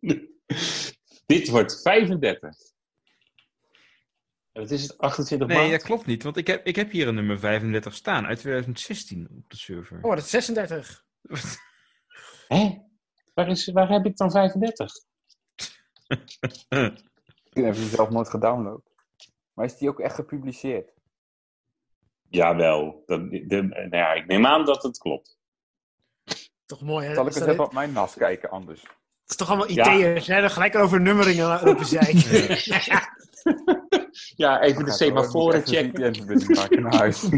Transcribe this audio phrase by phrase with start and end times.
[1.26, 2.56] Dit wordt 35.
[4.52, 4.98] En Wat is het?
[4.98, 8.26] 28 Nee, dat klopt niet, want ik heb, ik heb hier een nummer 35 staan
[8.26, 9.98] uit 2016 op de server.
[10.02, 11.04] Oh, dat is 36.
[12.48, 12.78] Hè?
[13.34, 14.92] Waar, is, waar heb ik dan 35?
[17.52, 18.82] Ik heb die zelf nooit gedownload.
[19.52, 20.92] Maar is die ook echt gepubliceerd?
[22.28, 23.02] Jawel.
[23.06, 25.38] Dat, de, nou ja, ik neem aan dat het klopt.
[26.66, 27.14] Toch mooi, hè?
[27.14, 28.84] Zal ik eens even op mijn nas kijken anders?
[29.30, 29.94] Het is toch allemaal Ja.
[29.94, 30.40] IT'ers, hè?
[30.40, 32.58] Dan gelijk over nummeringen lopen zeiken.
[34.36, 36.14] Ja, even de semaforen even een checken.
[36.14, 37.28] VPN-verbinding maken naar huis.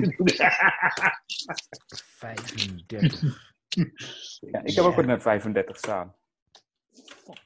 [1.89, 3.23] 35.
[4.41, 6.15] Ja, ik heb ook een 35 staan.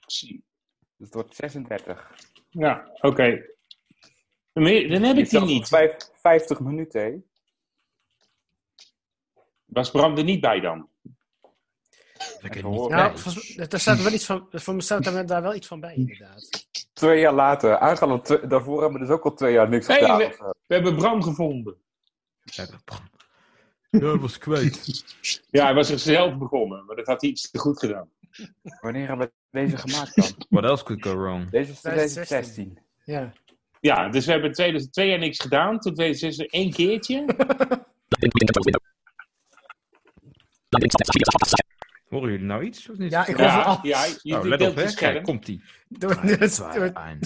[0.07, 0.45] Zie.
[0.97, 2.11] Dus het wordt 36.
[2.51, 3.47] Ja, oké.
[4.53, 4.65] Dan
[5.03, 5.69] heb ik die niet.
[5.69, 7.17] vijf- 50 minuten, hè?
[9.65, 10.89] Was Bram er niet bij dan?
[12.41, 12.89] Lekker niet.
[12.89, 15.95] Nou, volgens staat wel iets van, voor me staat daar, daar wel iets van bij,
[16.05, 16.67] inderdaad.
[16.93, 18.23] Twee jaar later.
[18.23, 20.19] Twee- daarvoor hebben we dus ook al twee jaar niks gedaan.
[20.19, 20.51] we- of zo.
[20.67, 21.77] We hebben Bram gevonden.
[22.43, 22.67] Ja,
[23.91, 25.05] dat was kwijt.
[25.51, 28.11] Ja, hij was zichzelf begonnen, maar dat had hij iets te goed gedaan.
[28.81, 30.45] Wanneer hebben we deze gemaakt dan?
[30.49, 31.51] What else could go wrong?
[31.51, 32.27] Deze is 2016.
[32.31, 32.79] 2016.
[33.05, 33.33] Ja.
[33.81, 35.79] Ja, dus we hebben in 2002 jaar niks gedaan.
[35.81, 37.25] Toen 2006 één keertje.
[42.09, 43.11] Horen jullie nou iets of niet?
[43.11, 43.79] Ja, ik hoor Ja, al.
[43.83, 44.95] ja je Nou, let op, hè.
[44.95, 45.63] Kijk, komt-ie.
[45.89, 46.39] Door- 2,
[46.81, 47.19] 1.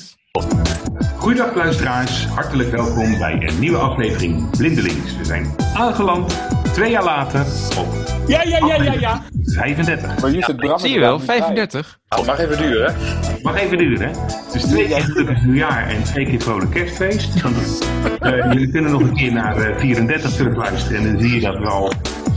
[1.17, 5.17] Goedendag luisteraars, hartelijk welkom bij een nieuwe aflevering Blindelings.
[5.17, 6.33] We zijn aangeland
[6.72, 7.40] twee jaar later
[7.78, 7.86] op
[8.26, 9.22] Ja, ja, ja, ja, ja.
[9.44, 10.20] 35.
[10.20, 11.36] Maar hier zit Bram Zie je wel, niet bij.
[11.38, 11.98] 35.
[12.08, 12.94] Het mag even duren.
[13.42, 14.12] Mag even duren, hè?
[14.52, 17.41] Dus twee keer gelukkig nieuwjaar en twee keer vrolijk kerstfeest.
[17.42, 17.88] Want,
[18.20, 21.58] eh, jullie kunnen nog een keer naar eh, 34 terugluisteren en dan zie je dat
[21.58, 21.92] we al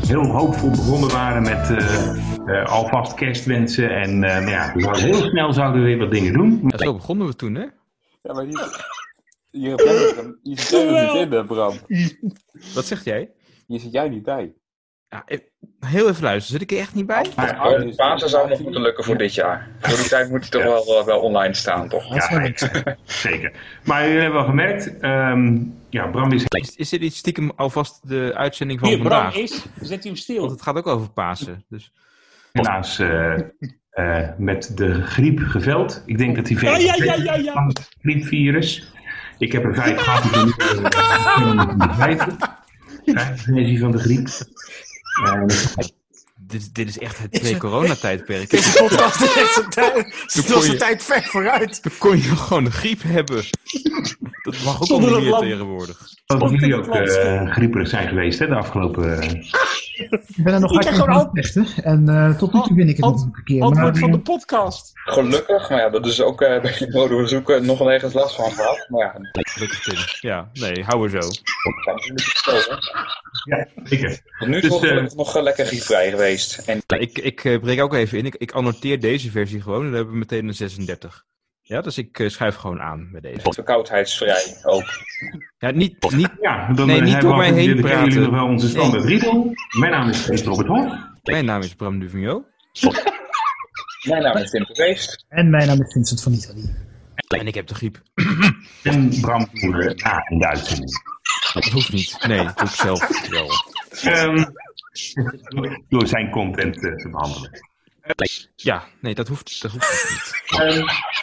[0.07, 2.09] heel hoopvol begonnen waren met eh,
[2.45, 3.89] eh, alvast kerstwensen.
[3.89, 6.61] En eh, nou ja, we zouden heel snel zouden we weer wat dingen doen.
[6.67, 7.65] Ja, zo begonnen we toen, hè?
[8.21, 8.85] Ja, maar hier,
[9.51, 11.73] hier, er- hier zit jij er niet in, hè, Bram.
[12.73, 13.29] Wat zeg jij?
[13.67, 14.53] Hier zit jij niet bij.
[15.09, 15.37] Ja, e-
[15.79, 17.25] heel even luisteren, zit ik er echt niet bij?
[17.35, 19.69] Maar, Oh, Oh, Pasen zou nog moeten lukken voor dit jaar.
[19.79, 20.67] Voor die tijd moet hij toch Ja.
[20.67, 22.13] wel, eh, wel online staan, toch?
[22.15, 22.51] ja,
[23.03, 23.51] zeker.
[23.83, 25.57] Maar jullie hebben wel gemerkt, ehm,
[25.89, 29.35] ja, Bram is Is, is dit iets stiekem alvast de uitzending van Hier, Bram vandaag?
[29.35, 29.65] is.
[29.81, 30.39] Zet u hem stil.
[30.39, 31.65] Want het gaat ook over Pasen.
[31.69, 31.91] Dus
[32.51, 33.33] helaas eh,
[33.89, 36.03] eh, met de griep geveld.
[36.05, 37.53] Ik denk dat hij Ja, veel ja, ja, ja, ja.
[37.53, 38.91] van het griepvirus.
[39.37, 40.23] Ik heb er vijf gehad.
[43.05, 44.27] Eh, versie van de griep.
[45.25, 45.41] Eh,
[46.35, 48.49] dit, dit is echt het pre-coronatijdperk.
[48.49, 51.83] Deze podcast is echt tijd, je- tijd ver vooruit.
[51.83, 53.43] Dan kon je gewoon de griep hebben.
[54.43, 55.43] Dat mag ook al Zonder niet meer land.
[55.43, 55.99] tegenwoordig.
[56.25, 59.19] dat jullie ook eh grieperig zijn geweest hè, de afgelopen...
[60.09, 61.81] Ik ben er nog Ik hard aan het.
[61.83, 63.63] En eh, tot nu toe win ik het Ant- natuurlijk een keer.
[63.63, 64.91] Antwoord Maar, van de eh, podcast.
[64.93, 68.85] Gelukkig, maar ja, dat is ook eh, bij het zoeken nog nergens last van gehad.
[68.89, 70.29] Maar ja, dat Gelukkig Tim.
[70.29, 71.19] Ja, nee, hou er zo.
[71.19, 72.79] we
[73.43, 74.21] ja, zeker.
[74.39, 76.57] Tot nu Dus, toe gelukkig nog lekker griepvrij geweest.
[76.57, 78.25] En ik ik breek ook even in.
[78.25, 81.25] Ik, ik annoteer deze versie gewoon en dan hebben we meteen een 36.
[81.65, 83.39] Ja, dus ik eh, schuif gewoon aan met deze.
[83.53, 84.83] verkoudheidsvrij ook.
[85.57, 87.99] Ja, niet, niet, Ja, dan Nee, eh, niet hebben door we mij heen jullie kennen
[87.99, 88.31] jullie praten.
[88.31, 89.53] nog wel onze standaard riedel.
[89.79, 90.93] Mijn naam is Peter Robert Hof.
[91.23, 92.43] mijn naam is Bram Duvigneau.
[94.03, 95.25] Mijn naam is Tim de Feest.
[95.29, 96.75] en mijn naam is Vincent van Italië.
[97.27, 98.01] En ik heb de griep.
[98.83, 100.91] En Bram we na in de uitzending.
[101.53, 102.17] Dat hoeft niet.
[102.27, 103.49] Nee, dat doe ik zelf wel.
[104.13, 104.43] Ehm,
[105.89, 107.49] door zijn content eh, te behandelen.
[108.55, 110.41] Ja, nee, dat hoeft, dat hoeft dus niet.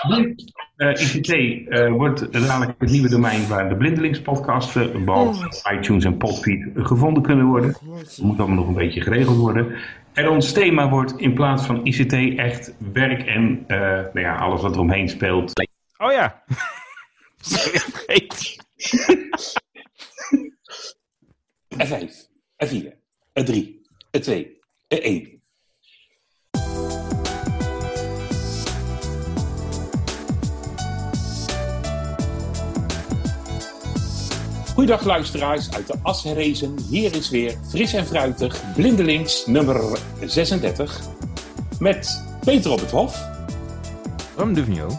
[0.16, 6.16] Dit, eh, ICT eh, wordt dadelijk het nieuwe domein waar de Blindelingspodcasten, behalve iTunes en
[6.16, 7.72] Podfeed, gevonden kunnen worden.
[7.72, 9.76] Dat moet allemaal nog een beetje geregeld worden.
[10.12, 14.62] En ons thema wordt in plaats van ICT echt werk en eh, nou ja, alles
[14.62, 15.52] wat eromheen speelt.
[15.98, 16.42] Oh ja.
[17.40, 18.64] Sorry, vergeten.
[21.84, 22.28] F5,
[22.66, 22.92] F4,
[23.40, 23.54] F3,
[24.18, 24.46] F2,
[24.94, 25.39] F1.
[34.80, 36.78] Goedendag luisteraars uit de Asherrezen.
[36.90, 41.00] Hier is weer fris en fruitig Blindelings nummer 36.
[41.78, 43.28] Met Peter op het Hof.
[44.34, 44.92] Bram Duvigneau.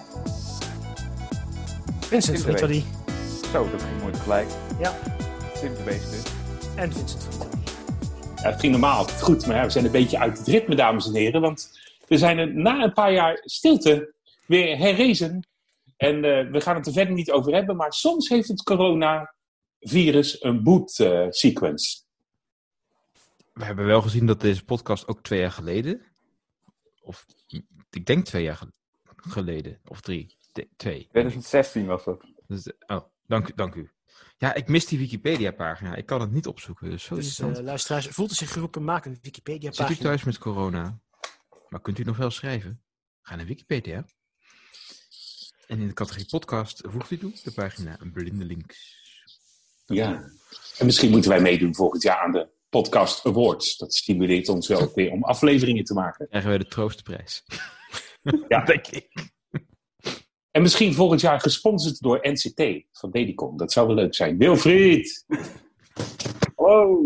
[1.99, 2.83] Vincent van Italië.
[3.51, 4.47] Zo, dat ging mooi tegelijk.
[4.79, 4.97] Ja.
[5.59, 6.23] Tim de Beest dus.
[6.75, 7.63] En Vincent van Italië.
[8.35, 11.15] Ja, het ging normaal goed, maar we zijn een beetje uit het ritme, dames en
[11.15, 11.41] heren.
[11.41, 14.13] Want we zijn er na een paar jaar stilte
[14.45, 15.47] weer herrezen.
[15.97, 18.63] En eh, we gaan het er verder niet over hebben, maar soms heeft het
[19.81, 22.01] coronavirus een boot eh, sequence.
[23.53, 26.01] We hebben wel gezien dat deze podcast ook twee jaar geleden,
[27.01, 27.25] of
[27.89, 28.61] ik denk twee jaar
[29.15, 29.79] geleden.
[29.87, 30.35] Of drie.
[30.51, 31.07] T- twee.
[31.09, 32.25] 2016 was dat.
[32.47, 33.89] Dus, eh, oh, dank, dank u.
[34.37, 35.95] Ja, ik mis die Wikipedia-pagina.
[35.95, 36.89] Ik kan het niet opzoeken.
[36.89, 39.99] Dus zo Dus eh luisteraars, voelt u zich geroepen, maak een Zit u Wikipedia-pagina.
[39.99, 40.99] thuis met corona?
[41.69, 42.81] Maar kunt u nog wel schrijven?
[43.21, 44.05] Ga naar Wikipedia.
[45.67, 48.99] En in de categorie podcast voegt u toe de pagina Blindelings.
[49.93, 50.29] Ja.
[50.77, 53.77] En misschien moeten wij meedoen volgend jaar aan de Podcast Awards.
[53.77, 56.27] Dat stimuleert ons wel weer om afleveringen te maken.
[56.27, 57.43] Krijgen wij de troostprijs.
[58.47, 58.63] Ja.
[58.63, 59.07] denk ik.
[60.51, 63.57] En misschien volgend jaar gesponsord door NCT van Dedicon.
[63.57, 64.37] Dat zou wel leuk zijn.
[64.37, 65.25] Wilfried!
[66.55, 67.03] Hallo!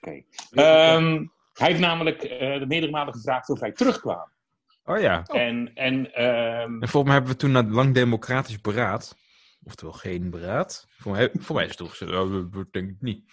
[0.00, 0.22] Oké.
[0.50, 4.32] Ehm, hij heeft namelijk de meerdere malen gevraagd of wij terugkwamen.
[4.84, 5.22] Oh ja.
[5.22, 9.16] En, en ehm, En volgens mij hebben we toen na lang democratisch beraad,
[9.64, 12.96] oftewel geen beraad, voor mij, voor mij is het toch gezegd, oh, dat denk ik
[13.00, 13.24] niet.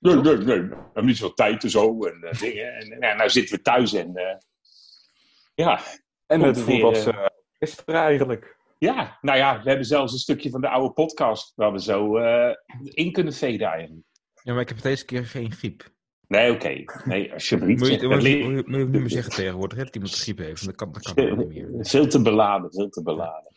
[0.00, 2.74] nee, nee, nee, we hebben niet zoveel tijd en zo en eh, dingen.
[2.74, 4.36] En nou, nou zitten we thuis en eh,
[5.54, 5.80] ja,
[6.26, 7.16] En het weer, voelt als
[7.58, 8.56] gisteren eigenlijk.
[8.78, 12.16] ja, nou ja, we hebben zelfs een stukje van de oude podcast waar we zo
[12.16, 14.06] eh, in kunnen veden eigenlijk.
[14.42, 15.88] Ja, maar ik heb deze keer geen griep.
[16.26, 16.84] Nee, oké.
[17.04, 17.80] Nee, alsjeblieft.
[17.80, 19.94] Moet je, moet Dat je, moet je- moet je niet meer zeggen tegenwoordig, hè, dat
[19.94, 20.64] iemand griep heeft.
[20.64, 21.68] Dat kan, dat kan niet meer.
[21.86, 23.52] Veel te beladen, veel te beladen.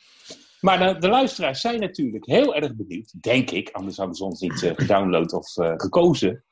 [0.64, 4.40] Maar de, de luisteraars zijn natuurlijk heel erg benieuwd, denk ik, anders hadden ze ons
[4.40, 6.44] niet eh, gedownload of eh, gekozen.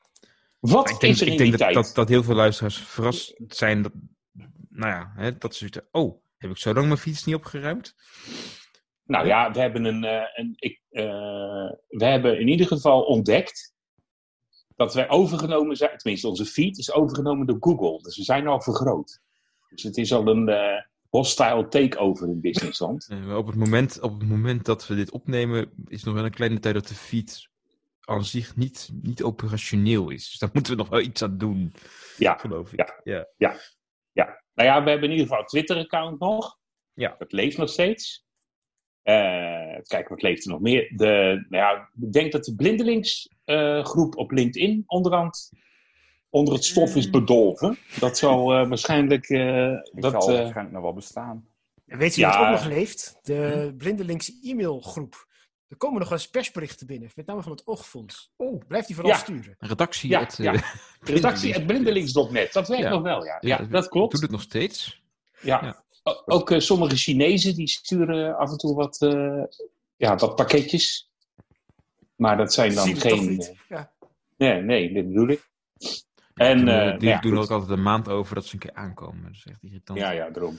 [0.60, 1.74] Wat Ik denk, is er in ik denk dat, tijd?
[1.74, 3.92] dat, dat heel veel luisteraars verrast zijn dat,
[4.68, 7.94] nou ja, hè, dat ze oh, heb ik zo lang mijn fiets niet opgeruimd?
[9.04, 10.80] Nou ja, we hebben, een, eh, een, ik,
[11.88, 13.74] we hebben in ieder geval ontdekt
[14.76, 18.02] dat wij overgenomen zijn, tenminste onze feed is overgenomen door Google.
[18.02, 19.20] Dus we zijn al vergroot.
[19.68, 20.48] Dus het is al een
[21.12, 23.06] hostile takeover in businessland.
[23.10, 26.24] Eh, maar op, het moment, op het moment dat we dit opnemen, is nog wel
[26.24, 27.48] een kleine tijd dat de feed
[28.00, 30.30] aan zich niet, niet operationeel is.
[30.30, 31.72] Dus daar moeten we nog wel iets aan doen,
[32.16, 33.00] Ja, geloof ik.
[33.04, 33.26] ja.
[33.36, 33.56] ja.
[34.54, 36.58] Nou ja, we hebben in ieder geval een Twitter-account nog.
[36.92, 37.14] Ja.
[37.18, 38.24] Dat leeft nog steeds.
[39.02, 40.92] Eh kijk, wat leeft er nog meer?
[40.96, 45.50] De, nou ja, ik denk dat de blindelingsgroep op LinkedIn onderhand
[46.32, 47.78] onder het stof is bedolven.
[48.00, 49.28] Dat zal eh, waarschijnlijk...
[49.28, 51.46] eh, dat, zal eh, waarschijnlijk nog wel bestaan.
[51.86, 52.38] En weet je Ja.
[52.38, 53.18] wat ook nog leeft?
[53.22, 55.30] De blindelings e-mailgroep.
[55.68, 58.32] Er komen nog wel eens persberichten binnen, met name van het Oogfonds.
[58.36, 58.62] Oh.
[58.68, 59.18] Blijf die vooral Ja.
[59.18, 59.54] sturen.
[59.58, 60.10] Redactie.
[60.10, 60.52] Ja, at, ja.
[60.52, 60.62] eh,
[61.14, 62.52] redactie at blindelings.net.
[62.52, 62.90] Dat werkt Ja.
[62.90, 63.36] nog wel, ja.
[63.40, 64.12] Ja, dat klopt.
[64.12, 65.02] Doet het nog steeds?
[65.40, 65.84] Ja.
[66.26, 69.42] Ook eh, sommige Chinezen die sturen af en toe wat, eh,
[69.96, 71.10] ja, wat pakketjes.
[72.16, 73.28] Maar dat zijn dan het geen...
[73.28, 73.54] niet?
[73.68, 73.92] Ja.
[74.36, 75.50] Nee, nee, dit bedoel ik.
[76.34, 77.42] En, die eh, die ja, doen goed.
[77.44, 79.22] ook altijd een maand over dat ze een keer aankomen.
[79.22, 79.98] Dat is echt irritant.
[79.98, 80.58] Ja, ja, daarom.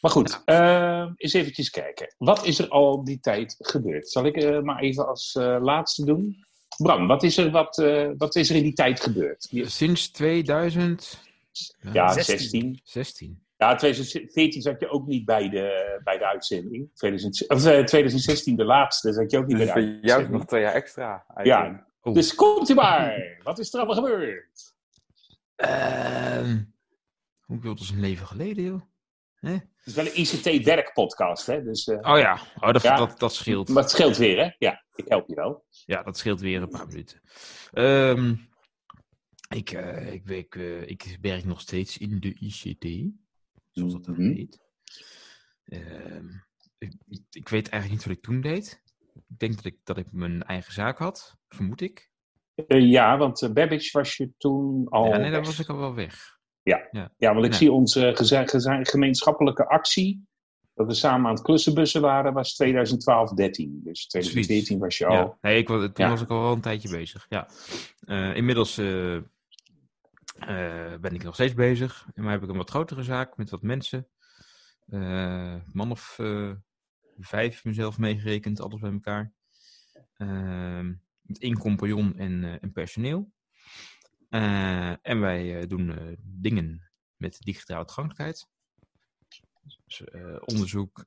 [0.00, 2.14] Maar goed, eh, eens eventjes kijken.
[2.18, 4.08] Wat is er al die tijd gebeurd?
[4.10, 6.44] Zal ik eh, maar even als eh, laatste doen?
[6.76, 9.48] Bram, wat is, er, wat, eh, wat is er in die tijd gebeurd?
[9.50, 11.18] Sinds 2016.
[11.92, 12.38] Ja, 16.
[12.38, 12.80] 16.
[12.84, 13.42] 16.
[13.56, 16.90] Ja, 2014 zat je ook niet bij de, bij de uitzending.
[16.94, 20.02] 2000, of, eh, 2016, de laatste, zat je ook niet Dus bij de voor jou
[20.02, 20.32] uitzending.
[20.38, 21.24] nog twee jaar extra.
[21.34, 21.76] eigenlijk.
[21.76, 22.14] Ja, Oh.
[22.14, 23.18] dus komt u maar.
[23.42, 24.74] Wat is er allemaal gebeurd?
[25.56, 26.62] Ehm,
[27.40, 28.80] hoe wilt is een leven geleden, joh?
[29.34, 29.52] Hè?
[29.52, 31.62] Het is wel een ICT-werkpodcast, hè?
[31.62, 32.96] Dus, eh, Oh ja, oh, dat, Ja.
[32.96, 33.68] Dat, dat scheelt.
[33.68, 34.50] maar het scheelt weer, hè?
[34.58, 35.64] Ja, ik help je wel.
[35.86, 37.20] Ja, dat scheelt weer een paar minuten.
[37.72, 38.34] Ehm,
[39.48, 43.12] ik, eh, ik, ik, eh, ik werk nog steeds in de ICT,
[43.70, 44.32] zoals dat dan Mhm.
[44.34, 44.60] heet.
[45.64, 46.26] Ehm,
[46.78, 46.94] ik-
[47.30, 48.82] ik weet eigenlijk niet wat ik toen deed.
[49.32, 52.10] Ik denk dat ik, dat ik mijn eigen zaak had, vermoed ik.
[52.66, 55.06] Eh, ja, want uh, Babbage was je toen al.
[55.06, 56.38] ja, nee, daar was ik al wel weg.
[56.62, 57.52] Ja, want ik Nee.
[57.52, 58.12] zie onze
[58.82, 60.26] gemeenschappelijke actie.
[60.74, 63.82] Dat we samen aan het klussenbussen waren, was 2012-13.
[63.82, 65.14] Dus 2014 was je al.
[65.14, 66.08] Ja, nee, ik, was- toen Ja.
[66.10, 67.26] was ik al wel een tijdje bezig.
[67.28, 67.48] Ja.
[68.00, 68.74] Eh, inmiddels
[71.00, 72.06] ben ik nog steeds bezig.
[72.14, 74.08] En maar heb ik een wat grotere zaak met wat mensen.
[75.72, 76.18] Man of
[77.18, 79.32] vijf mezelf meegerekend, alles bij elkaar.
[80.16, 80.92] Ehm,
[81.22, 83.32] met één compagnon en, eh, en personeel.
[84.28, 88.48] Eh, en wij eh, doen dingen met digitale toegankelijkheid.
[89.84, 90.04] Dus,
[90.40, 91.06] onderzoek,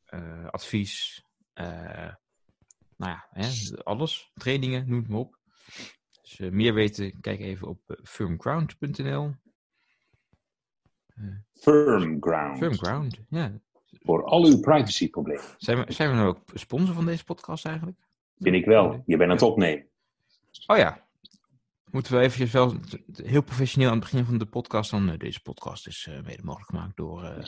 [0.49, 4.31] advies, nou ja, hè, alles.
[4.33, 5.39] Trainingen, noem het maar op.
[6.21, 9.35] Dus meer weten, kijk even op firmground.nl.
[11.53, 12.57] Firm ground.
[12.57, 13.59] Firmground, ja.
[14.05, 15.43] Voor al uw privacyproblemen.
[15.57, 17.97] Zijn we, zijn we nou ook sponsor van deze podcast eigenlijk?
[18.39, 19.03] Vind ik wel.
[19.05, 19.85] Je bent aan het opnemen.
[20.67, 21.03] Oh ja.
[21.91, 22.75] Moeten we eventjes wel
[23.23, 25.09] heel professioneel aan het begin van de podcast dan...
[25.09, 27.23] eh, deze podcast is eh, mede mogelijk gemaakt door...
[27.23, 27.45] eh,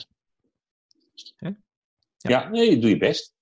[1.38, 1.56] Ja.
[2.18, 3.36] Ja, nee, doe je best.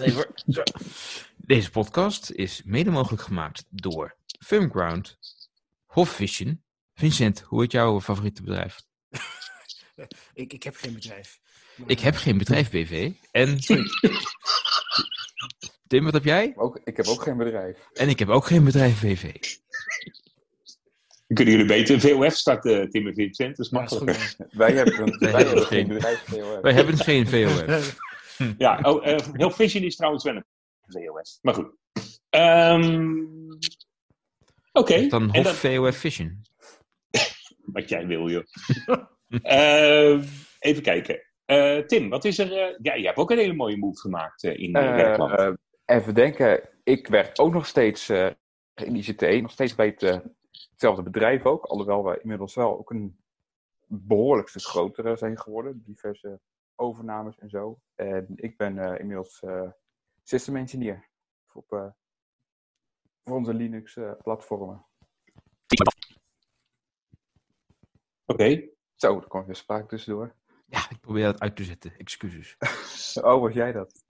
[0.00, 0.26] Even.
[0.48, 0.62] Zo.
[1.36, 5.18] Deze podcast is mede mogelijk gemaakt door Firmground,
[5.86, 6.62] Hofvision.
[6.94, 8.80] Vincent, hoe heet jouw favoriete bedrijf?
[10.34, 11.40] Ik, ik heb geen bedrijf.
[11.76, 13.10] Maar, Ik heb geen bedrijf BV.
[13.30, 13.58] En.
[15.86, 16.52] Tim, wat heb jij?
[16.56, 17.76] Ook, ik heb ook geen bedrijf.
[17.92, 19.22] En ik heb ook geen bedrijf BV.
[21.26, 23.56] Dan kunnen jullie beter een VOF starten, Tim en Vincent.
[23.56, 24.46] Dat is Ja, is goed, makkelijker.
[24.58, 26.22] Wij hebben, een, wij hebben hebben geen- bedrijf.
[26.26, 26.60] VOF.
[26.60, 27.98] Wij hebben geen VOF.
[28.58, 30.44] Ja, oh, eh, heel Vision is trouwens wel een
[30.86, 31.38] VOF.
[31.42, 31.72] Maar goed.
[32.30, 33.18] Ehm,
[34.72, 35.06] Oké.
[35.06, 36.42] Dan En dan- VOF Vision.
[37.64, 38.44] Wat jij wil, joh.
[39.42, 40.22] Ehm,
[40.58, 41.22] even kijken.
[41.44, 42.52] Eh, Tim, wat is er...
[42.52, 45.38] eh, ja, je hebt ook een hele mooie move gemaakt eh, in uh, Eh, Werkland.
[45.38, 45.52] eh,
[45.96, 48.30] even denken, ik werk ook nog steeds eh,
[48.74, 50.18] in ICT, nog steeds bij het, eh,
[50.70, 53.18] hetzelfde bedrijf ook, alhoewel we inmiddels wel ook een
[53.86, 56.40] behoorlijk stuk groter eh, zijn geworden, diverse
[56.76, 57.80] overnames en zo.
[57.94, 59.70] En ik ben eh, inmiddels eh,
[60.22, 61.08] system engineer
[61.52, 61.86] op, eh,
[63.24, 64.86] voor onze Linux eh, platformen.
[68.26, 68.68] Oké.
[69.00, 70.34] Zo, er kwam weer spraak tussendoor.
[70.66, 71.92] Ja, ik probeer dat uit te zetten.
[71.96, 72.56] Excuses.
[73.22, 74.04] Oh, was jij dat?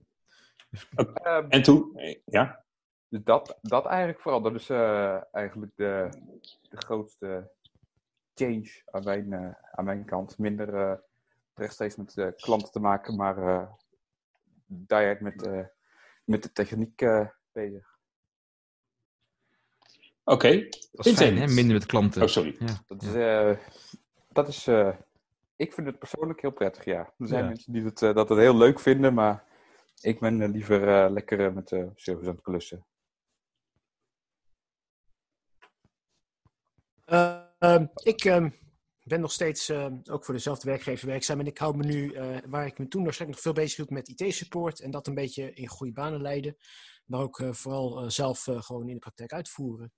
[0.95, 1.11] Oké.
[1.21, 1.99] Eh, En toen?
[2.25, 2.63] Ja?
[3.07, 4.41] Dus dat, dat eigenlijk vooral.
[4.41, 6.09] Dat is eh, eigenlijk de,
[6.69, 7.51] de grootste
[8.33, 10.37] change aan mijn, eh, aan mijn kant.
[10.37, 10.97] Minder eh,
[11.53, 13.71] rechtstreeks met de klanten te maken, maar eh
[14.65, 15.65] direct met, eh,
[16.23, 17.89] met de techniek eh, bezig.
[20.23, 20.67] Oké.
[20.91, 21.47] Dat is fijn, hè?
[21.47, 22.21] Minder met klanten.
[22.21, 22.55] Oh, sorry.
[22.59, 22.83] Ja.
[22.87, 23.57] Dat is, eh,
[24.31, 24.95] dat is eh,
[25.55, 27.13] ik vind het persoonlijk heel prettig, ja.
[27.17, 27.47] Er zijn Ja.
[27.47, 29.43] mensen die het, eh, dat het heel leuk vinden, maar
[30.01, 32.85] ik ben eh, liever eh, lekker met de service aan het klussen.
[37.05, 38.49] Eh, ehm, ik ehm,
[39.03, 39.71] ben nog steeds
[40.09, 41.39] ook voor dezelfde werkgever werkzaam.
[41.39, 43.89] En ik hou me nu, eh, waar ik me toen waarschijnlijk nog veel bezig hield
[43.89, 44.79] met IT-support.
[44.79, 46.57] En dat een beetje in goede banen leiden.
[47.05, 49.93] Maar ook eh, vooral zelf eh, gewoon in de praktijk uitvoeren.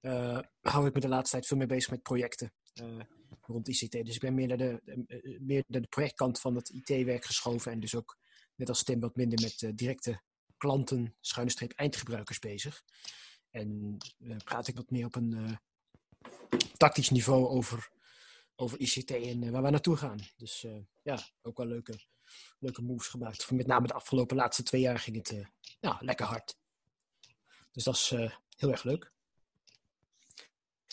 [0.00, 2.52] eh, hou ik me de laatste tijd veel meer bezig met projecten
[3.40, 3.92] rond ICT.
[3.92, 7.24] Dus ik ben meer naar de, eh, eh, meer naar de projectkant van het IT-werk
[7.24, 7.72] geschoven.
[7.72, 8.18] En dus ook,
[8.54, 10.20] net als Tim, wat minder met eh, directe
[10.56, 12.82] klanten, schuine streep eindgebruikers bezig.
[13.50, 15.56] En eh, praat ik wat meer op een eh,
[16.76, 17.90] tactisch niveau over,
[18.56, 20.18] over ICT en eh, waar we naartoe gaan.
[20.36, 22.00] Dus eh, ja, ook wel leuke,
[22.58, 23.50] leuke moves gemaakt.
[23.50, 25.46] Met name de afgelopen laatste twee jaar ging het eh,
[25.80, 26.56] ja, lekker hard.
[27.72, 29.12] Dus dat is eh, heel erg leuk.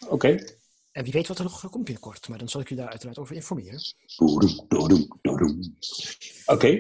[0.07, 0.57] Oké.
[0.93, 2.29] En wie weet wat er nog komt binnenkort.
[2.29, 3.79] Maar dan zal ik u daar uiteraard over informeren.
[6.45, 6.77] Oké.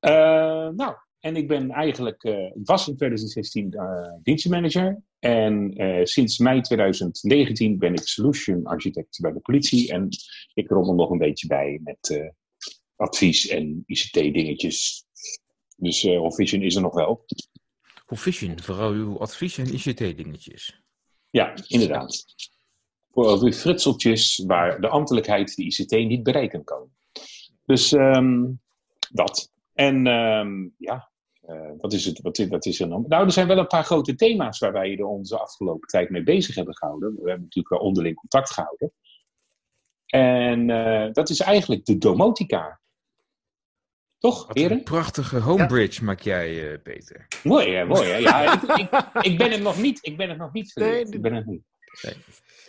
[0.00, 5.02] Eh, nou, en ik ben eigenlijk, eh, ik was in 2016 eh dienstenmanager.
[5.18, 9.92] En eh, sinds mei 2019 ben ik solution architect bij de politie.
[9.92, 10.08] En
[10.54, 12.28] ik rommel nog een beetje bij met eh,
[12.96, 15.04] advies en ICT-dingetjes.
[15.76, 17.24] Dus eh Vision is er nog wel.
[18.06, 20.82] Hoe Vision, vooral uw advies en ICT-dingetjes.
[21.30, 22.24] Ja, inderdaad.
[23.14, 26.88] Voor die frutseltjes waar de ambtelijkheid de ICT niet bereiken kan.
[27.64, 28.44] Dus ehm,
[29.12, 29.52] dat.
[29.72, 32.20] En ehm, ja, eh, wat is het?
[32.20, 33.04] Wat, is- wat is er dan?
[33.08, 36.22] Nou, er zijn wel een paar grote thema's waar wij er onze afgelopen tijd mee
[36.22, 37.08] bezig hebben gehouden.
[37.14, 38.92] We hebben natuurlijk wel onderling contact gehouden.
[40.06, 42.80] En eh, dat is eigenlijk de domotica.
[44.18, 44.82] Toch, Wat een heren?
[44.82, 47.26] prachtige homebridge maak jij, eh, Peter.
[47.42, 47.84] Mooi, hè?
[47.84, 48.16] Mooi, hè?
[48.16, 49.98] Ja, ik, ik, ik ben het nog niet.
[50.06, 50.72] Ik ben het nog niet.
[50.74, 51.62] Nee, ik ben het niet.
[52.02, 52.14] Nee,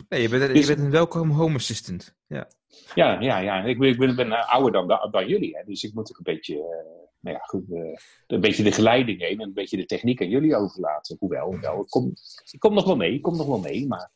[0.08, 2.14] je bent, je Dus- bent een welkom home assistant.
[2.26, 2.48] Ja.
[2.94, 3.64] Ja, ja, ja.
[3.64, 5.56] Ik ben, ik ben, ben eh, ouder dan, da- dan jullie.
[5.56, 5.62] Hè.
[5.64, 9.20] Dus ik moet ook een beetje, eh, nou ja, goed, eh, een beetje de geleiding
[9.20, 11.16] heen en een beetje de techniek aan jullie overlaten.
[11.18, 12.12] Hoewel, hoewel ik, kom,
[12.50, 13.86] ik kom nog wel mee, ik kom nog wel mee.
[13.86, 14.10] Maar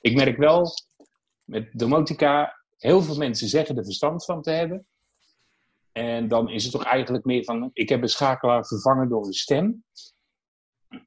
[0.00, 0.66] ik merk wel,
[1.44, 4.86] met domotica, heel veel mensen zeggen er verstand van te hebben.
[5.92, 9.32] En dan is het toch eigenlijk meer van, ik heb een schakelaar vervangen door een
[9.32, 9.84] stem.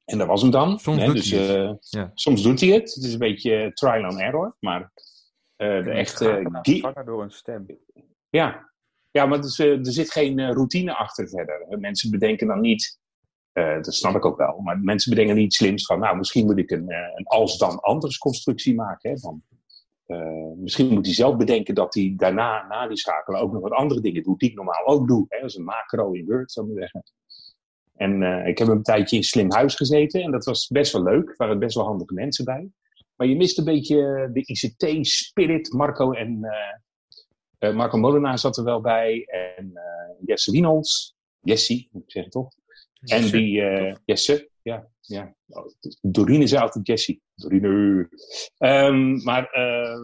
[0.05, 0.79] En dat was hem dan.
[0.79, 1.05] Soms hè.
[1.05, 1.57] doet dus, hij het.
[1.89, 2.11] eh, Ja.
[2.13, 2.93] Soms doet hij het.
[2.93, 4.55] Het is een beetje eh, trial and error.
[4.59, 4.91] Maar
[5.55, 6.25] eh, de echte...
[7.05, 7.65] door een stem.
[8.29, 8.69] ja,
[9.11, 11.65] ja maar is, eh, er zit geen eh, routine achter verder.
[11.79, 12.99] Mensen bedenken dan niet,
[13.51, 16.57] eh, dat snap ik ook wel, maar mensen bedenken niet slims van, nou, misschien moet
[16.57, 19.09] ik een, een als-dan-anders constructie maken.
[19.09, 19.43] Hè, van,
[20.05, 23.71] eh, misschien moet hij zelf bedenken dat hij daarna, na die schakelen, ook nog wat
[23.71, 25.25] andere dingen doet die ik normaal ook doe.
[25.29, 27.03] Hè, als een macro in Word, zou ik maar zeggen.
[27.95, 31.03] En eh, ik heb een tijdje in Slim Huis gezeten en dat was best wel
[31.03, 31.29] leuk.
[31.29, 32.69] Er waren best wel handige mensen bij.
[33.15, 35.73] Maar je mist een beetje de ICT-spirit.
[35.73, 39.25] Marco en eh, eh, Marco Molenaar zat er wel bij.
[39.25, 39.73] En
[40.25, 41.13] Jesse Wienholz.
[41.45, 42.49] Jessie, moet ik zeggen toch?
[42.99, 44.87] En Jesse, die eh, Jesse, ja.
[45.01, 45.35] ja.
[45.47, 45.65] Oh,
[46.01, 47.21] Dorine zei altijd Jessie.
[47.35, 48.09] Dorine.
[48.57, 50.01] Ehm, maar eh,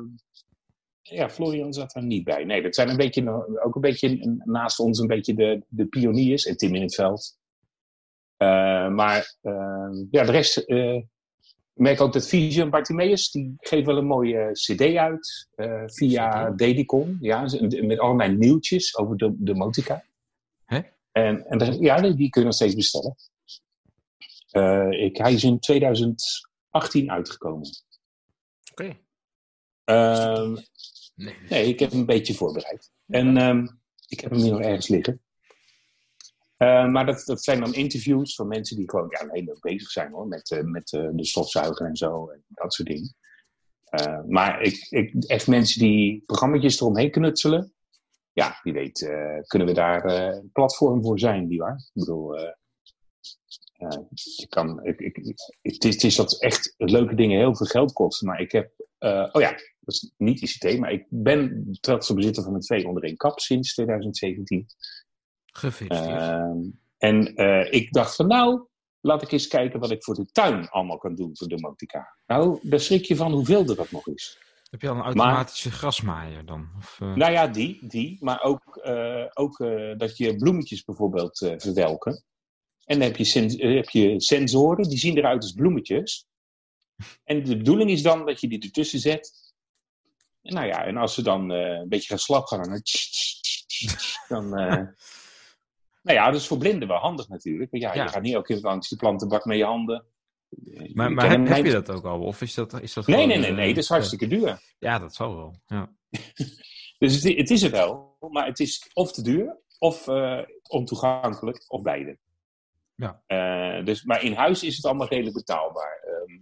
[1.01, 2.43] ja, Florian zat er niet bij.
[2.43, 3.29] Nee, dat zijn een beetje,
[3.63, 6.45] ook een beetje naast ons een beetje de, de pioniers.
[6.45, 7.39] En Tim in het veld.
[8.41, 11.07] Eh, maar eh, ja, de rest eh, Ik
[11.73, 17.17] merk ook dat Vision Bartimeus, die geeft wel een mooie cd uit eh, via Dedicon.
[17.19, 17.41] Ja,
[17.81, 20.03] met allemaal nieuwtjes over de, de Motica.
[20.65, 20.79] Hè?
[21.11, 23.15] En, en ja, die, die kun je nog steeds bestellen.
[24.51, 27.69] Eh, ik, hij is in 2018 uitgekomen.
[28.71, 28.97] Oké.
[29.83, 30.55] Ehm,
[31.15, 31.35] Nee.
[31.49, 32.91] nee, ik heb hem een beetje voorbereid.
[33.07, 33.67] En ehm,
[34.07, 35.21] ik heb hem hier nog ergens liggen.
[36.61, 39.89] Eh, maar dat, dat zijn dan interviews van mensen die gewoon ja, heel leuk bezig
[39.89, 43.15] zijn hoor, met, eh, met eh, de stofzuiger en zo en dat soort dingen.
[44.27, 47.73] Maar ik, ik, echt mensen die programma's eromheen knutselen,
[48.33, 48.99] ja, wie weet
[49.47, 51.75] kunnen we daar een platform voor zijn, die waar.
[51.75, 52.37] Ik bedoel,
[54.83, 55.15] ik, ik,
[55.61, 58.71] het, is, het is dat echt leuke dingen heel veel geld kosten, maar ik heb,
[59.31, 63.03] oh ja, dat is niet ICT, maar ik ben trotse bezitter van een twee onder
[63.03, 64.67] één kap sinds 2017.
[65.51, 66.19] Gefeliciteerd.
[66.19, 66.59] Ehm,
[66.97, 68.67] en eh, ik dacht van nou,
[68.99, 72.15] laat ik eens kijken wat ik voor de tuin allemaal kan doen voor de Motica.
[72.27, 74.39] Nou, daar schrik je van hoeveel er dat nog is.
[74.69, 76.69] Heb je al een automatische grasmaaier dan?
[76.77, 79.57] Of, eh, Nou ja, die, die maar ook, eh, ook
[79.97, 82.23] dat je bloemetjes bijvoorbeeld verwelken.
[82.85, 83.39] En dan heb je,
[83.75, 86.25] heb je sensoren, die zien eruit als bloemetjes.
[87.23, 89.53] En de bedoeling is dan dat je die ertussen zet.
[90.41, 92.81] En nou ja, en als ze dan een beetje gaan slap gaan, dan,
[94.27, 94.53] dan
[96.01, 97.69] nou ja, dat is voor blinden wel handig natuurlijk.
[97.71, 98.03] Ja, Ja.
[98.03, 100.05] je gaat niet elke keer langs die plantenbak met je handen.
[100.93, 102.19] Maar maar heb, je dat ook al?
[102.21, 104.61] Of is dat, is dat Nee, nee, nee, eh, nee, dat is hartstikke duur.
[104.79, 105.59] Ja, dat zal wel.
[105.65, 105.91] Ja.
[106.97, 111.63] Dus het, het is er wel, maar het is of te duur, of eh, ontoegankelijk,
[111.67, 112.17] of beide.
[112.95, 113.21] Ja.
[113.25, 116.03] Eh, dus, maar in huis is het allemaal redelijk betaalbaar.
[116.03, 116.39] Ehm,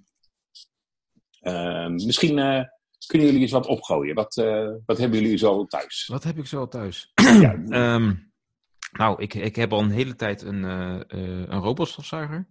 [1.55, 2.63] ehm, misschien eh,
[3.07, 4.15] kunnen jullie eens wat opgooien.
[4.15, 6.07] Wat, eh, wat hebben jullie zo thuis?
[6.07, 7.11] Wat heb ik zo al thuis?
[7.15, 8.13] Ja, Ehm,
[8.91, 12.47] nou, ik, ik heb al een hele tijd een, eh, eh, een robotstofzuiger.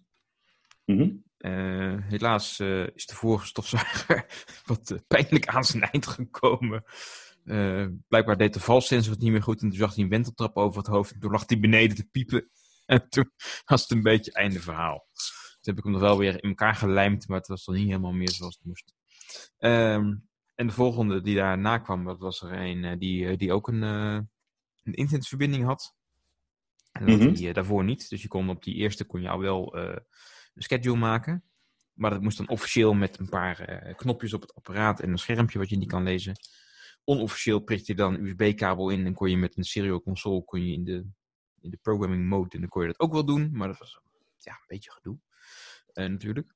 [0.85, 1.11] mhm.
[1.39, 2.61] Eh, helaas
[2.95, 4.27] is de vorige stofzuiger
[4.67, 6.85] wat pijnlijk aan zijn eind gekomen.
[8.09, 10.79] Blijkbaar deed de valsensor het niet meer goed en toen zag hij een wenteltrap over
[10.79, 11.13] het hoofd.
[11.13, 12.49] En toen lag hij beneden te piepen.
[12.87, 13.31] En toen
[13.65, 15.07] was het een beetje einde verhaal.
[15.61, 17.87] Toen heb ik hem nog wel weer in elkaar gelijmd, maar het was dan niet
[17.87, 18.95] helemaal meer zoals het moest.
[19.59, 20.15] Ehm,
[20.55, 24.29] en de volgende die daarna kwam, dat was er een die, die ook een, een
[24.95, 25.98] internetverbinding had.
[26.99, 28.09] En dat had hij eh, daarvoor niet.
[28.09, 29.97] Dus je kon op die eerste kon je al wel eh,
[30.55, 31.45] een schedule maken.
[31.93, 35.19] Maar dat moest dan officieel met een paar eh, knopjes op het apparaat en een
[35.19, 36.35] schermpje wat je niet kan lezen.
[37.05, 40.67] Onofficieel prikte je dan een USB-kabel in en kon je met een serial console kon
[40.67, 41.07] je in de,
[41.61, 43.51] in de programming mode en dan kon je dat ook wel doen.
[43.53, 44.01] Maar dat was
[44.37, 45.19] ja, een beetje gedoe
[45.93, 46.55] eh, natuurlijk.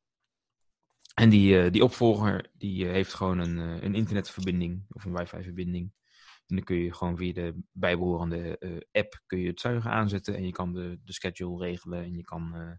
[1.14, 5.92] En die, die opvolger die heeft gewoon een, een internetverbinding of een wifi-verbinding.
[6.52, 10.34] En dan kun je gewoon via de bijbehorende eh, app kun je het zuigen aanzetten
[10.34, 12.72] en je kan de, de schedule regelen en je kan eh,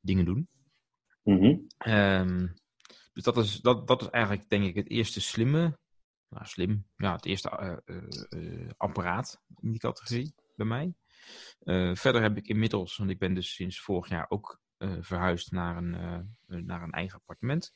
[0.00, 0.48] dingen doen.
[1.22, 1.58] Mhm.
[1.78, 2.46] Ehm,
[3.12, 5.78] dus dat is, dat, dat is eigenlijk denk ik het eerste slimme,
[6.28, 10.94] nou slim, ja het eerste eh, apparaat in die categorie bij mij.
[11.94, 14.60] Verder heb ik inmiddels, want ik ben dus sinds vorig jaar ook
[15.00, 15.90] verhuisd naar een,
[16.46, 17.74] naar een eigen appartement.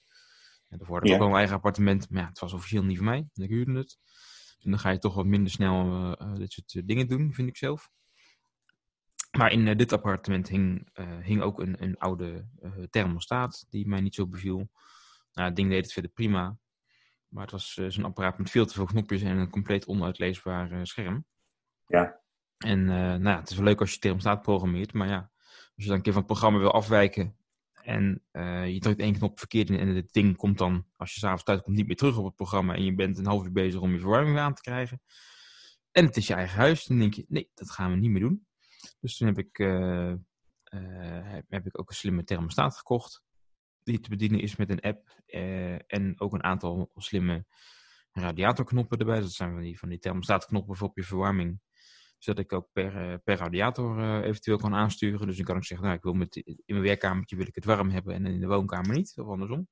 [0.68, 1.16] En daarvoor had ik Ja.
[1.16, 3.28] ook al een eigen appartement, maar ja, het was officieel niet voor mij.
[3.34, 3.98] Ik huurde het.
[4.62, 7.32] En dan ga je toch wat minder snel eh, eh, dit soort eh, dingen doen,
[7.32, 7.90] vind ik zelf.
[9.30, 10.88] Maar in dit appartement hing,
[11.22, 12.46] hing ook een, een oude
[12.90, 14.70] thermostaat die mij niet zo beviel.
[15.32, 16.58] Nou, het ding deed het verder prima.
[17.28, 21.24] Maar het was zo'n apparaat met veel te veel knopjes en een compleet onuitleesbaar scherm.
[21.86, 22.20] Ja.
[22.58, 25.86] En nou ja, het is wel leuk als je thermostaat programmeert, maar ja, als je
[25.86, 27.36] dan een keer van het programma wil afwijken
[27.90, 31.20] en eh, je drukt één knop verkeerd in en het ding komt dan, als je
[31.20, 33.52] s'avonds thuis komt, niet meer terug op het programma en je bent een half uur
[33.52, 35.02] bezig om je verwarming aan te krijgen.
[35.90, 38.20] En het is je eigen huis, dan denk je, nee, dat gaan we niet meer
[38.20, 38.46] doen.
[39.00, 40.18] Dus toen heb ik, eh, eh,
[41.22, 43.22] heb, heb ik ook een slimme thermostaat gekocht,
[43.82, 45.22] die te bedienen is met een app
[45.86, 47.44] en ook een aantal slimme
[48.12, 49.20] radiatorknoppen erbij.
[49.20, 51.60] Dat zijn van die, van die thermostaatknoppen voor op je verwarming
[52.22, 55.26] zodat ik ook per, eh, per radiator eh, eventueel kan aansturen.
[55.26, 57.64] Dus dan kan ik zeggen, nou, ik wil met, in mijn werkkamertje wil ik het
[57.64, 59.68] warm hebben en in de woonkamer niet, of andersom.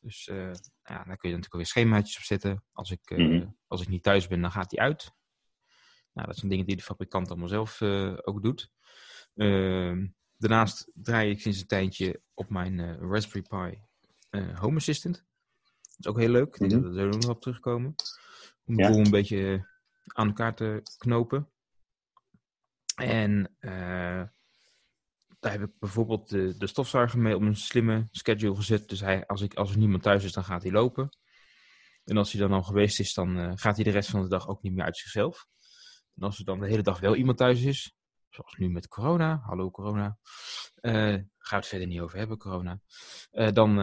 [0.00, 2.64] Dus eh, ja, daar kun je natuurlijk weer schemaatjes op zetten.
[2.72, 3.46] Als ik, Mhm.
[3.66, 5.12] als ik niet thuis ben, dan gaat die uit.
[6.12, 7.82] Nou, dat zijn dingen die de fabrikant allemaal zelf
[8.22, 8.70] ook doet.
[9.34, 13.80] Ehm, daarnaast draai ik sinds een tijdje op mijn Raspberry Pi
[14.54, 15.14] Home Assistant.
[15.16, 16.56] Dat is ook heel leuk.
[16.56, 16.82] Ik denk Mhm.
[16.82, 17.94] dat we er nog op terugkomen.
[18.64, 18.88] Om Ja.
[18.90, 19.68] een beetje
[20.12, 21.50] aan elkaar te knopen.
[22.98, 24.22] En eh,
[25.38, 28.88] daar heb ik bijvoorbeeld de, de stofzuiger mee op een slimme schedule gezet.
[28.88, 31.08] Dus hij, als, ik, als er niemand thuis is, dan gaat hij lopen.
[32.04, 34.28] En als hij dan al geweest is, dan eh, gaat hij de rest van de
[34.28, 35.46] dag ook niet meer uit zichzelf.
[36.14, 37.94] En als er dan de hele dag wel iemand thuis is,
[38.28, 40.18] zoals nu met corona, hallo corona,
[40.74, 42.80] we het verder niet over hebben, corona,
[43.30, 43.76] dan,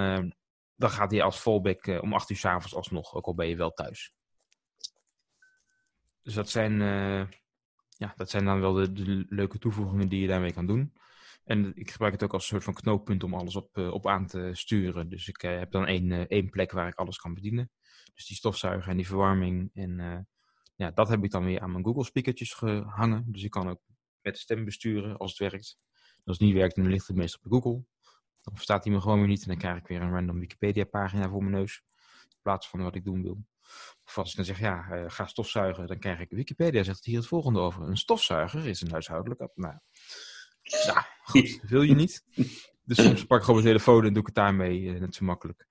[0.76, 3.72] dan gaat hij als fallback om 8 uur s'avonds alsnog, ook al ben je wel
[3.72, 4.14] thuis.
[6.26, 7.28] Dus dat zijn, eh,
[7.90, 10.94] ja, dat zijn dan wel de, leuke toevoegingen die je daarmee kan doen.
[11.44, 14.28] En ik gebruik het ook als soort van knooppunt om alles op, eh, op aan
[14.28, 15.10] te sturen.
[15.10, 17.72] Dus ik eh, heb dan één, één plek waar ik alles kan bedienen.
[18.14, 19.70] Dus die stofzuiger en die verwarming.
[19.74, 20.28] En
[20.76, 23.32] ja, dat heb ik dan weer aan mijn Google speakertjes gehangen.
[23.32, 23.82] Dus ik kan ook
[24.22, 25.78] met stem besturen als het werkt.
[26.24, 27.84] Als het niet werkt, dan ligt het meestal op Google.
[28.42, 29.42] Dan verstaat hij me gewoon weer niet.
[29.42, 31.84] En dan krijg ik weer een random Wikipedia pagina voor mijn neus.
[32.24, 33.46] In plaats van wat ik doen wil.
[34.06, 37.18] Of als ik dan zeg, ja, eh, ga stofzuigen, dan krijg ik Wikipedia zegt hier
[37.18, 37.82] het volgende over.
[37.84, 39.42] Een stofzuiger is een huishoudelijk...
[39.42, 39.76] app- Nou,
[40.62, 42.24] ja, goed, wil je niet.
[42.84, 45.26] Dus soms pak ik gewoon mijn telefoon en doe ik het daarmee eh, net zo
[45.26, 45.68] makkelijk.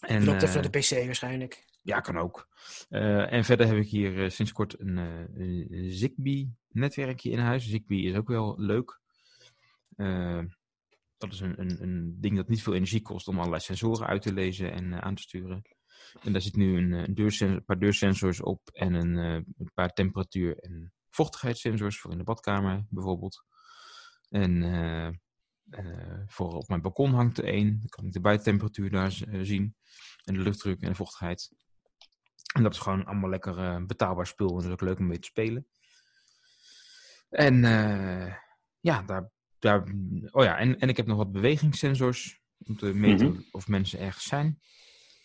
[0.00, 1.64] En, Loopt even eh, naar de PC waarschijnlijk.
[1.82, 2.48] ja, kan ook.
[2.88, 7.68] Eh, en verder heb ik hier sinds kort een, eh, een Zigbee-netwerkje in huis.
[7.68, 9.00] Zigbee is ook wel leuk.
[11.16, 14.22] Dat is een, een, een ding dat niet veel energie kost om allerlei sensoren uit
[14.22, 15.62] te lezen en aan te sturen.
[16.22, 19.70] En daar zit nu een, eh, deursens- een paar deursensors op en een, eh, een
[19.74, 23.44] paar temperatuur- en vochtigheidssensors voor in de badkamer bijvoorbeeld.
[24.28, 25.08] En eh,
[26.26, 27.78] voor op mijn balkon hangt er één.
[27.78, 29.10] Dan kan ik de buitentemperatuur daar
[29.42, 29.76] zien.
[30.24, 31.50] En de luchtdruk en de vochtigheid.
[32.54, 34.48] En dat is gewoon allemaal lekker betaalbaar spul.
[34.48, 35.66] En dat is ook leuk om mee te spelen.
[37.28, 37.56] En
[38.80, 39.82] ja, daar, daar,
[40.30, 42.40] oh ja en, en ik heb nog wat bewegingssensors.
[42.66, 43.40] Om te meten Mhm.
[43.50, 44.60] of mensen ergens zijn.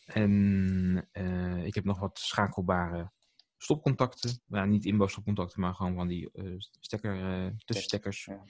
[0.05, 3.11] En eh, ik heb nog wat schakelbare
[3.57, 4.41] stopcontacten.
[4.45, 8.25] Nou, niet inbouwstopcontacten, maar gewoon van die eh, stekker, eh tussenstekkers.
[8.25, 8.43] Ja.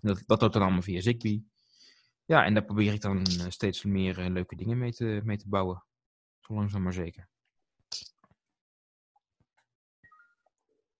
[0.00, 1.48] Dat, dat loopt dan allemaal via Zigbee.
[2.24, 5.84] Ja, en daar probeer ik dan steeds meer leuke dingen mee te, mee te bouwen.
[6.40, 7.28] Zo langzaam maar zeker.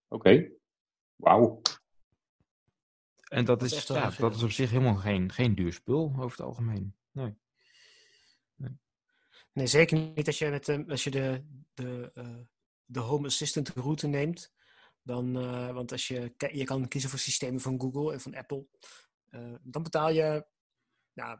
[0.09, 0.51] Oké.
[1.16, 1.61] Wauw.
[3.29, 6.12] En dat, Dat is is, ja, dat is op zich helemaal geen, geen duur spul
[6.16, 6.95] over het algemeen.
[7.12, 7.38] Nee.
[9.61, 11.44] Nee, zeker niet als je, met, eh, als je de,
[11.75, 12.38] de, eh,
[12.85, 14.53] de Home Assistant route neemt.
[15.03, 18.66] Dan, eh, want als je, je kan kiezen voor systemen van Google en van Apple.
[19.62, 20.46] Dan betaal je,
[21.12, 21.38] nou,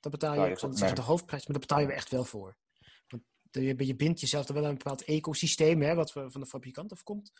[0.00, 2.10] dan betaal je, ik voor het zeggen de hoofdprijs, maar daar betaal je er echt
[2.10, 2.56] wel voor.
[3.08, 6.46] Want je, je bindt jezelf er wel aan een bepaald ecosysteem, hè, wat van de
[6.46, 7.32] fabrikant afkomt.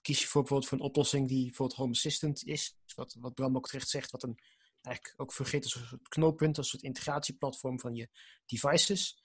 [0.00, 3.56] Kies je voor bijvoorbeeld voor een oplossing die bijvoorbeeld Home Assistant is, wat, wat Bram
[3.56, 4.38] ook terecht zegt, wat een
[4.86, 8.08] eigenlijk ook fungeert als een soort knooppunt, als een soort integratieplatform van je
[8.46, 9.22] devices,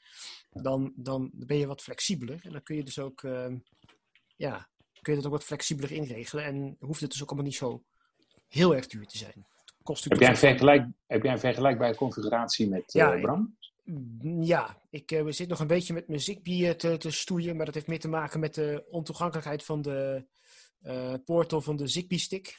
[0.50, 2.40] dan, dan ben je wat flexibeler.
[2.44, 3.58] En dan kun je dus ook, ehm,
[4.36, 4.70] ja,
[5.02, 6.46] kun je dat ook wat flexibeler inregelen.
[6.46, 7.84] En hoeft het dus ook allemaal niet zo
[8.48, 9.46] heel erg duur te zijn.
[9.84, 13.58] Kost Heb jij, een vergelijk, heb jij een vergelijkbare configuratie met Ja, eh, Bram?
[13.84, 17.56] Mm, Ja, ik eh, zit nog een beetje met mijn Zigbee eh, te, te stoeien,
[17.56, 20.26] maar dat heeft meer te maken met de ontoegankelijkheid van de
[21.26, 22.58] portal van de Zigbee stick.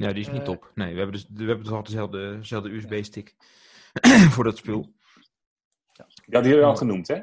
[0.00, 0.70] Ja, die is niet Eh, top.
[0.74, 3.36] Nee, we hebben dus, we hebben dus altijd dezelfde, dezelfde USB-stick
[4.34, 4.94] voor dat spul.
[6.26, 7.20] Ja, die heb je al genoemd, hè?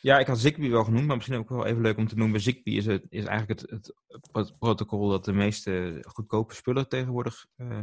[0.00, 2.40] Ja, ik had Zigbee wel genoemd, maar misschien ook wel even leuk om te noemen.
[2.40, 7.46] Zigbee is, het, is eigenlijk het, het, pro- protocol dat de meeste goedkope spullen tegenwoordig
[7.56, 7.80] eh,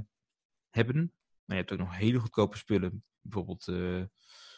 [0.69, 1.13] hebben.
[1.45, 3.03] Maar je hebt ook nog hele goedkope spullen.
[3.21, 4.03] Bijvoorbeeld eh,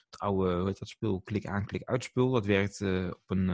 [0.10, 1.21] het oude, hoe heet dat spul?
[1.21, 2.32] Klik-aan, klik-uit-spul.
[2.32, 3.47] Dat werkt op een,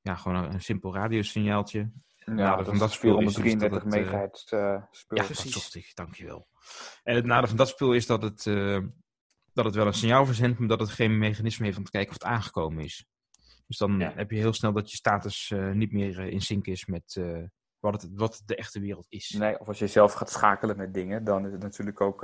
[0.00, 1.90] ja, gewoon een, een simpel radiosignaaltje.
[2.36, 5.18] Ja, dat dat is dus 433 dat het, eh, megahertz eh, spul.
[5.18, 5.94] Ja, Precies.
[5.94, 6.48] dankjewel.
[7.02, 8.78] En het nadeel van dat spul is dat het, eh,
[9.52, 12.10] dat het wel een signaal verzendt, maar dat het geen mechanisme heeft om te kijken
[12.10, 13.06] of het aangekomen is.
[13.66, 14.12] Dus dan Ja.
[14.14, 17.20] heb je heel snel dat je status niet meer in sync is met
[17.78, 19.30] wat, het, wat de echte wereld is.
[19.30, 22.22] Nee, of als je zelf gaat schakelen met dingen, dan is het natuurlijk ook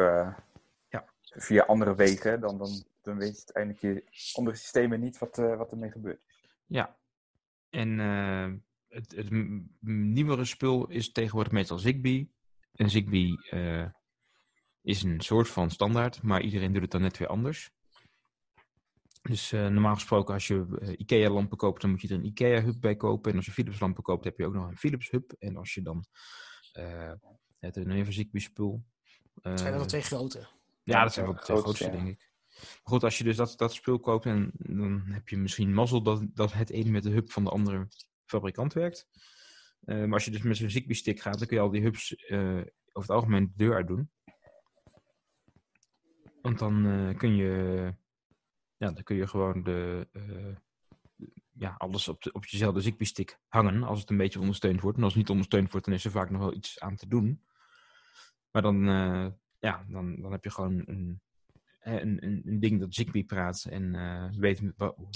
[0.89, 1.05] Ja.
[1.21, 2.41] via andere wegen.
[2.41, 6.21] Dan, dan, dan weet je uiteindelijk je andere systemen niet wat, wat ermee gebeurt.
[6.67, 6.97] Ja.
[7.71, 7.99] En
[8.97, 9.31] het, het
[9.81, 12.35] nieuwere spul is tegenwoordig meestal Zigbee.
[12.73, 13.87] En Zigbee eh,
[14.83, 17.71] is een soort van standaard, maar iedereen doet het dan net weer anders.
[19.23, 22.81] Dus eh, normaal gesproken, als je eh, IKEA-lampen koopt, dan moet je er een IKEA-hub
[22.81, 23.31] bij kopen.
[23.31, 25.33] En als je Philips-lampen koopt, heb je ook nog een Philips-hub.
[25.39, 26.05] En als je dan
[26.73, 27.13] eh
[27.59, 28.85] het een even Zigbee-spul.
[29.43, 30.49] Het zijn wel twee grote.
[30.83, 32.05] ja, dat zijn wel de twee grootste, grootste, ja.
[32.05, 32.31] denk ik.
[32.57, 36.03] Maar goed, als je dus dat, dat spul koopt, en, dan heb je misschien mazzel
[36.03, 37.89] dat, dat het een met de hub van de andere
[38.27, 39.09] fabrikant werkt.
[39.87, 42.15] Eh, maar als je dus met zo'n Zigbee-stick gaat, dan kun je al die hubs
[42.15, 42.57] eh,
[42.93, 44.11] over het algemeen de deur uit doen.
[46.43, 47.95] Want dan eh, kun je,
[48.77, 50.09] ja, dan kun je gewoon de,
[51.53, 54.97] ja, alles op, de, op jezelfde Zigbee-stick hangen, als het een beetje ondersteund wordt.
[54.97, 57.09] En als het niet ondersteund wordt, dan is er vaak nog wel iets aan te
[57.09, 57.45] doen.
[58.51, 58.85] Maar dan,
[59.59, 61.21] ja, dan, dan heb je gewoon een,
[61.81, 63.93] een, een, ding dat Zigbee praat en
[64.39, 64.63] weet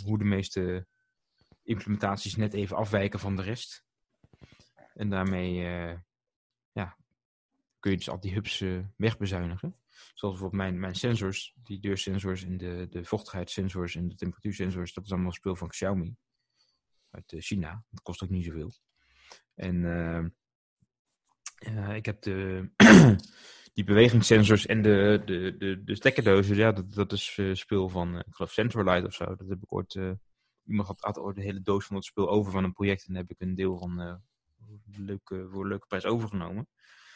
[0.04, 0.86] hoe de meeste
[1.62, 3.84] implementaties net even afwijken van de rest.
[4.94, 5.98] En daarmee, eh,
[6.72, 6.96] ja,
[7.78, 9.76] kun je dus al die hubs eh, wegbezuinigen.
[9.90, 15.04] Zoals bijvoorbeeld mijn, mijn sensors, die deursensors en de, de vochtigheidssensors en de temperatuursensors, dat
[15.04, 16.16] is allemaal speel van Xiaomi
[17.10, 17.84] uit eh, China.
[17.90, 18.72] Dat kost ook niet zoveel.
[19.54, 20.24] En eh,
[21.60, 22.68] eh, ik heb de,
[23.74, 28.34] die bewegingssensors en de, de, de, stekkerdozen, ja, dat, dat is eh, speel van, ik
[28.34, 29.24] geloof Sensorlight of zo.
[29.24, 29.98] Dat heb ik ooit,
[30.70, 33.22] iemand had, had de hele doos van dat speel over van een project en daar
[33.22, 34.14] heb ik een deel van eh,
[34.96, 36.68] leuke, voor een leuke prijs overgenomen.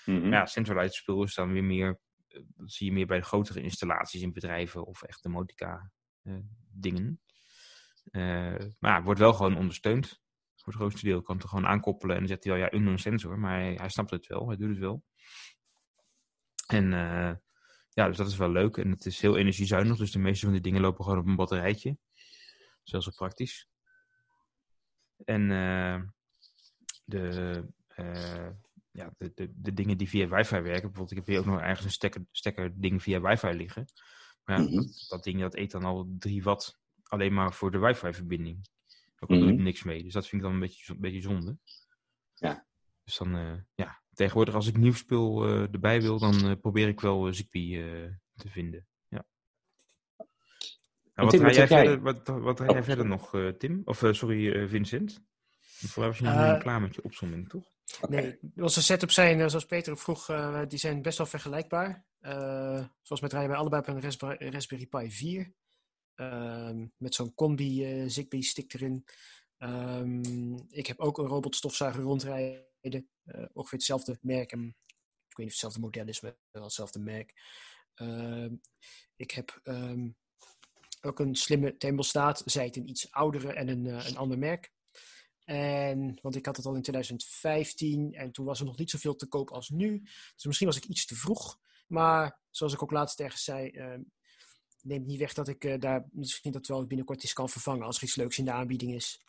[0.04, 0.20] Mhm.
[0.20, 3.24] Maar ja, centralized spul is dan weer meer, eh, dat zie je meer bij de
[3.24, 5.90] grotere installaties in bedrijven of echt Motica
[6.22, 6.38] eh,
[6.72, 7.20] dingen.
[8.04, 10.22] Eh, maar ja, wordt wel gewoon ondersteund.
[10.54, 12.72] Voor het grootste deel kan het er gewoon aankoppelen en dan zegt hij wel ja,
[12.72, 15.04] unknown sensor, maar hij, hij snapt het wel, hij doet het wel.
[16.66, 16.90] En
[17.88, 20.52] ja, dus dat is wel leuk en het is heel energiezuinig, dus de meeste van
[20.52, 21.98] die dingen lopen gewoon op een batterijtje.
[22.84, 23.68] Zelfs wel praktisch.
[25.24, 26.02] En eh,
[27.04, 28.50] de, eh,
[28.90, 30.72] ja, de, de, de dingen die via wifi werken.
[30.90, 33.84] Bijvoorbeeld, ik heb hier ook nog ergens een stekker, stekker ding via wifi liggen.
[34.44, 34.74] Maar ja, Mhm.
[34.74, 38.68] dat, dat ding dat eet dan al 3 watt alleen maar voor de wifi verbinding.
[39.16, 40.02] Daar doe ik niks mee.
[40.02, 41.58] Dus dat vind ik dan een beetje, een beetje zonde.
[42.34, 42.66] Ja.
[43.04, 47.32] Dus dan, eh, ja, tegenwoordig als ik nieuw spul erbij wil, dan probeer ik wel
[47.32, 47.70] Zigbee
[48.36, 48.86] te vinden.
[51.14, 51.84] Nou, wat Tim, ga wat jij, jij?
[51.84, 53.82] verder, wat, wat ga Oh, jij verder nog, eh, Tim?
[53.84, 55.22] Of eh, sorry, eh, Vincent?
[55.60, 57.72] Voor mij was je nog niet klaar met je opzomming, toch?
[58.08, 60.26] Nee, onze setups zijn, zoals Peter ook vroeg,
[60.68, 62.06] die zijn best wel vergelijkbaar.
[62.24, 65.52] Eh, zoals met draaien wij allebei op een Raspberry, Raspberry Pi 4.
[66.14, 69.04] Ehm, met zo'n combi Zigbee stick erin.
[69.58, 72.66] Ehm, ik heb ook een robotstofzuiger rondrijden.
[72.80, 74.52] eh, ongeveer hetzelfde merk.
[74.52, 74.76] En,
[75.28, 77.32] ik weet niet of het hetzelfde model is, maar wel hetzelfde merk.
[77.94, 78.54] Ehm,
[79.16, 80.08] ik heb ehm,
[81.04, 82.42] ook een slimme thermostaat.
[82.44, 84.72] Zij het een iets oudere en een, eh, een ander merk.
[85.44, 89.16] En, want ik had het al in 2015 en toen was er nog niet zoveel
[89.16, 90.00] te koop als nu.
[90.34, 91.58] Dus misschien was ik iets te vroeg.
[91.86, 93.98] Maar zoals ik ook laatst ergens zei, eh,
[94.82, 97.96] neemt niet weg dat ik eh, daar misschien dat wel binnenkort iets kan vervangen als
[97.96, 99.20] er iets leuks in de aanbieding is.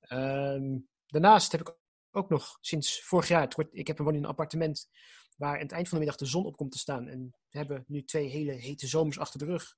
[0.00, 1.76] Ehm, daarnaast heb ik
[2.10, 4.88] ook nog sinds vorig jaar, het ik heb een in een appartement
[5.36, 7.08] waar aan het eind van de middag de zon op komt te staan.
[7.08, 9.76] En we hebben nu twee hele hete zomers achter de rug.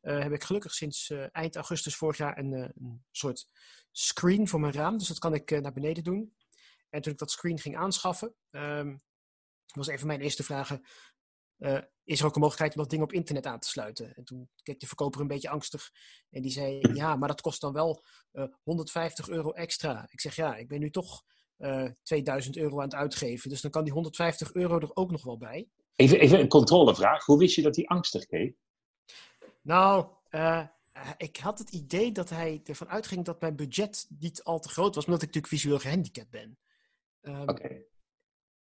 [0.00, 3.48] Eh, heb ik gelukkig sinds eh, eind augustus vorig jaar een, eh, een soort
[3.90, 4.98] screen voor mijn raam.
[4.98, 6.34] Dus dat kan ik naar beneden doen.
[6.88, 8.96] En toen ik dat screen ging aanschaffen, ehm,
[9.74, 10.82] was een van mijn eerste vragen:
[12.04, 14.14] is er ook een mogelijkheid om dat ding op internet aan te sluiten?
[14.14, 15.90] En toen keek de verkoper een beetje angstig
[16.30, 20.06] en die zei: Ja, maar dat kost dan wel eh, 150 euro extra.
[20.10, 21.22] Ik zeg: Ja, ik ben nu toch
[21.56, 25.24] eh 2000 euro aan het uitgeven, dus dan kan die 150 euro er ook nog
[25.24, 25.68] wel bij.
[25.96, 27.24] Even, even een controlevraag.
[27.24, 28.56] Hoe wist je dat hij angstig keek?
[29.62, 30.58] Nou, eh,
[30.92, 34.68] eh, ik had het idee dat hij ervan uitging dat mijn budget niet al te
[34.68, 36.58] groot was, omdat ik natuurlijk visueel gehandicapt ben.
[37.20, 37.82] Ehm, Oké.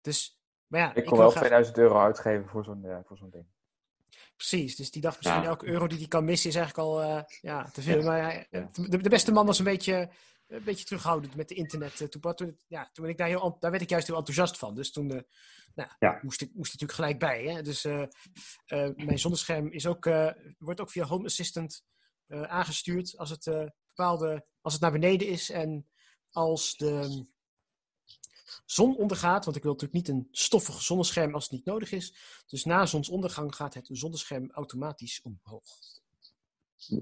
[0.01, 3.17] Dus, maar ja, Ik kon wil wel graag- 2000 euro uitgeven voor zo'n ja, voor
[3.17, 3.45] zo'n ding.
[4.35, 5.47] Precies, dus die dacht misschien Ja.
[5.47, 8.03] elke euro die hij kan missen is eigenlijk al eh, ja, te veel.
[8.03, 10.09] Maar hij, de, de beste man was een beetje,
[10.49, 12.01] een beetje terughoudend met de internet.
[12.01, 14.57] eh, Toen, toen, ja, toen ben ik daar, heel, daar werd ik juist heel enthousiast
[14.57, 14.75] van.
[14.75, 15.21] Dus toen eh,
[15.75, 16.19] nou, Ja.
[16.21, 17.53] moest, ik, moest ik natuurlijk gelijk bij.
[17.53, 17.61] Hè?
[17.61, 18.05] Dus eh,
[18.95, 20.09] mijn zonnescherm is ook,
[20.57, 21.83] wordt ook via Home Assistant
[22.27, 23.43] aangestuurd als het,
[23.87, 25.89] bepaalde, als het naar beneden is en
[26.31, 27.25] als de
[28.65, 29.45] zon ondergaat.
[29.45, 32.13] Want ik wil natuurlijk niet een stoffig zonnescherm als het niet nodig is.
[32.47, 35.63] Dus na zonsondergang gaat het zonnescherm automatisch omhoog.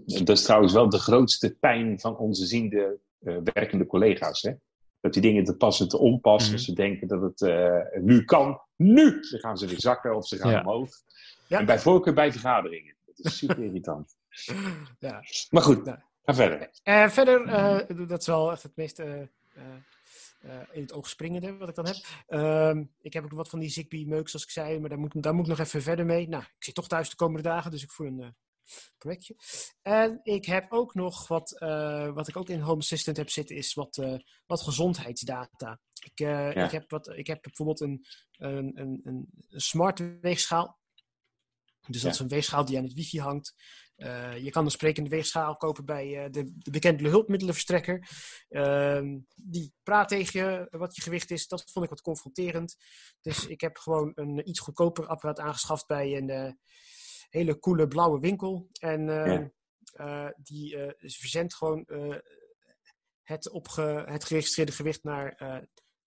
[0.06, 4.42] Dat is trouwens wel de grootste pijn van onze ziende werkende collega's.
[4.42, 4.52] Hè?
[5.00, 6.54] Dat die dingen te passen te onpassen.
[6.54, 6.62] Mhm.
[6.62, 8.62] Ze denken dat het eh, nu kan.
[8.76, 9.12] Nu!
[9.30, 10.60] Dan gaan ze weer zakken of ze gaan Ja.
[10.60, 10.90] omhoog.
[11.48, 11.60] Ja.
[11.60, 12.96] En bij voorkeur bij vergaderingen.
[13.06, 14.16] Dat is super irritant.
[15.00, 15.24] Ja.
[15.50, 16.04] Maar goed, Ja.
[16.26, 16.70] ga verder.
[16.84, 19.28] En verder, eh, dat is wel echt het meest eh, eh,
[20.42, 21.96] eh, in het oog springende wat ik dan heb.
[22.28, 25.34] Ehm, ik heb ook wat van die Zigbee-meuk, zoals ik zei, maar daar moet, daar
[25.34, 26.28] moet ik nog even verder mee.
[26.28, 28.28] Nou, ik zit toch thuis de komende dagen, dus ik voer een eh,
[28.98, 29.36] projectje.
[29.82, 33.56] En ik heb ook nog wat, eh, wat ik ook in Home Assistant heb zitten,
[33.56, 35.80] is wat, eh, wat gezondheidsdata.
[36.04, 36.66] Ik, eh, Ja.
[36.66, 40.80] ik, heb wat, ik heb bijvoorbeeld een, een, een, een smart weegschaal.
[41.88, 42.10] Dus dat Ja.
[42.10, 43.54] is een weegschaal die aan het wifi hangt.
[44.42, 48.10] Je kan een sprekende weegschaal kopen bij de, de bekende hulpmiddelenverstrekker.
[48.50, 51.48] Ehm, die praat tegen je wat je gewicht is.
[51.48, 52.76] Dat vond ik wat confronterend.
[53.22, 56.60] Dus ik heb gewoon een iets goedkoper apparaat aangeschaft bij een
[57.30, 58.68] hele coole blauwe winkel.
[58.80, 59.52] En eh, Ja.
[59.94, 62.16] eh, die eh, verzendt gewoon eh,
[63.24, 65.58] het, opge, het geregistreerde gewicht naar eh,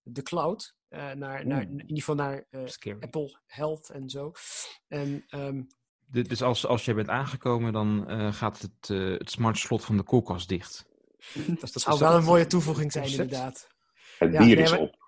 [0.02, 0.74] de cloud.
[0.88, 2.92] Eh, naar, naar, in ieder geval naar eh.
[3.00, 4.32] Apple Health en zo.
[4.88, 5.62] En ehm,
[6.06, 9.84] De- dus als, als je bent aangekomen, dan eh, gaat het, eh, het smart slot
[9.84, 10.86] van de koelkast dicht.
[11.60, 13.30] dat zou wel een mooie toevoeging zijn, concept?
[13.30, 13.68] inderdaad.
[14.18, 14.98] Het Ja, bier nee, is maar- op.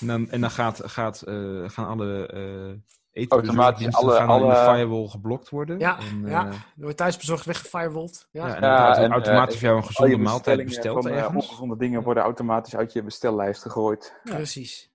[0.00, 2.72] En dan, en dan gaat, gaat, eh, gaan alle eh
[3.28, 5.78] Automatisch alle- gaan dan in de alle- firewall geblokt worden.
[5.78, 6.46] Ja, en, ja.
[6.48, 8.28] eh, wordt thuisbezorgd weggefirewalled.
[8.30, 8.46] Ja.
[8.46, 11.44] ja, en Ja, en, eh, automatisch voor jou een gezonde maaltijd besteld van eh, ergens.
[11.46, 14.14] ongezonde dingen worden automatisch uit je bestellijst gegooid.
[14.22, 14.90] Precies.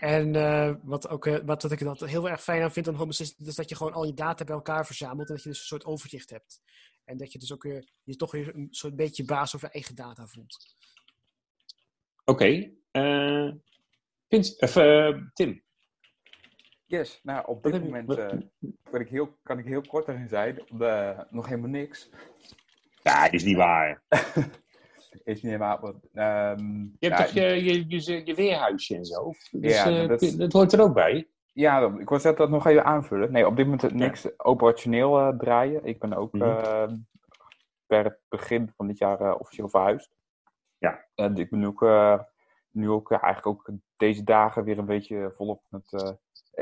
[0.00, 2.94] En eh, wat, ook, eh, wat, wat ik dat heel erg fijn aan vind aan
[2.94, 5.48] Home Assistant, is dat je gewoon al je data bij elkaar verzamelt en dat je
[5.48, 6.60] dus een soort overzicht hebt.
[7.04, 9.94] En dat je dus ook weer, je toch weer een soort beetje baas over eigen
[9.94, 10.74] data voelt.
[12.24, 12.70] Oké.
[12.90, 13.52] eh,
[14.58, 15.63] of, eh, Tim.
[16.98, 18.28] Yes, nou op dit moment eh,
[18.90, 20.58] kan, ik heel, kan ik heel kort erin zijn.
[20.78, 22.10] Eh, nog helemaal niks.
[23.02, 24.02] Ja, is niet waar.
[25.24, 25.80] Is niet helemaal.
[25.80, 29.32] wat, ehm, Je hebt ja, toch je, je, je, je weerhuisje en zo?
[29.50, 31.28] Dus, Ja, eh, dat is- dat hoort er ook bij.
[31.52, 33.32] Ja, dan- ik wil dat dat nog even aanvullen.
[33.32, 35.84] Nee, op dit moment niks operationeel eh, draaien.
[35.84, 36.42] Ik ben ook Mhm.
[36.44, 36.92] eh,
[37.86, 40.10] per het begin van dit jaar eh, officieel verhuisd.
[40.78, 41.04] Ja.
[41.14, 42.20] En ik ben nu ook, eh,
[42.70, 46.10] nu ook eigenlijk ook deze dagen weer een beetje volop met, eh,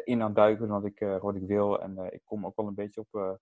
[0.04, 1.80] in aan het duiken wat ik, eh, wat ik wil.
[1.80, 3.32] En eh, ik kom ook wel een beetje op eh,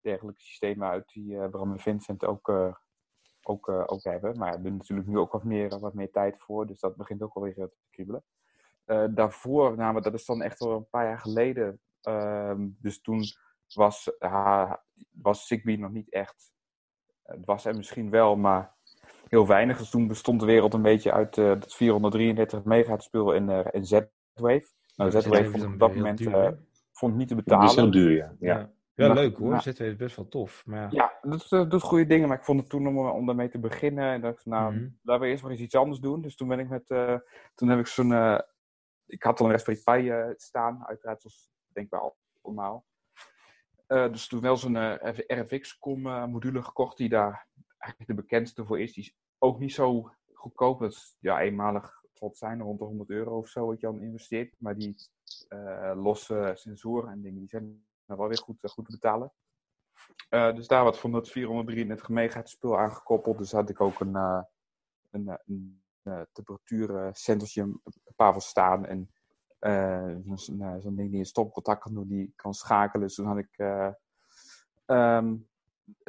[0.00, 2.74] dergelijke systemen uit die eh, Bram en Vincent ook, eh,
[3.42, 4.38] ook, eh, ook hebben.
[4.38, 6.66] Maar er is natuurlijk nu ook wat meer, wat meer tijd voor.
[6.66, 8.24] Dus dat begint ook alweer eh, te kriebelen.
[8.84, 11.80] Eh, daarvoor, namelijk, dat is dan echt al een paar jaar geleden.
[12.00, 13.22] ehm, dus toen
[13.74, 16.52] was, ha, was Zigbee nog niet echt.
[17.22, 18.74] Het was er misschien wel, maar
[19.28, 19.78] heel weinig.
[19.78, 23.66] Dus toen bestond de wereld een beetje uit eh dat 433 megahertz spul in, eh,
[23.70, 24.66] in Z-Wave.
[24.96, 26.52] Nou, Z-Wave vond ik op dat moment duur, eh,
[26.92, 27.90] vond ik niet te Dat is heel betalen.
[27.90, 28.34] duur, ja.
[28.40, 28.70] ja.
[29.06, 29.50] Maar- leuk hoor.
[29.50, 30.66] maar- ZW is best wel tof.
[30.66, 30.88] Maar ja.
[30.90, 33.58] Ja, dat eh, doet goede dingen, maar ik vond het toen om, om daarmee te
[33.58, 34.12] beginnen.
[34.12, 34.88] En dacht, nou, Mhm.
[35.02, 36.20] laten we eerst maar eens iets anders doen.
[36.22, 37.16] Dus toen ben ik met, eh,
[37.54, 38.38] toen heb ik zo'n, eh,
[39.06, 42.84] ik had al een Raspberry Pi eh, staan, uiteraard zoals denkbaar allemaal.
[43.86, 47.46] Eh, dus toen wel zo'n eh, RFX-com module gekocht, die daar
[47.78, 48.92] eigenlijk de bekendste voor is.
[48.92, 50.80] Die is ook niet zo goedkoop.
[50.80, 54.00] Dat is ja, eenmalig, het zijn, rond de 100 euro of zo wat je dan
[54.00, 54.54] investeert.
[54.58, 54.96] Maar die
[55.48, 59.32] eh, losse sensoren en dingen, die zijn wel weer goed, eh, goed te betalen.
[60.28, 63.38] Eh, dus daar wat van dat 433 megahertz spul aangekoppeld.
[63.38, 64.14] Dus had ik ook een,
[65.10, 66.26] een, een een
[68.16, 68.86] paar van staan.
[68.86, 69.10] En
[70.80, 73.06] zo'n ding die een stopcontact kan doen, die kan schakelen.
[73.06, 73.58] Dus toen had ik...
[74.86, 75.36] ehm,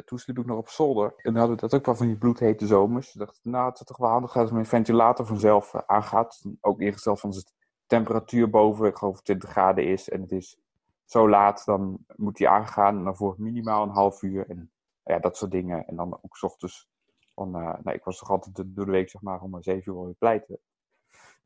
[0.06, 1.14] toen sliep ik nog op zolder.
[1.16, 3.14] En dan hadden we dat ook wel van die bloedhete zomers.
[3.14, 6.46] Ik dacht, nou, het is toch wel handig als mijn ventilator vanzelf eh, aangaat.
[6.62, 7.52] Ook ingesteld van als de
[7.86, 10.10] temperatuur boven, ik geloof 20 graden is.
[10.10, 10.60] En het is
[11.06, 12.98] zo laat, dan moet die aangaan.
[12.98, 14.50] En dan voor minimaal een half uur.
[14.50, 14.72] En
[15.04, 15.88] ja, dat soort dingen.
[15.88, 16.90] En dan ook 's ochtends.
[17.36, 19.98] Eh, nou, ik was toch altijd door de week zeg maar om een 7 uur
[19.98, 20.60] alweer pleiten.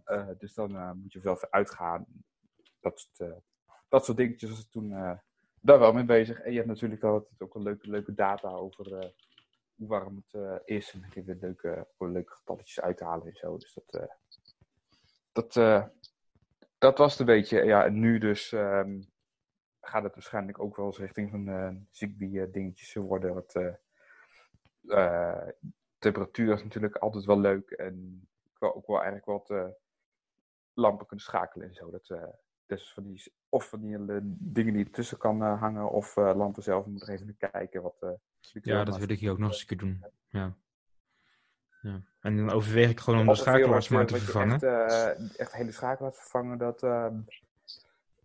[0.03, 2.05] Eh, dus dan moet je zelf uitgaan.
[2.79, 3.41] Dat soort,
[3.89, 5.19] dat soort dingetjes was ik toen
[5.61, 6.39] daar wel mee bezig.
[6.41, 9.09] En je hebt natuurlijk altijd ook wel leuke, leuke data over eh,
[9.75, 10.93] hoe warm het eh, is.
[10.93, 13.57] En dan kun je weer leuke, leuke getalletjes uithalen en zo.
[13.57, 14.09] Dus dat, eh,
[15.31, 15.53] dat,
[16.77, 17.63] dat was het een beetje.
[17.63, 19.01] Ja, en nu dus ehm,
[19.81, 23.45] gaat het waarschijnlijk ook wel eens richting van eh Zigbee eh, dingetjes worden.
[24.87, 25.47] Eh,
[25.97, 27.71] temperatuur is natuurlijk altijd wel leuk.
[27.71, 29.75] En ik wil ook wel eigenlijk wat
[30.73, 31.91] lampen kunnen schakelen en zo.
[31.91, 36.17] Dat, dus van die, of van die eh, dingen die ertussen kan eh, hangen, of
[36.17, 36.85] eh, lampen zelf.
[36.85, 37.81] Moet er even naar kijken.
[37.81, 38.05] Wat,
[38.39, 40.05] Ja, dat wil ik hier ook nog eens een keer doen.
[40.29, 40.55] Ja.
[41.81, 42.01] ja.
[42.19, 44.59] En dan overweeg ik gewoon om de schakelaars maar te vervangen.
[44.61, 46.57] Echt, echt hele schakelaars vervangen.
[46.57, 46.83] Dat,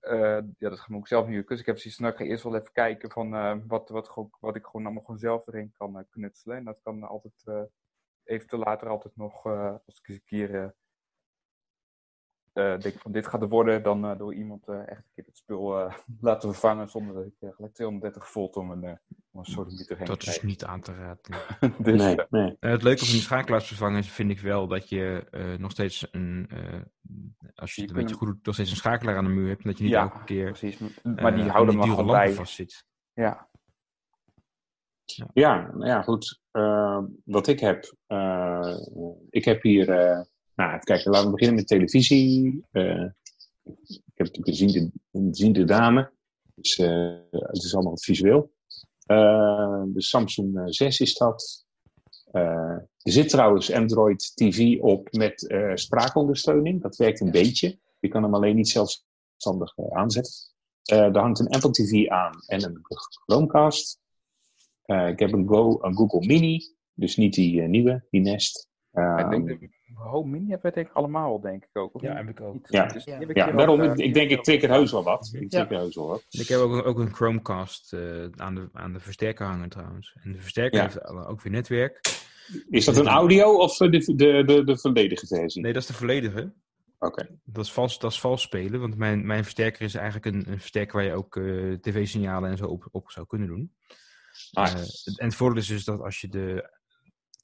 [0.07, 1.49] eh, ja, dat moet ik zelf niet.
[1.49, 3.31] Dus ik heb zoiets nou, ik ga eerst wel even kijken van
[3.67, 6.57] wat, wat, wat ik gewoon allemaal gewoon zelf erin kan knutselen.
[6.57, 7.63] En dat kan altijd eh,
[8.25, 9.47] eventueel later altijd nog,
[9.87, 10.75] als ik eens een keer
[12.57, 15.11] eh, eh, denk van dit gaat er worden, dan eh, door iemand eh, echt een
[15.15, 18.93] keer het spul eh, laten vervangen zonder dat ik gelijk 230 volt om een, eh
[19.33, 21.37] om een sodemieter heen Dat is niet aan te raden.
[21.85, 22.57] dus, nee, eh, nee.
[22.61, 26.09] Het leuke van die schakelaars vervangen is, vind ik wel dat je eh, nog steeds
[26.11, 26.81] een, eh,
[27.55, 29.49] als je Je het een beetje goed doet, nog steeds een schakelaar aan de muur
[29.49, 29.63] hebt.
[29.63, 30.79] En dat je niet ja, elke keer precies.
[31.03, 32.33] Maar die houden die lampen bij.
[32.33, 32.85] vastzit.
[33.13, 33.49] Ja,
[35.33, 36.41] Ja, nou ja, goed.
[37.25, 37.95] Wat ik heb.
[38.07, 38.77] eh,
[39.31, 39.87] ik heb hier.
[40.57, 42.65] Nou, kijk, laten we beginnen met televisie.
[42.71, 43.09] Eh,
[43.87, 46.15] ik heb natuurlijk een ziende, een ziende dame.
[46.57, 48.53] Dus eh, het is allemaal visueel.
[49.07, 51.65] Eh, de Samsung eh, 6 is dat.
[52.33, 56.83] Er zit trouwens Android TV op met spraakondersteuning.
[56.83, 57.79] Dat werkt een beetje.
[57.99, 60.33] Je kan hem alleen niet zelfstandig aanzetten.
[60.83, 62.79] Er hangt een Apple TV aan en een
[63.27, 63.99] Chromecast.
[64.85, 68.69] Ik heb een, Go, een Google Mini, dus niet die nieuwe, die Nest.
[68.93, 71.95] Ik denk Home Mini hebben we denk ik allemaal denk ik ook.
[71.95, 72.19] of Ja, niet?
[72.19, 72.53] heb ik ook.
[72.55, 72.87] Niet- Ja.
[72.87, 73.19] dus Ja.
[73.19, 75.31] heb ik ja, ook, daarom, eh, ik, ik denk, ik trigger heus wel wat.
[75.33, 75.49] Ik Ja.
[75.49, 76.25] trigger heus wel wat.
[76.31, 78.01] Ik heb ook, een- ook een Chromecast eh,
[78.37, 80.17] aan, de, aan de versterker hangen trouwens.
[80.23, 80.85] En de versterker Ja.
[80.85, 82.01] heeft ook weer netwerk.
[82.71, 85.63] Is dat een audio of eh, de, de, de, de volledige versie?
[85.63, 86.53] Nee, dat is de volledige.
[86.99, 87.29] Oké.
[87.45, 90.59] Dat is vals, dat is vals spelen, want mijn, mijn versterker is eigenlijk een, een
[90.61, 93.73] versterker waar je ook eh, tv-signalen en zo op, op zou kunnen doen.
[94.53, 94.67] Ah.
[94.73, 94.79] Eh,
[95.17, 96.71] en het voordeel is dus dat als je de,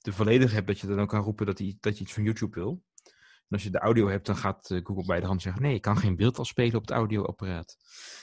[0.03, 2.23] de volledige hebt, dat je dan ook kan roepen dat, die, dat je iets van
[2.23, 2.83] YouTube wil.
[3.03, 5.73] En als je de audio hebt, dan gaat eh, Google bij de hand zeggen: nee,
[5.73, 7.77] je kan geen beeld afspelen op het audioapparaat.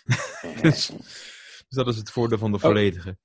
[0.63, 3.19] dus, dus dat is het voordeel van de volledige,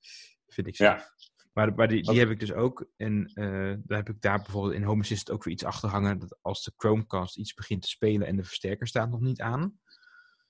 [0.46, 0.84] vind ik zo.
[0.84, 1.14] Ja.
[1.52, 2.86] Maar, maar die, die heb ik dus ook.
[2.96, 6.18] En eh, daar heb ik daar bijvoorbeeld in Home Assistant ook weer iets achter hangen.
[6.18, 9.78] Dat als de Chromecast iets begint te spelen en de versterker staat nog niet aan,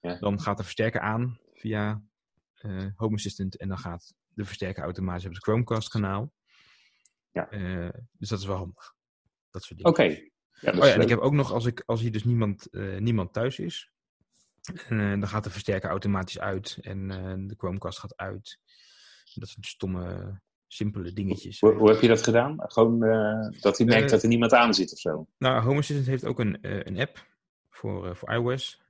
[0.01, 0.19] Ja.
[0.19, 2.03] dan gaat de versterker aan via
[2.55, 3.57] eh, Home Assistant.
[3.57, 6.33] En dan gaat de versterker automatisch op het Chromecast kanaal.
[7.37, 7.51] Ja.
[7.51, 8.95] Eh, dus dat is wel handig.
[9.51, 9.93] Dat soort dingen.
[9.93, 10.03] Oké.
[10.61, 12.97] Ja, Oh ja, en ik heb ook nog, als, ik, als hier dus niemand, eh,
[12.99, 13.91] niemand thuis is,
[14.89, 17.09] en, eh, dan gaat de versterker automatisch uit en
[17.47, 18.59] de Chromecast gaat uit.
[19.35, 21.61] Dat zijn stomme, simpele dingetjes.
[21.61, 22.55] Hoe, hoe heb je dat gedaan?
[22.59, 23.01] Gewoon
[23.61, 25.27] dat hij merkt dat er niemand aan zit of zo?
[25.39, 26.59] Nou, Home Assistant heeft ook een,
[26.89, 27.27] een app
[27.71, 28.83] voor, voor iOS.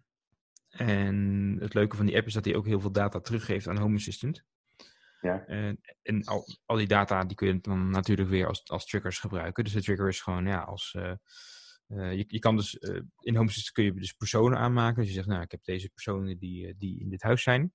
[0.68, 3.78] En het leuke van die app is dat hij ook heel veel data teruggeeft aan
[3.78, 4.44] Home Assistant.
[5.27, 5.47] Ja.
[5.47, 9.18] En, en al, al die data die kun je dan natuurlijk weer als, als triggers
[9.18, 9.64] gebruiken.
[9.64, 10.95] Dus de trigger is gewoon, ja, als...
[10.95, 11.11] eh,
[11.87, 14.97] eh, je, je kan dus, eh, in Home Assistant kun je dus personen aanmaken.
[14.97, 17.72] Dus je zegt, nou, ik heb deze personen die, die in dit huis zijn.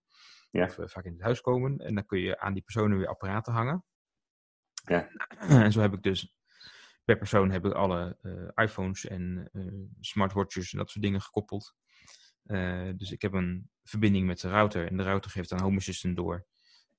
[0.52, 0.64] Ja.
[0.64, 1.78] Of vaak in het huis komen.
[1.78, 3.86] En dan kun je aan die personen weer apparaten hangen.
[4.86, 5.10] Ja.
[5.66, 6.36] En zo heb ik dus
[7.06, 8.18] per persoon heb ik alle
[8.56, 9.50] iPhones en
[10.00, 11.76] smartwatches en dat soort dingen gekoppeld.
[12.96, 16.16] Dus ik heb een verbinding met de router en de router geeft aan Home Assistant
[16.16, 16.48] door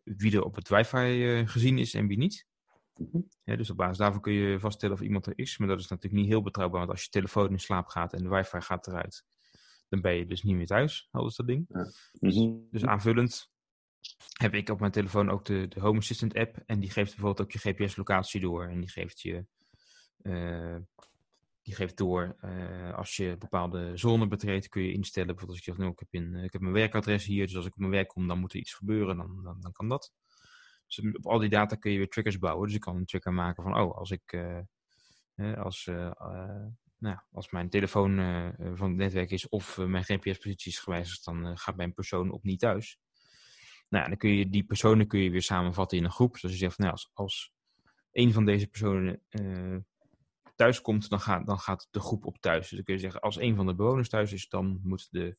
[0.02, 2.46] wie er op het wifi eh, gezien is en wie niet.
[2.96, 3.20] Mhm.
[3.44, 5.58] Ja, dus op basis daarvan kun je vaststellen of iemand er is.
[5.58, 8.22] Maar dat is natuurlijk niet heel betrouwbaar, want als je telefoon in slaap gaat en
[8.22, 9.24] de wifi gaat eruit,
[9.88, 11.66] dan ben je dus niet meer thuis, al is dat ding.
[12.20, 12.58] Mhm.
[12.70, 13.50] Dus aanvullend
[14.38, 16.62] heb ik op mijn telefoon ook de, de Home Assistant app.
[16.66, 18.68] En die geeft bijvoorbeeld ook je GPS-locatie door.
[18.68, 19.46] En die geeft je.
[20.22, 20.76] eh,
[21.62, 25.34] die geeft door eh, als je bepaalde zone betreedt, kun je instellen.
[25.34, 27.66] Bijvoorbeeld als ik zeg, nou, ik, heb een, ik heb mijn werkadres hier, dus als
[27.66, 30.12] ik op mijn werk kom, dan moet er iets gebeuren, dan, dan, dan kan dat.
[30.86, 32.66] Dus op al die data kun je weer triggers bouwen.
[32.66, 34.58] Dus ik kan een trigger maken van, oh, als ik, eh,
[35.34, 36.66] eh, als, eh, eh,
[37.02, 40.78] nou, als mijn telefoon eh, eh, van het netwerk is of eh, mijn GPS-positie is
[40.78, 42.98] gewijzigd, dan eh, gaat mijn persoon op niet thuis.
[43.88, 46.40] Nou, dan kun je die personen kun je weer samenvatten in een groep.
[46.40, 47.52] Dus je zegt, nou, als, als
[48.12, 49.76] een van deze personen eh,
[50.54, 52.60] thuis komt, dan gaat, dan gaat de groep op thuis.
[52.60, 55.36] Dus dan kun je zeggen, als een van de bewoners thuis is, dan moet de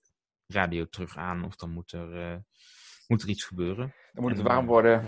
[0.47, 2.37] radio terug aan of dan moet er, eh,
[3.07, 3.93] moet er iets gebeuren.
[4.13, 5.01] Dan moet het En, warm eh, worden.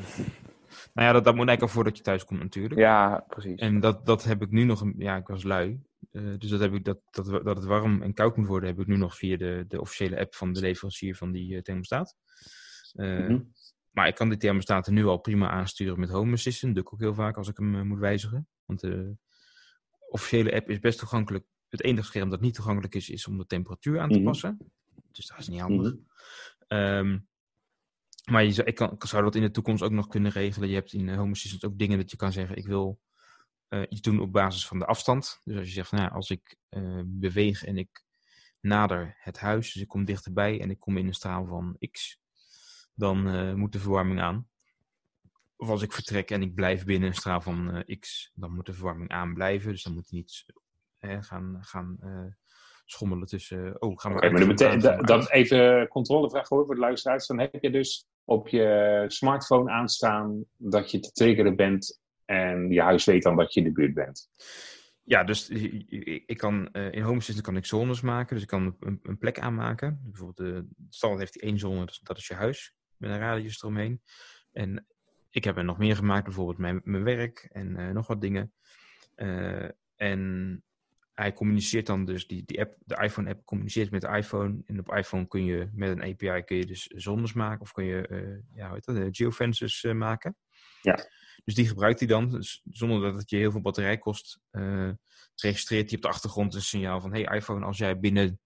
[0.93, 2.79] Nou ja, dat, dat moet eigenlijk al voordat je thuis komt natuurlijk.
[2.79, 3.59] Ja, precies.
[3.59, 5.81] En dat, dat heb ik nu nog, een- ja, ik was lui.
[6.11, 8.79] Eh, dus dat, heb ik, dat, dat, dat het warm en koud moet worden, heb
[8.79, 12.15] ik nu nog via de, de officiële app van de leverancier van die eh, thermostaat.
[12.93, 13.39] Mhm.
[13.91, 16.75] Maar ik kan die thermostaten nu al prima aansturen met Home Assistant.
[16.75, 18.47] Dat doe ik ook heel vaak als ik hem moet wijzigen.
[18.65, 19.17] Want de
[20.09, 21.45] officiële app is best toegankelijk.
[21.69, 24.25] Het enige scherm dat niet toegankelijk is, is om de temperatuur aan te Mhm.
[24.25, 24.57] passen.
[25.11, 25.93] Dus dat is niet handig.
[25.93, 26.01] Mhm.
[26.67, 27.19] Ehm,
[28.31, 30.69] maar je zou, ik, kan, ik zou dat in de toekomst ook nog kunnen regelen.
[30.69, 32.99] Je hebt in eh, Home Assistant ook dingen dat je kan zeggen: ik wil
[33.67, 35.41] eh, iets doen op basis van de afstand.
[35.43, 38.03] Dus als je zegt: nou, als ik eh, beweeg en ik
[38.61, 42.19] nader het huis, dus ik kom dichterbij en ik kom in een straal van X,
[42.93, 44.47] dan moet de verwarming aan.
[45.57, 48.65] Of als ik vertrek en ik blijf binnen een straal van eh, X, dan moet
[48.65, 49.71] de verwarming aan blijven.
[49.71, 50.45] Dus dan moet hij niet
[50.99, 52.33] eh, gaan, gaan eh,
[52.85, 53.81] schommelen tussen.
[53.81, 57.27] oh, gaan we Oké, maar dat betekent, even controlevraag hoor voor de luisteraars.
[57.27, 62.81] Dan heb je dus op je smartphone aanstaan dat je te triggeren bent en je
[62.81, 64.29] huis weet dan dat je in de buurt bent.
[65.03, 65.49] Ja, dus
[66.25, 68.33] ik kan, in Home Assistant kan ik zones maken.
[68.33, 69.99] Dus ik kan een, een plek aanmaken.
[70.03, 72.73] Bijvoorbeeld, de standaard heeft hij één zone, dat is, dat is je huis.
[72.97, 74.01] Met een radius eromheen.
[74.51, 74.85] En
[75.35, 78.53] ik heb er nog meer gemaakt, bijvoorbeeld mijn, mijn werk en eh, nog wat dingen.
[79.15, 80.63] Eh, en
[81.13, 84.61] hij communiceert dan dus, die, die app, de iPhone-app communiceert met de iPhone.
[84.65, 87.61] En op iPhone kun je met een API kun je dus zones maken.
[87.61, 90.35] Of kun je, eh, ja, hoe heet dat, geofences maken.
[90.81, 91.09] Ja.
[91.43, 94.39] Dus die gebruikt hij dan, dus zonder dat het je heel veel batterij kost.
[95.35, 97.13] registreert hij op de achtergrond een signaal van...
[97.13, 98.39] hey iPhone, als jij binnen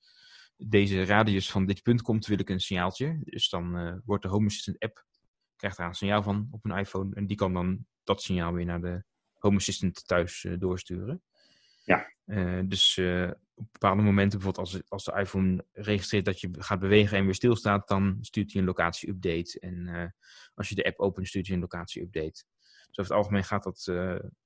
[0.57, 3.19] deze radius van dit punt komt, wil ik een signaaltje.
[3.23, 5.07] Dus dan wordt de Home Assistant app,
[5.59, 7.15] krijgt daar een signaal van op een iPhone.
[7.15, 9.03] En die kan dan dat signaal weer naar de
[9.33, 11.21] Home Assistant thuis eh, doorsturen.
[11.83, 12.13] Ja.
[12.25, 16.79] Eh, dus eh, op bepaalde momenten, bijvoorbeeld als, als de iPhone registreert dat je gaat
[16.79, 19.59] bewegen en weer stilstaat, dan stuurt hij een locatie-update.
[19.59, 20.13] En
[20.53, 22.43] als je de app opent, stuurt hij een locatie-update.
[22.63, 23.81] Dus over het algemeen gaat dat,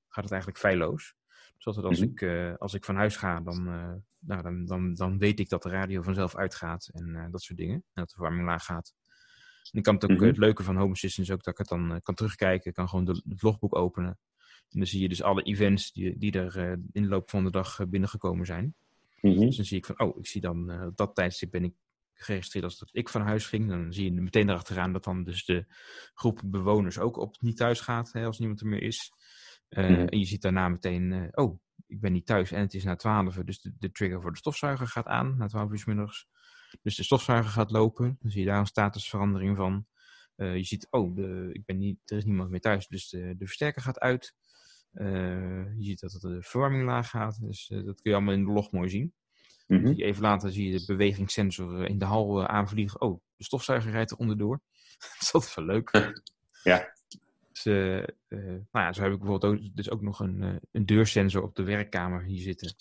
[0.07, 1.15] gaat het eigenlijk feilloos.
[1.55, 2.09] Dus altijd als, Mhm.
[2.09, 3.63] ik, als ik van huis ga, dan,
[4.19, 7.75] nou, dan, dan, dan weet ik dat de radio vanzelf uitgaat en dat soort dingen.
[7.75, 8.93] En dat de verwarming laag gaat.
[9.71, 10.23] En ik kan het ook, Mhm.
[10.23, 12.69] het leuke van Home Assistant is ook dat ik het dan eh, kan terugkijken.
[12.69, 14.17] Ik kan gewoon de, het logboek openen.
[14.69, 17.43] En dan zie je dus alle events die, die er eh, in de loop van
[17.43, 18.75] de dag eh, binnengekomen zijn.
[19.21, 19.39] Mhm.
[19.39, 21.73] Dus dan zie ik van, oh, ik zie dan op dat tijdstip ben ik
[22.13, 23.69] geregistreerd als dat ik van huis ging.
[23.69, 25.65] Dan zie je meteen erachteraan dat dan dus de
[26.13, 29.11] groep bewoners ook op niet thuis gaat, hè, als niemand er meer is.
[29.69, 29.81] Mhm.
[29.83, 33.35] En je ziet daarna meteen, oh, ik ben niet thuis en het is na twaalf,
[33.35, 36.27] dus de, de trigger voor de stofzuiger gaat aan, na twaalf uur middags.
[36.81, 39.85] Dus de stofzuiger gaat lopen, dan zie je daar een statusverandering van.
[40.35, 43.35] Eh, je ziet, oh, de, ik ben niet, er is niemand meer thuis, dus de,
[43.37, 44.35] de versterker gaat uit.
[44.93, 48.45] Eh, je ziet dat de verwarming laag gaat, dus eh, dat kun je allemaal in
[48.45, 49.13] de log mooi zien.
[49.67, 49.87] Mhm.
[49.87, 53.01] Even later zie je de bewegingssensor in de hal aanvliegen.
[53.01, 54.61] Oh, de stofzuiger rijdt er onderdoor.
[54.99, 56.13] dat is altijd wel leuk.
[56.63, 56.93] Ja.
[57.51, 61.55] Dus, nou ja, zo heb ik bijvoorbeeld ook, dus ook nog een, een deursensor op
[61.55, 62.75] de werkkamer hier zitten.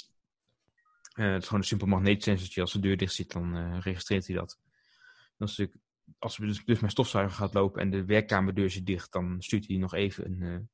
[1.15, 2.61] Eh, het is gewoon een simpel magneetsensortje.
[2.61, 4.59] Als de deur dicht zit, dan eh, registreert hij dat.
[5.37, 8.87] Dan is het natuurlijk- als dus, dus mijn stofzuiger gaat lopen en de werkkamerdeur zit
[8.87, 10.67] dicht, dan stuurt hij nog even een, eh,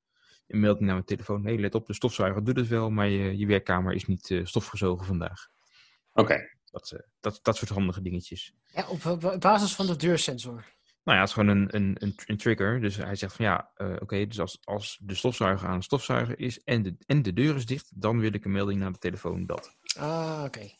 [0.47, 1.43] een melding naar mijn telefoon.
[1.43, 5.07] Nee, let op, de stofzuiger doet het wel, maar je, je werkkamer is niet stofgezogen
[5.07, 5.49] vandaag.
[6.12, 6.57] Oké.
[6.70, 8.53] Dat, eh, dat, dat soort handige dingetjes.
[8.72, 10.64] Ja, op, basis van de deursensor.
[11.05, 12.80] Nou ja, het is gewoon een, een, een, een trigger.
[12.80, 16.39] Dus hij zegt van ja, eh, oké, dus als, als de stofzuiger aan een stofzuiger
[16.39, 18.99] is en de, en de deur is dicht, dan wil ik een melding naar de
[18.99, 19.76] telefoon dat.
[19.99, 20.76] Ah, oké.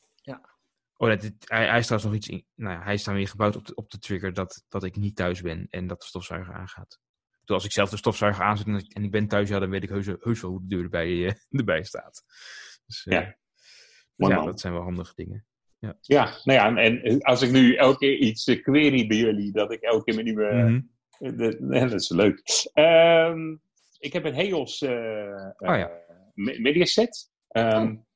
[1.00, 2.46] Oh, nee, dit, hij, hij is trouwens nog iets in.
[2.54, 4.96] Nou ja, hij is dan weer gebouwd op de, op de trigger dat, dat ik
[4.96, 7.00] niet thuis ben en dat de stofzuiger aangaat.
[7.44, 9.70] Dus als ik zelf de stofzuiger aanzet en ik, en ik ben thuis, ja, dan
[9.70, 12.24] weet ik heus, heus wel hoe de deur erbij, eh, erbij staat.
[12.86, 13.36] Dus eh, Ja.
[14.16, 15.46] dus ja, dat zijn wel handige dingen.
[16.00, 19.52] Ja, nou ja, en- en als ik nu elke keer iets eh, query bij jullie,
[19.52, 20.52] dat ik elke keer mijn nieuwe...
[20.52, 20.80] Mhm.
[21.18, 22.42] eh, de- nee, dat is leuk.
[22.72, 23.56] Ehm,
[23.98, 24.90] ik heb een Heos eh
[25.58, 25.88] Oh ja.
[25.88, 27.30] eh, me- mediaset.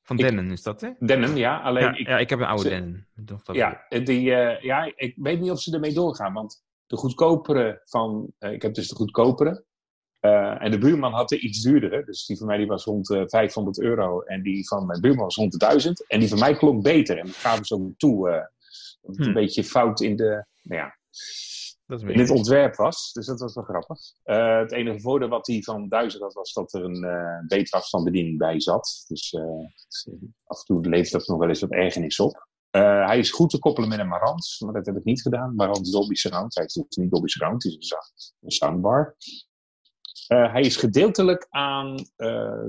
[0.02, 0.90] Van Ik- Dennen is dat, hè?
[0.98, 1.60] Denon, ja.
[1.60, 3.08] Alleen Ja, ik, ja, ik heb een oude ze- Dennen.
[3.56, 6.32] Ja, die, eh, ja, ik weet niet of ze ermee doorgaan.
[6.32, 8.32] Want de goedkopere van...
[8.38, 9.64] eh, ik heb dus de goedkopere.
[10.20, 12.04] Eh, en de buurman had de iets duurdere.
[12.04, 14.20] Dus die van mij die was rond eh 500 euro.
[14.20, 16.06] En die van mijn buurman was rond de 1000.
[16.06, 17.18] En die van mij klonk beter.
[17.18, 18.28] En dat gaven ze ook toe.
[19.02, 19.22] het Hm.
[19.22, 20.96] een beetje fout in, de, nou ja,
[21.92, 23.12] dat in het beetje- ontwerp was.
[23.12, 23.98] Dus dat was wel grappig.
[24.22, 27.76] Eh, het enige voordeel wat die van 1000 had, was dat er een eh betere
[27.76, 29.04] afstandsbediening bij zat.
[29.08, 29.42] Dus eh,
[30.44, 32.50] af en toe levert dat nog wel eens wat ergernis op.
[32.70, 35.54] Hij is goed te koppelen met een Marantz, maar dat heb ik niet gedaan.
[35.54, 36.54] Marantz Dolby Surround.
[36.54, 37.94] Hij is dus niet Dolby Surround, het is
[38.40, 39.16] een, soundbar.
[40.26, 41.96] Hij is gedeeltelijk aan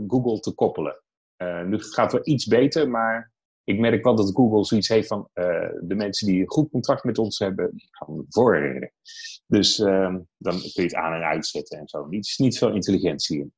[0.07, 1.03] Google te koppelen.
[1.38, 3.32] Nu gaat het wel iets beter, maar
[3.64, 7.03] ik merk wel dat Google zoiets heeft van eh, de mensen die een goed contract
[7.03, 8.91] met ons hebben, die gaan we voorreden.
[9.47, 12.05] Dus ehm, dan kun je het aan en uitzetten en zo.
[12.05, 13.53] Niet, niet veel intelligentie in.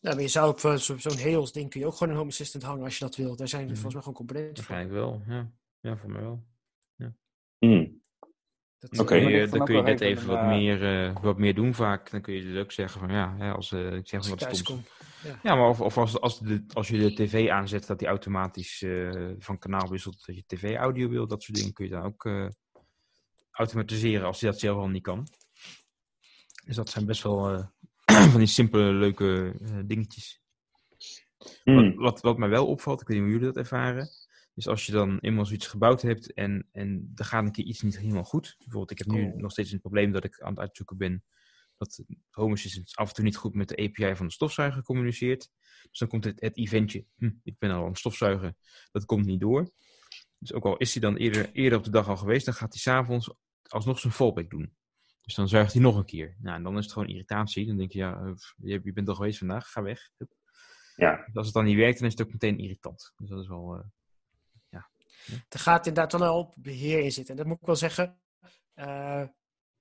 [0.00, 2.18] Nou, maar je zou op eh, zo- zo'n Heos ding kun je ook gewoon een
[2.18, 3.36] Home Assistant hangen als je dat wil.
[3.36, 3.74] Daar zijn er Mhm.
[3.80, 4.74] volgens mij gewoon componenten voor.
[4.74, 5.50] Waarschijnlijk wel, ja.
[5.80, 6.44] Ja, voor mij wel.
[7.58, 8.02] Hmm.
[8.78, 8.96] Dat- Oké.
[8.96, 11.38] Dan kun Maar je, dit dan kun je net even wat, eh, meer, eh, wat
[11.38, 12.10] meer doen vaak.
[12.10, 14.38] Dan kun je dus ook zeggen van ja, hè, als eh, ik zeg Als maar
[14.38, 14.82] ik wat thuis
[15.42, 18.82] Ja, maar of, of als, als, de, als je de tv aanzet, dat die automatisch
[18.82, 22.24] eh, van kanaal wisselt dat je tv-audio wil, dat soort dingen kun je dan ook
[22.24, 22.48] eh,
[23.50, 25.26] automatiseren als je dat zelf al niet kan.
[26.64, 27.66] Dus dat zijn best wel eh,
[28.32, 29.54] van die simpele, leuke
[29.86, 30.40] dingetjes.
[31.38, 31.94] Wat, Hmm.
[31.94, 34.08] wat, wat mij wel opvalt, ik weet niet hoe jullie dat ervaren,
[34.54, 37.82] is als je dan eenmaal zoiets gebouwd hebt en, en er gaat een keer iets
[37.82, 38.54] niet helemaal goed.
[38.58, 39.36] Bijvoorbeeld, ik heb nu Oh.
[39.36, 41.24] nog steeds een probleem dat ik aan het uitzoeken ben
[41.76, 45.50] dat Home Assistant af en toe niet goed met de API van de stofzuiger communiceert.
[45.90, 48.56] Dus dan komt het, het eventje, hm, ik ben al aan het stofzuigen,
[48.92, 49.70] dat komt niet door.
[50.38, 52.72] Dus ook al is hij dan eerder, eerder op de dag al geweest, dan gaat
[52.72, 53.30] hij s'avonds
[53.62, 54.76] alsnog zijn fallback doen.
[55.22, 56.36] Dus dan zuigt hij nog een keer.
[56.40, 57.66] Nou, en dan is het gewoon irritatie.
[57.66, 58.20] Dan denk je, ja,
[58.62, 60.10] eh, je, bent al geweest vandaag, ga weg.
[60.96, 61.16] Ja.
[61.26, 63.12] Dus als het dan niet werkt, dan is het ook meteen irritant.
[63.16, 63.74] Dus dat is wel...
[63.74, 63.84] eh,
[65.48, 67.30] Er gaat inderdaad wel een hoop beheer in zitten.
[67.34, 68.20] En dat moet ik wel zeggen.
[68.74, 69.24] eh,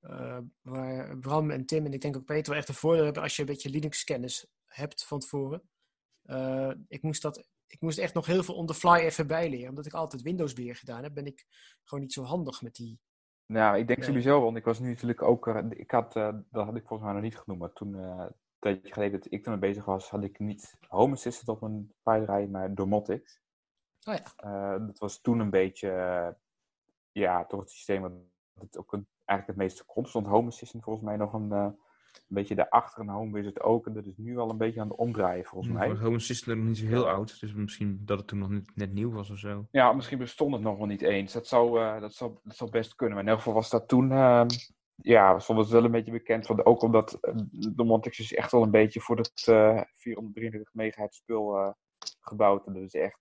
[0.10, 3.24] eh, waar Bram en Tim en ik denk ook Peter wel echt een voordeel hebben
[3.24, 5.62] als je een beetje Linux-kennis hebt van tevoren.
[6.22, 9.70] Eh, ik, moest dat, ik moest echt nog heel veel on the fly even bijleren.
[9.70, 11.46] Omdat ik altijd Windows-beheer gedaan heb, ben ik
[11.84, 13.00] gewoon niet zo handig met die.
[13.46, 14.08] Nou, ik denk Nee.
[14.08, 17.14] sowieso, want ik was nu natuurlijk ook, eh, ik had, dat had ik volgens mij
[17.14, 20.40] nog niet genoemd, maar toen, een tijdje geleden dat ik ermee bezig was, had ik
[20.40, 23.42] niet Home Assistant op mijn paardrijden, maar Domotics.
[24.04, 24.78] Oh ja.
[24.80, 25.90] Dat was toen een beetje,
[27.12, 28.12] ja, toch het systeem wat
[28.60, 30.06] het ook een, eigenlijk het meeste kon.
[30.06, 31.68] Stond Home Assistant volgens mij nog een, eh,
[32.16, 33.88] een beetje daarachter en Home Wizard ook.
[33.88, 35.90] En dat is nu al een beetje aan het omdraaien volgens mij.
[35.90, 37.40] Home Assistant nog niet zo heel oud.
[37.40, 39.68] Dus misschien dat het toen nog net, net nieuw was of zo.
[39.72, 41.34] Ja, misschien bestond het nog wel niet eens.
[41.34, 43.16] Dat zou, eh, dat zou, dat zou best kunnen.
[43.16, 44.12] Maar in elk geval was dat toen.
[44.12, 44.48] ehm,
[44.96, 46.48] ja, stond het wel een beetje bekend.
[46.48, 47.34] Want ook omdat eh,
[47.76, 51.74] de Montix is echt wel een beetje voor het eh 433 megahertz spul
[52.20, 52.66] gebouwd.
[52.68, 53.20] En dat is echt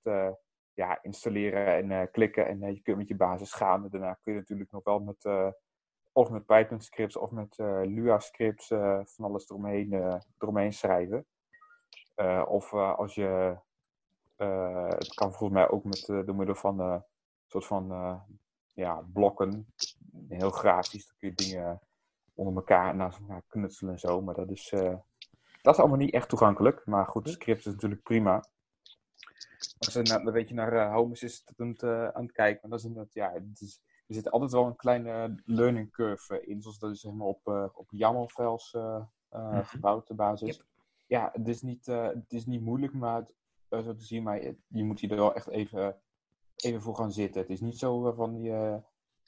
[0.75, 2.47] ja, installeren en eh, klikken.
[2.47, 3.85] En eh, je kunt met je basis gaan.
[3.85, 5.25] En daarna kun je natuurlijk nog wel met.
[5.25, 5.49] eh,
[6.13, 8.67] of met Python scripts of met Lua scripts
[9.05, 11.27] van alles eromheen, eromheen schrijven.
[12.47, 13.57] Of als je
[14.97, 17.03] het kan volgens mij ook met door middel van een
[17.47, 17.89] soort van
[18.73, 19.67] ja, blokken.
[20.29, 21.07] Heel grafisch.
[21.07, 21.81] Dan kun je dingen
[22.35, 24.23] onder elkaar naast elkaar knutselen en zo.
[24.23, 24.69] Maar dat is,
[25.63, 26.87] dat is allemaal niet echt toegankelijk.
[26.87, 28.45] Maar goed, script is natuurlijk prima.
[29.79, 32.63] Als je naar, dan weet je naar uh, Assistant eh, aan het kijken.
[32.63, 36.47] En dat is inderdaad, ja, het is, er zit altijd wel een kleine learning curve
[36.47, 36.63] in.
[36.63, 39.65] Zoals dat is helemaal op, eh op YAML-files eh, eh, Mhm.
[39.65, 40.63] gebouwd, de basis.
[41.07, 43.35] Ja, het is niet, eh, het is niet moeilijk maar het,
[43.69, 46.01] eh, zo te zien, maar je, je moet hier er wel echt even,
[46.57, 47.41] even voor gaan zitten.
[47.41, 48.83] Het is niet zo eh, van je,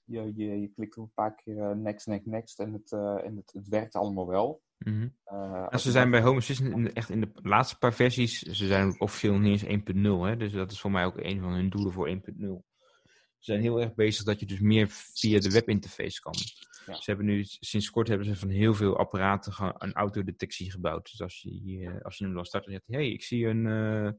[0.04, 3.36] je, je, je klikt een paar keer eh, next, next, next en het, eh, en
[3.36, 4.62] het, het werkt allemaal wel.
[4.78, 9.00] Ja, als ze zijn bij Home Assistant echt in de laatste paar versies, ze zijn
[9.00, 11.92] officieel niet eens 1.0, hè, dus dat is voor mij ook een van hun doelen
[11.92, 12.64] voor 1.0.
[13.38, 16.34] Ze zijn heel erg bezig dat je dus meer via de webinterface kan.
[16.86, 16.94] Ja.
[16.94, 21.10] Ze hebben nu, sinds kort hebben ze van heel veel apparaten een autodetectie gebouwd.
[21.10, 23.46] Dus als je, eh, als je hem dan start en zegt, hé, hey, ik zie
[23.46, 24.12] een, eh,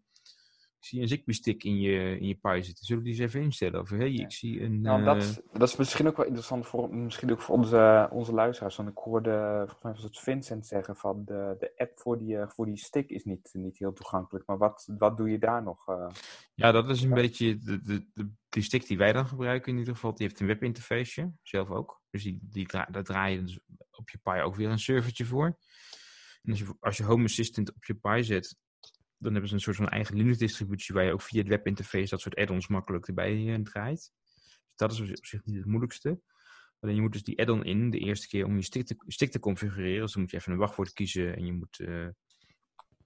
[0.80, 2.86] ik zie een Zigbee-stick in je, in je Pi zitten.
[2.86, 3.80] Zullen we die eens even instellen?
[3.82, 4.24] Of, hé, hey, Ja.
[4.24, 4.82] ik zie een...
[4.82, 8.34] Nou, eh, dat, dat is misschien ook wel interessant voor, misschien ook voor onze, onze
[8.34, 8.76] luisteraars.
[8.76, 12.38] Want ik hoorde, volgens mij was het Vincent zeggen van de, de app voor die,
[12.38, 14.46] eh, voor die stick is niet, niet heel toegankelijk.
[14.48, 15.88] Maar wat, wat doe je daar nog?
[15.88, 16.08] eh?
[16.54, 19.78] Ja, dat is een beetje de, de, de, die stick die wij dan gebruiken in
[19.78, 20.14] ieder geval.
[20.14, 22.02] Die heeft een webinterfaceje, zelf ook.
[22.10, 23.60] Dus die, die dra daar draai je dus
[23.92, 25.58] op je Pi ook weer een servertje voor.
[26.44, 28.56] En als je, als je Home Assistant op je Pi zet,
[29.18, 32.22] dan hebben ze een soort van eigen Linux-distributie waar je ook via het webinterface dat
[32.22, 34.12] soort add-ons makkelijk erbij eh, draait.
[34.34, 36.20] Dus dat is op zich niet het moeilijkste.
[36.80, 39.32] Alleen je moet dus die add-on in de eerste keer om je stick te, stick
[39.32, 40.02] te configureren.
[40.02, 41.80] Dus dan moet je even een wachtwoord kiezen en je moet...
[41.80, 42.08] eh,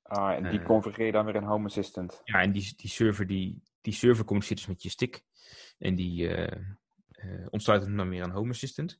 [0.03, 0.65] Ah, en die Eh.
[0.65, 2.21] configureer je dan weer in Home Assistant.
[2.23, 5.23] ja, en die, die server, die, die server communiceert dus met je stick.
[5.77, 6.61] En die eh,
[7.49, 8.99] ontsluit hem dan weer aan Home Assistant.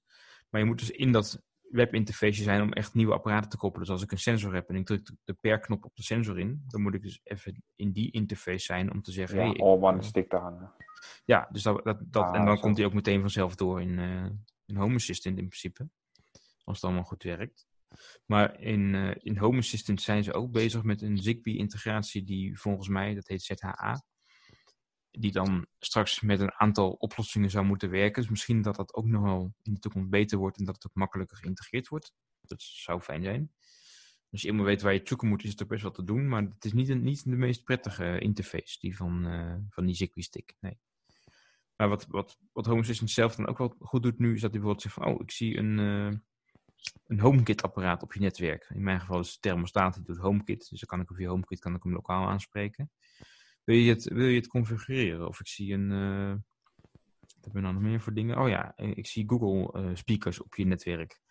[0.49, 3.85] Maar je moet dus in dat webinterface zijn om echt nieuwe apparaten te koppelen.
[3.85, 6.63] Dus als ik een sensor heb en ik druk de per-knop op de sensor in,
[6.67, 9.37] dan moet ik dus even in die interface zijn om te zeggen...
[9.37, 10.71] Ja, hey, all one stick daar.
[11.25, 12.61] ja, dus dat, dat, dat, Ah, en dan zo.
[12.61, 14.25] komt hij ook meteen vanzelf door in, eh,
[14.65, 15.89] in Home Assistant in principe.
[16.63, 17.67] Als het allemaal goed werkt.
[18.25, 22.87] Maar in, eh, in Home Assistant zijn ze ook bezig met een Zigbee-integratie die volgens
[22.87, 24.03] mij, dat heet ZHA,
[25.11, 28.21] die dan straks met een aantal oplossingen zou moeten werken.
[28.21, 30.87] Dus misschien dat dat ook nog wel in de toekomst beter wordt en dat het
[30.87, 32.13] ook makkelijker geïntegreerd wordt.
[32.41, 33.51] Dat zou fijn zijn.
[34.31, 36.27] Als je eenmaal weet waar je zoeken moet, is het ook best wel te doen.
[36.27, 39.95] Maar het is niet, een, niet de meest prettige interface, die van, eh, van die
[39.95, 40.55] Zigbee-stick.
[40.59, 40.79] Nee.
[41.75, 44.51] Maar wat, wat, wat Home Assistant zelf dan ook wel goed doet nu, is dat
[44.51, 46.19] hij bijvoorbeeld zegt van, oh, ik zie een, eh,
[47.07, 48.69] een HomeKit-apparaat op je netwerk.
[48.73, 50.69] In mijn geval is het thermostaat, die doet HomeKit.
[50.69, 52.91] Dus dan kan ik op je HomeKit kan ik hem lokaal aanspreken.
[53.63, 55.27] Wil je het, wil je het configureren?
[55.27, 56.35] Of ik zie een, eh,
[57.19, 58.37] wat hebben we nou nog meer voor dingen?
[58.37, 61.21] Oh ja, eh, ik zie Google eh, speakers op je netwerk.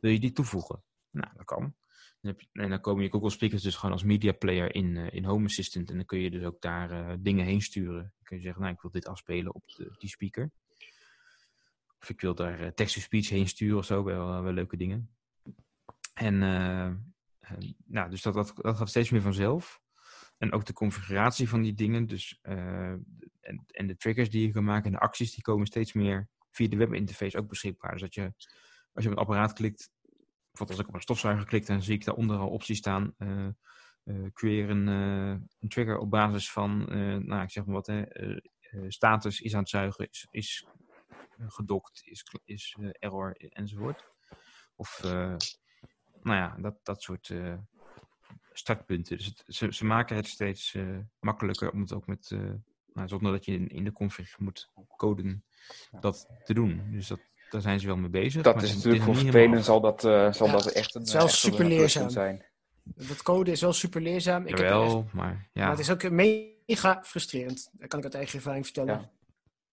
[0.00, 0.82] Wil je die toevoegen?
[1.10, 1.74] Nou, dat kan.
[2.20, 4.96] Dan heb je, en dan komen je Google speakers dus gewoon als media player in,
[4.96, 5.90] in Home Assistant.
[5.90, 8.02] En dan kun je dus ook daar dingen heen sturen.
[8.02, 9.62] Dan kun je zeggen, nou, ik wil dit afspelen op
[9.98, 10.50] die speaker.
[12.00, 14.04] Of ik wil daar text-to-speech heen sturen of zo.
[14.04, 15.10] Wel, wel leuke dingen.
[16.14, 16.38] En
[17.84, 19.80] nou, dus dat, dat, dat gaat steeds meer vanzelf.
[20.38, 22.06] En ook de configuratie van die dingen.
[22.06, 22.90] Dus, eh,
[23.40, 26.28] en, en de triggers die je kan maken en de acties die komen steeds meer
[26.50, 27.92] via de webinterface ook beschikbaar.
[27.92, 28.32] Dus dat je,
[28.92, 29.90] als je op een apparaat klikt,
[30.50, 33.14] bijvoorbeeld als ik op een stofzuiger klik, dan zie ik daaronder al opties staan.
[34.32, 36.84] creëer een, een trigger op basis van,
[37.26, 38.02] nou ik zeg maar wat, hè,
[38.88, 40.66] status is aan het zuigen, is, is
[41.38, 44.04] gedokt, is, is error enzovoort.
[44.74, 45.00] Of,
[46.22, 47.30] nou ja, dat, dat soort
[48.58, 49.16] startpunten.
[49.16, 50.82] Dus het- ze, ze maken het steeds eh,
[51.20, 52.38] makkelijker om het ook met, eh,
[52.92, 55.44] nou, zonder dat je in, in de config moet coden,
[56.00, 56.82] dat te doen.
[56.90, 58.42] Dus dat, daar zijn ze wel mee bezig.
[58.42, 61.28] Dat maar is natuurlijk voor spelen zal dat, eh, zal Ja, dat echt een, een
[61.28, 62.10] super leerzaam.
[62.10, 62.46] zijn.
[62.84, 64.42] Dat code is wel super leerzaam.
[64.42, 65.62] Ik heb echt- Jawel, maar ja.
[65.62, 67.70] Maar het is ook mega frustrerend.
[67.72, 68.94] Dat kan ik uit eigen ervaring vertellen.
[69.00, 69.10] Ja.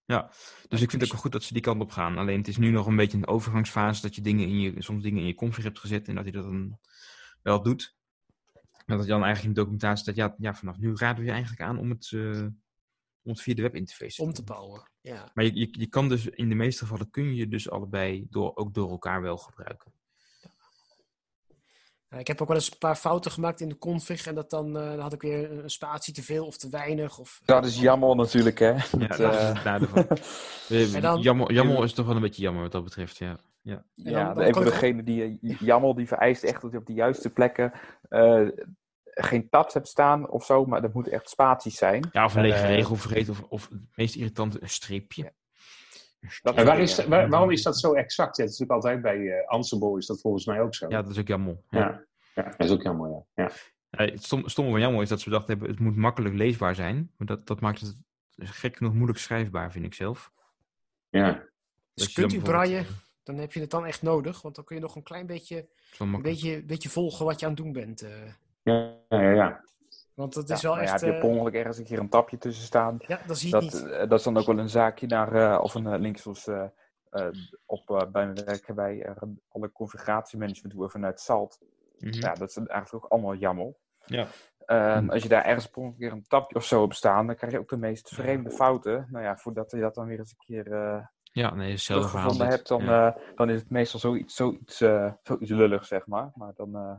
[0.07, 0.29] Ja,
[0.67, 2.17] dus ik vind het ook wel goed dat ze die kant op gaan.
[2.17, 5.03] Alleen het is nu nog een beetje een overgangsfase dat je dingen in je, soms
[5.03, 6.79] dingen in je config hebt gezet en dat hij dat dan
[7.41, 7.95] wel doet.
[8.85, 11.25] Maar dat je dan eigenlijk in de documentatie staat, ja, ja vanaf nu raden we
[11.25, 12.41] je eigenlijk aan om het, eh,
[13.21, 14.89] om het via de webinterface te Om te bouwen.
[15.01, 15.31] Ja.
[15.33, 18.55] Maar je, je, je kan dus in de meeste gevallen kun je dus allebei door,
[18.55, 19.93] ook door elkaar wel gebruiken.
[22.09, 24.27] Ja, ik heb ook wel eens een paar fouten gemaakt in de config.
[24.27, 27.17] En dat dan, eh, dan had ik weer een spatie te veel of te weinig.
[27.17, 27.41] Of...
[27.45, 28.71] Dat is jammer natuurlijk, hè.
[28.71, 31.21] Ja, Dat, dat eh, is het nadeel van.
[31.21, 33.39] Jammer, jammer is toch wel een beetje jammer wat dat betreft, ja.
[33.65, 33.83] Ja.
[33.95, 36.93] dan- ja, dan ik- degenen die eh, Jammel die vereist echt dat je op de
[36.93, 37.71] juiste plekken
[38.09, 38.47] eh,
[39.03, 42.09] geen tabs hebt staan of zo, maar dat moet echt spaties zijn.
[42.11, 45.23] Ja, of een lege Eh, regel vergeten, of, of het meest irritante, een streepje.
[45.23, 46.29] Ja.
[46.41, 48.37] Dat- waar is, waar- waarom is dat zo exact?
[48.37, 50.85] Ja, dat is natuurlijk altijd bij eh Ansible is dat volgens mij ook zo.
[50.89, 51.57] Ja, dat is ook jammer.
[51.69, 51.79] Ja.
[51.79, 52.03] ja.
[52.35, 53.23] Ja, dat is ook jammer, ja.
[53.43, 53.49] ja.
[53.89, 56.75] Ja, het stom- stomme van jammer is dat ze bedacht hebben, het moet makkelijk leesbaar
[56.75, 57.11] zijn.
[57.17, 57.95] Maar dat, dat maakt het
[58.37, 60.31] gek genoeg moeilijk schrijfbaar, vind ik zelf.
[61.09, 61.43] Ja.
[61.93, 62.85] Dus je dan kunt u braaien,
[63.25, 64.41] dan heb je het dan echt nodig.
[64.41, 65.67] Want dan kun je nog een klein beetje,
[65.99, 68.01] een beetje, beetje volgen wat je aan het doen bent.
[68.01, 68.11] eh.
[68.63, 69.63] Ja, ja, ja.
[70.13, 71.01] want dat Ja, is wel maar ja, echt...
[71.01, 72.97] heb je eh, per ongeluk ergens een keer een tapje tussen staan.
[73.07, 73.89] ja, dan zie je Dat, niet.
[73.89, 76.65] eh, dat is dan ook wel een zaakje naar, eh, of een link zoals eh,
[77.09, 77.27] eh,
[77.65, 79.15] op, bij mijn werk hebben wij
[79.49, 81.59] alle configuratiemanagement doen we vanuit Salt.
[81.99, 82.13] Mhm.
[82.13, 83.73] Ja, dat is eigenlijk ook allemaal jammer.
[84.05, 84.27] Ja.
[84.65, 87.27] Ehm, Als je daar ergens per ongeluk een keer een tapje of zo op staan,
[87.27, 89.07] dan krijg je ook de meest vreemde fouten.
[89.11, 91.05] Nou ja, voordat je dat dan weer eens een keer eh
[91.35, 92.31] Ja, nee, hetzelfde verhaal.
[92.31, 92.55] teruggevonden dit.
[92.55, 93.15] hebt, dan, Ja.
[93.15, 96.31] eh, dan is het meestal zoiets, zoiets, eh, zoiets lullig, zeg maar.
[96.35, 96.97] Maar dan, eh,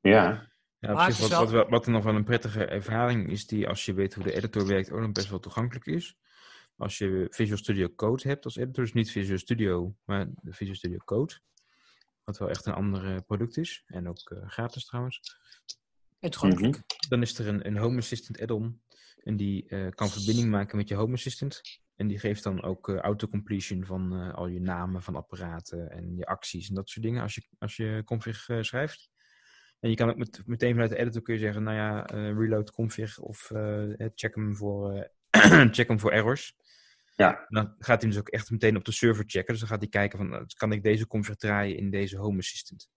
[0.00, 0.48] ja.
[0.78, 3.46] Ja, op zich, het wat, wat, wat, wat er nog wel een prettige ervaring is,
[3.46, 6.16] die als je weet hoe de editor werkt, ook nog best wel toegankelijk is.
[6.76, 10.76] Als je Visual Studio Code hebt als editor, dus niet Visual Studio, maar de Visual
[10.76, 11.40] Studio Code.
[12.24, 13.82] Wat wel echt een ander product is.
[13.86, 15.20] En ook eh, gratis trouwens.
[16.18, 16.74] En toegankelijk.
[16.74, 17.08] Mhm.
[17.08, 18.82] Dan is er een, een Home Assistant add-on.
[19.22, 21.60] En die eh, kan verbinding maken met je Home Assistant.
[22.00, 26.16] En die geeft dan ook eh, autocompletion van eh, al je namen van apparaten en
[26.16, 29.10] je acties en dat soort dingen als je, als je config eh, schrijft.
[29.80, 32.70] En je kan ook met, meteen vanuit de editor kun je zeggen, nou ja, reload
[32.70, 33.50] config of
[34.14, 35.10] check, hem voor,
[35.76, 36.56] check hem voor errors.
[37.16, 37.46] Ja.
[37.48, 39.52] Dan gaat hij dus ook echt meteen op de server checken.
[39.52, 42.90] Dus dan gaat hij kijken van, kan ik deze config draaien in deze Home Assistant.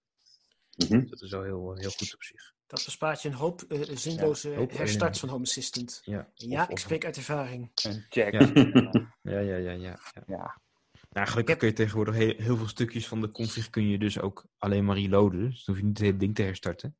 [0.76, 1.06] Mhm.
[1.06, 2.54] Dat is wel heel, heel goed op zich.
[2.74, 6.02] Dat bespaart je een hoop eh, zinloze hoop herstarts van Home Assistant.
[6.04, 7.72] Ja, Ja, Of- ik spreek uit ervaring.
[7.84, 8.32] een check.
[8.34, 8.52] Ja.
[9.22, 9.72] Ja, ja, ja, ja.
[9.72, 9.98] ja.
[10.28, 10.62] ja.
[11.10, 14.20] Nou, gelukkig kun je tegenwoordig heel, heel veel stukjes van de config kun je dus
[14.20, 15.40] ook alleen maar reloaden.
[15.50, 16.98] Dus dan hoef je niet het hele ding te herstarten.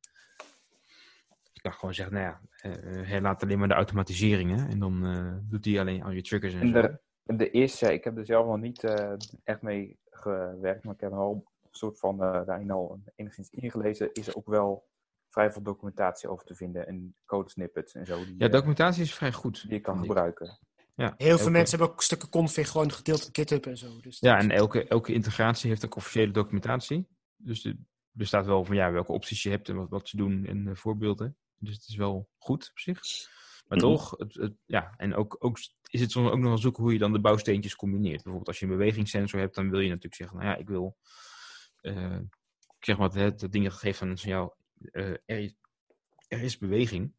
[1.52, 4.70] Je kan gewoon zeggen, nou ja, eh, herlaat alleen maar de automatiseringen.
[4.70, 7.36] En dan eh, doet hij alleen al je triggers en En zo.
[7.36, 9.14] de, eerste, ik heb er zelf nog niet eh,
[9.44, 14.10] echt mee gewerkt, maar ik heb al een soort van eh, daarin al enigszins ingelezen.
[14.14, 14.92] Is er ook wel
[15.34, 19.14] vrij veel documentatie over te vinden en code snippets en zo die, Ja, documentatie is
[19.14, 19.62] vrij goed.
[19.62, 20.60] die je kan gebruiken.
[20.96, 24.00] Ja, Heel veel elke- mensen hebben ook stukken config gewoon gedeeld op GitHub en zo.
[24.02, 27.08] Dus Ja, dat- en elke, elke integratie heeft ook officiële documentatie.
[27.36, 30.46] Dus er staat wel van ja, welke opties je hebt en wat, wat ze doen
[30.46, 31.38] en eh, voorbeelden.
[31.58, 33.00] Dus het is wel goed op zich.
[33.68, 33.88] Maar Mhm.
[33.88, 35.58] toch, het, het- ja, en ook, ook
[35.90, 38.16] is het soms ook nog wel zoeken hoe je dan de bouwsteentjes combineert.
[38.16, 40.98] Bijvoorbeeld als je een bewegingssensor hebt, dan wil je natuurlijk zeggen, nou ja, ik wil,
[41.82, 42.16] eh,
[42.78, 44.56] ik zeg maar, het, het ding dat geeft van een signaal,
[44.92, 45.56] eh, er, is,
[46.28, 47.14] er is beweging.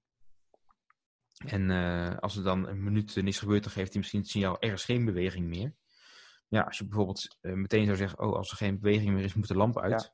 [1.46, 4.60] En eh, als er dan een minuut niks gebeurt, dan geeft hij misschien het signaal,
[4.60, 5.74] er is geen beweging meer.
[6.48, 9.34] Ja, als je bijvoorbeeld eh, meteen zou zeggen, oh, als er geen beweging meer is,
[9.34, 10.12] moet de lamp uit.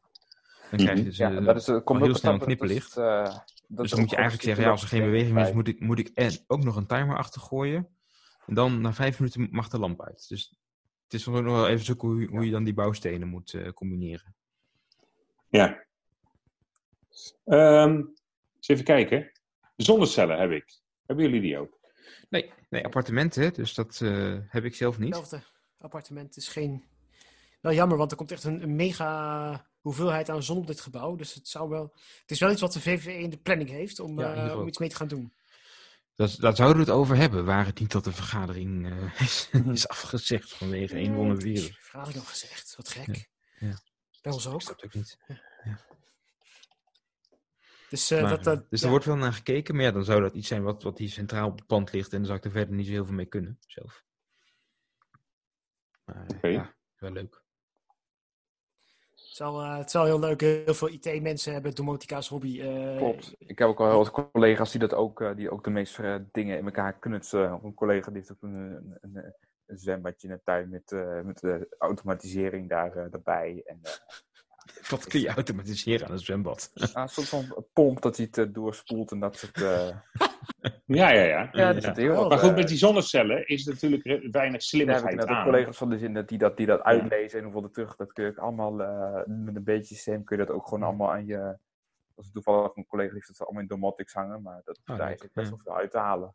[0.70, 2.94] Dan krijg je dus, Ja, dat is, eh, komt heel snel een knipperlicht.
[2.94, 5.52] dat dus is dan moet je eigenlijk zeggen, ja, als er geen beweging meer is,
[5.52, 7.88] moet ik, moet ik en ook nog een timer achter gooien.
[8.46, 10.28] En dan na vijf minuten mag de lamp uit.
[10.28, 10.54] Dus
[11.04, 14.34] het is nog wel even zoeken hoe, hoe je dan die bouwstenen moet eh, combineren.
[15.48, 15.86] Ja.
[17.44, 17.94] Ehm,
[18.56, 19.30] eens even kijken.
[19.76, 20.80] Zonnecellen heb ik.
[21.06, 21.78] Hebben jullie die ook?
[22.28, 25.16] Nee, nee appartementen, dus dat eh, heb ik zelf niet.
[25.16, 25.46] Hetzelfde
[25.78, 26.84] appartement is geen...
[27.60, 31.16] Wel jammer, want er komt echt een, een mega hoeveelheid aan zon op dit gebouw.
[31.16, 31.92] Dus het zou wel...
[32.20, 34.66] Het is wel iets wat de VVE in de planning heeft om, Ja, eh, om
[34.68, 35.32] iets mee te gaan doen.
[36.14, 39.48] Dat, daar zouden we het over hebben, waar het niet dat de vergadering eh, is,
[39.52, 39.70] Mhm.
[39.70, 41.76] is afgezegd vanwege een van de virus.
[41.80, 42.76] Vergadering al gezegd.
[42.76, 43.06] Wat gek.
[43.06, 43.78] Ja, ja.
[44.22, 44.60] Bij ons Ik ook.
[44.60, 45.18] het ook niet.
[47.90, 48.84] Dus, eh, Maar, dat, dat, dus ja.
[48.84, 51.08] er wordt wel naar gekeken, maar ja, dan zou dat iets zijn wat, wat hier
[51.08, 53.14] centraal op het pand ligt en dan zou ik er verder niet zo heel veel
[53.14, 54.04] mee kunnen zelf.
[56.04, 56.48] Maar Oké.
[56.48, 57.42] ja, wel leuk.
[59.10, 60.40] Het zal, eh, het zal heel leuk.
[60.40, 62.60] Heel veel IT-mensen hebben domotica's hobby.
[62.60, 63.34] eh, Klopt.
[63.38, 65.98] Ik heb ook wel heel wat collega's die dat ook, eh, die ook de meest
[65.98, 67.60] eh, dingen in elkaar knutsen.
[67.62, 69.34] Een collega die heeft ook een, een, een,
[69.66, 73.62] een zwembadje in de tuin met, eh, met de automatisering daar, eh, daarbij.
[73.66, 73.92] En eh,
[74.90, 76.70] Wat kun je automatiseren aan een zwembad?
[76.74, 79.62] een soort van pomp dat hij het eh, doorspoelt en dat soort...
[79.62, 79.96] eh
[80.86, 81.48] Ja, ja, ja.
[81.52, 84.54] ja, dat zit heel wat, Maar goed, eh, met die zonnecellen is natuurlijk weinig heb
[84.54, 85.44] ik slimmigheid net ook aan.
[85.44, 87.96] collega's van de zin dat die dat, die dat uitlezen en hoeveel er terug.
[87.96, 90.82] Dat kun je ook allemaal eh, met een beetje systeem kun je dat ook gewoon
[90.82, 91.58] allemaal aan je.
[92.14, 94.96] Als het toevallig een collega heeft dat ze allemaal in domotics hangen, maar dat, Oh,
[94.96, 95.54] daar leuk, is ook best ja.
[95.56, 96.34] wel veel uit te halen.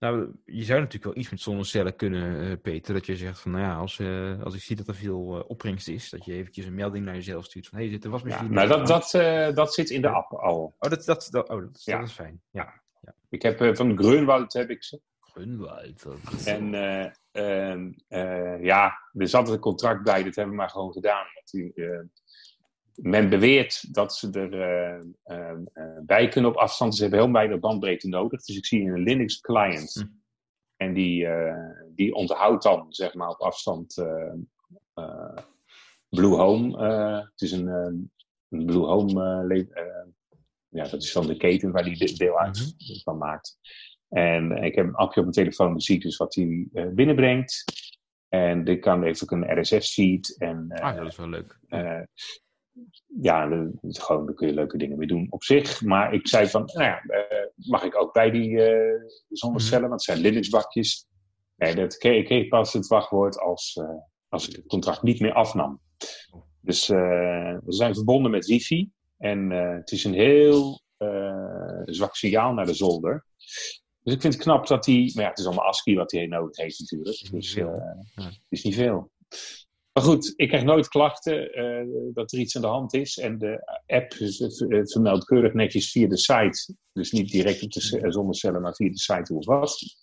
[0.00, 2.94] Nou, je zou natuurlijk wel iets met zonnecellen kunnen, eh, Peter.
[2.94, 5.50] Dat je zegt van, nou ja, als, eh, als ik zie dat er veel eh,
[5.50, 8.10] opbrengst is, dat je eventjes een melding naar jezelf stuurt van, hé, hey, zit er
[8.10, 8.68] Ja, wasmachine maar in?
[8.68, 10.74] dat, dat, dat zit in de app al.
[10.78, 11.98] Oh, dat, dat, dat, oh, dat, is- Ja.
[11.98, 12.40] dat is fijn.
[12.50, 12.80] Ja.
[13.28, 15.00] Ik heb van Grunwald heb ik ze.
[15.20, 16.06] Grunwald.
[16.44, 17.10] En eh,
[17.70, 21.26] ehm, eh, ja, er zat een contract bij, dat hebben we maar gewoon gedaan.
[21.44, 22.00] Die, eh,
[23.02, 26.94] men beweert dat ze er eh, eh, eh, bij kunnen op afstand.
[26.94, 28.44] Ze hebben heel weinig bandbreedte nodig.
[28.44, 29.92] Dus ik zie een Linux client.
[29.92, 30.06] Hm.
[30.76, 31.28] En die,
[31.94, 33.94] die onthoudt dan, zeg maar, op afstand
[36.08, 36.84] Blue Home.
[37.22, 37.66] het is een,
[38.48, 39.46] een Blue Home
[40.68, 42.74] ja, dat is dan de keten waar die deel uit
[43.04, 43.58] van maakt.
[44.08, 47.64] En ik heb een appje op mijn telefoon, dan zie ik dus wat hij binnenbrengt.
[48.28, 50.36] En ik kan even ook een RSS-feed.
[50.38, 51.58] En, Ah, dat is wel leuk.
[51.68, 52.00] eh,
[53.20, 55.82] ja, de- gewoon, daar kun je leuke dingen mee doen op zich.
[55.82, 59.88] Maar ik zei van, nou ja, eh, mag ik ook bij die eh zonnecellen?
[59.88, 61.06] Want het zijn Linux-bakjes.
[61.56, 63.88] Nee, dat kreeg ik kreeg pas het wachtwoord als, eh,
[64.28, 65.80] als ik het contract niet meer afnam.
[66.60, 68.90] Dus we zijn verbonden met wifi.
[69.18, 70.80] En het is een heel
[71.84, 73.24] zwak signaal naar de zolder.
[74.02, 75.10] Dus ik vind het knap dat hij...
[75.14, 77.14] Maar ja, het is allemaal ASCII wat hij nodig heeft natuurlijk.
[77.14, 77.96] is niet Dus Ja.
[78.14, 79.10] het is niet veel.
[79.92, 83.18] Maar goed, ik krijg nooit klachten eh, dat er iets aan de hand is.
[83.18, 86.74] En de app z- eh, vermeldt keurig netjes via de site.
[86.92, 89.98] Dus niet direct op de eh, zonnecellen, maar via de site hoe het was.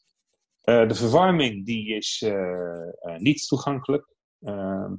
[0.62, 4.08] Eh, de verwarming die is eh, eh, niet toegankelijk.
[4.42, 4.94] Ehm,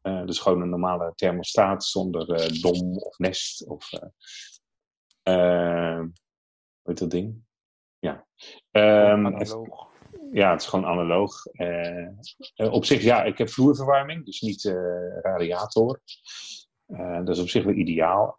[0.00, 3.66] eh, dus gewoon een normale thermostaat zonder eh, dom of nest.
[3.66, 4.08] Of, eh,
[5.22, 6.10] eh, hoe
[6.82, 7.42] heet dat ding?
[7.98, 8.26] Ja.
[8.70, 9.87] Ehm, Analoog.
[10.32, 11.46] Ja, het is gewoon analoog.
[11.46, 12.06] Eh,
[12.54, 16.00] eh, op zich, ja, ik heb vloerverwarming, dus niet eh, radiator.
[17.24, 18.34] Dat is op zich wel ideaal.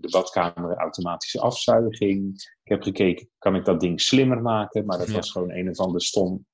[0.00, 2.34] De badkamer, automatische afzuiging.
[2.62, 4.86] Ik heb gekeken, kan ik dat ding slimmer maken?
[4.86, 5.14] Maar dat Ja.
[5.14, 6.46] was gewoon een of ander stom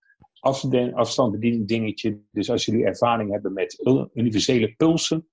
[0.94, 2.20] afstandsbediening dingetje.
[2.30, 3.80] Dus als jullie ervaring hebben met
[4.12, 5.28] universele pulsen.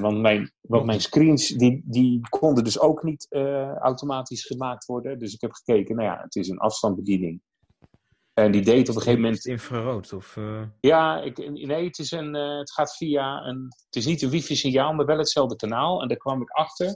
[0.00, 3.26] Want mijn, want mijn screens, die, die konden dus ook niet
[3.80, 5.18] automatisch gemaakt worden.
[5.18, 7.40] Dus ik heb gekeken, nou ja, het is een afstandsbediening.
[8.34, 10.36] En die deed op een gegeven is moment het infrarood of...
[10.36, 13.64] eh, ja, ik, nee, het, is een, eh, het gaat via een.
[13.64, 16.02] Het is niet een wifi-signaal, maar wel hetzelfde kanaal.
[16.02, 16.86] En daar kwam ik achter.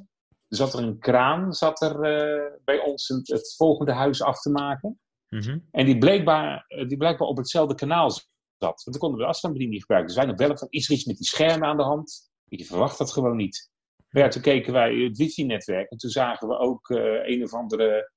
[0.49, 4.41] Er zat er een kraan zat er, eh, bij ons het, het volgende huis af
[4.41, 5.01] te maken.
[5.28, 5.59] mhm.
[5.70, 8.26] En die blijkbaar, die blijkbaar op hetzelfde kanaal zat.
[8.59, 10.14] Want dan konden we de afstandsbediening niet gebruiken.
[10.14, 12.30] Dus wij nog bellen van, is er iets met die schermen aan de hand?
[12.45, 13.70] Je verwacht dat gewoon niet.
[14.09, 15.91] Maar ja, toen keken wij het wifi-netwerk.
[15.91, 18.12] En toen zagen we ook een of andere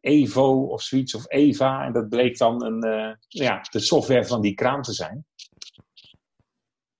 [0.00, 1.84] Evo of zoiets, of Eva.
[1.84, 5.26] En dat bleek dan een, eh, ja, de software van die kraan te zijn.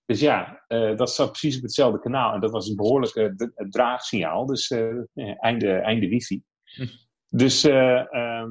[0.04, 2.34] Dus ja, eh, dat zat precies op hetzelfde kanaal.
[2.34, 4.46] En dat was een behoorlijke d- draagsignaal.
[4.46, 6.42] Dus eh, einde, einde wifi.
[6.64, 6.86] Hm.
[7.28, 8.50] Dus eh, ehm,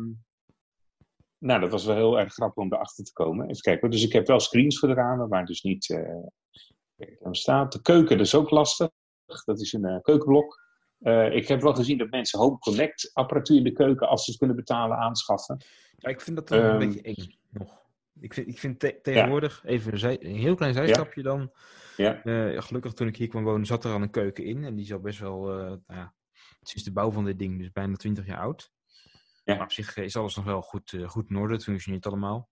[1.37, 3.49] nou, dat was wel heel erg grappig om erachter te komen.
[3.49, 3.89] Even kijken.
[3.89, 6.25] Dus ik heb wel screens voor de ramen, waar dus niet eh
[7.23, 7.71] aan staat.
[7.71, 8.89] De keuken, dat is ook lastig.
[9.45, 10.66] Dat is een eh, keukenblok.
[10.99, 14.29] Eh, ik heb wel gezien dat mensen Home Connect apparatuur in de keuken, als ze
[14.29, 15.57] het kunnen betalen, aanschaffen.
[15.97, 17.85] Ja, ik vind dat een Ehm, beetje eng nog.
[18.19, 21.51] Ik vind, ik vind te- tegenwoordig, even een, heel klein zijstapje dan.
[21.97, 22.23] Ja.
[22.23, 24.63] Eh, gelukkig toen ik hier kwam wonen zat er al een keuken in.
[24.63, 26.13] En die is al best wel, eh, nou ja,
[26.61, 28.71] sinds de bouw van dit ding, dus bijna 20 jaar oud.
[29.43, 29.53] Ja.
[29.55, 32.49] Maar op zich is alles nog wel goed, goed in orde, het functioneert allemaal.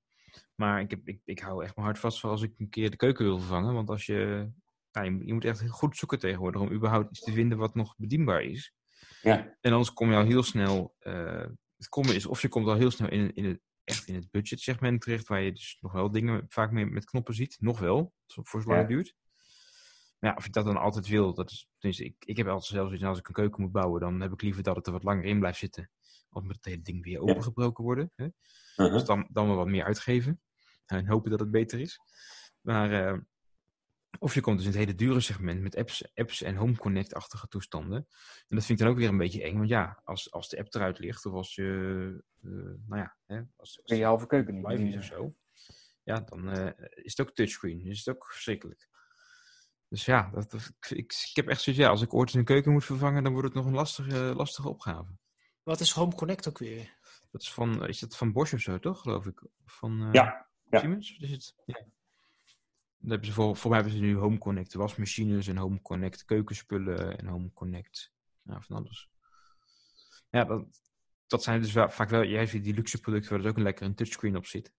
[0.56, 2.89] Maar ik, heb, ik, ik hou echt mijn hart vast voor als ik een keer
[2.89, 3.74] de keuken wil vervangen.
[3.74, 4.50] Want als je,
[4.96, 7.96] nou, je, je moet echt goed zoeken tegenwoordig om überhaupt iets te vinden wat nog
[7.98, 8.74] bedienbaar is.
[9.22, 9.58] Ja.
[9.62, 11.46] En anders kom je al heel snel, eh,
[11.78, 14.32] het komen is of je komt al heel snel in, in het, echt in het
[14.32, 17.58] budgetsegment terecht, waar je dus nog wel dingen vaak mee met knoppen ziet.
[17.60, 18.86] Nog wel, voor zolang Ja.
[18.86, 19.16] het duurt.
[20.20, 22.66] Maar ja, of je dat dan altijd wil, dat is, dus ik, ik heb altijd
[22.66, 24.91] zelfs iets, als ik een keuken moet bouwen, dan heb ik liever dat het er
[24.91, 25.89] wat langer in blijft zitten.
[26.30, 28.12] Of met het hele ding weer opengebroken worden.
[28.16, 28.24] Hè?
[28.24, 28.93] Uh-huh.
[28.93, 30.41] Dus dan, dan wel wat meer uitgeven.
[30.86, 32.00] En hopen dat het beter is.
[32.62, 33.20] Maar, eh,
[34.20, 37.47] of je komt dus in het hele dure segment met apps, apps en home connect-achtige
[37.47, 37.97] toestanden.
[38.47, 39.57] En dat vind ik dan ook weer een beetje eng.
[39.57, 41.63] Want ja, als, als de app eruit ligt, of als je,
[42.43, 42.49] eh,
[42.88, 45.36] nou ja, hè, als, als Kun je halve keuken niet live is of zo.
[46.03, 47.78] Ja, dan eh, is het ook touchscreen.
[47.80, 48.88] Dus is het ook verschrikkelijk.
[49.88, 52.43] Dus ja, dat, dat- ik, ik, ik heb echt zoiets, ja, als ik ooit een
[52.45, 55.11] keuken moet vervangen, dan wordt het nog een lastige, lastige opgave.
[55.63, 56.97] Wat is Home Connect ook weer?
[57.32, 59.41] Dat is van, is dat van Bosch of zo, toch, geloof ik?
[59.66, 60.80] Van, eh, Ja, ja.
[60.80, 61.18] Siemens?
[61.18, 61.55] Is het?
[61.66, 61.86] Ja.
[63.06, 66.26] Dan hebben ze voor, voor mij hebben ze nu Home Connect wasmachines en Home Connect
[66.26, 68.12] keukenspullen en Home Connect.
[68.41, 69.10] Ja, van alles.
[70.30, 70.66] Ja, dat,
[71.28, 73.86] dat zijn dus wel, vaak wel juist die luxe producten waar dus ook een lekker
[73.86, 74.74] een touchscreen op zit.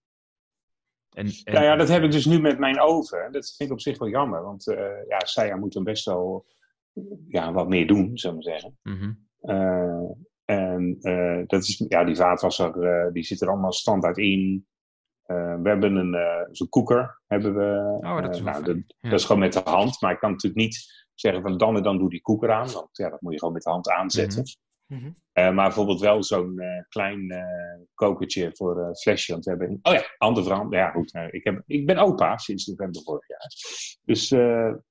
[1.10, 3.32] En, en, Nou ja, dat heb ik dus nu met mijn oven.
[3.32, 6.46] Dat vind ik op zich wel jammer, want eh ja, Saya moet dan best wel
[7.28, 8.78] ja, wat meer doen, zullen we zeggen.
[8.82, 9.12] Mhm.
[9.40, 10.10] Eh,
[10.44, 14.66] en eh, dat is, ja, die vaatwasser, die zit er allemaal standaard in.
[15.26, 17.20] Eh, we hebben een eh, zo'n koeker.
[17.26, 19.10] Hebben we, Oh, dat is Eh, wel nou, dat, Ja.
[19.10, 20.00] dat is gewoon met de hand.
[20.00, 22.70] Maar ik kan natuurlijk niet zeggen van dan en dan doe die koeker aan.
[22.70, 24.44] Want ja, dat moet je gewoon met de hand aanzetten.
[24.86, 25.10] Mhm.
[25.32, 27.34] Eh, maar bijvoorbeeld wel zo'n klein
[27.94, 29.32] kokertje voor een flesje.
[29.32, 29.78] Want we hebben.
[29.82, 30.72] Oh ja, andere verhaal.
[30.72, 31.12] Ja, goed.
[31.12, 33.50] nou, ik, heb, ik ben opa sinds november vorig jaar.
[34.02, 34.28] Dus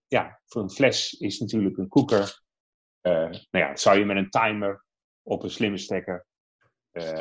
[0.07, 2.41] ja, voor een fles is natuurlijk een koeker.
[3.01, 4.85] nou ja, dat zou je met een timer
[5.23, 6.25] op een slimme stekker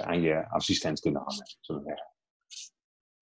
[0.00, 1.56] aan je assistent kunnen hangen.
[1.60, 2.13] Zullen we zeggen.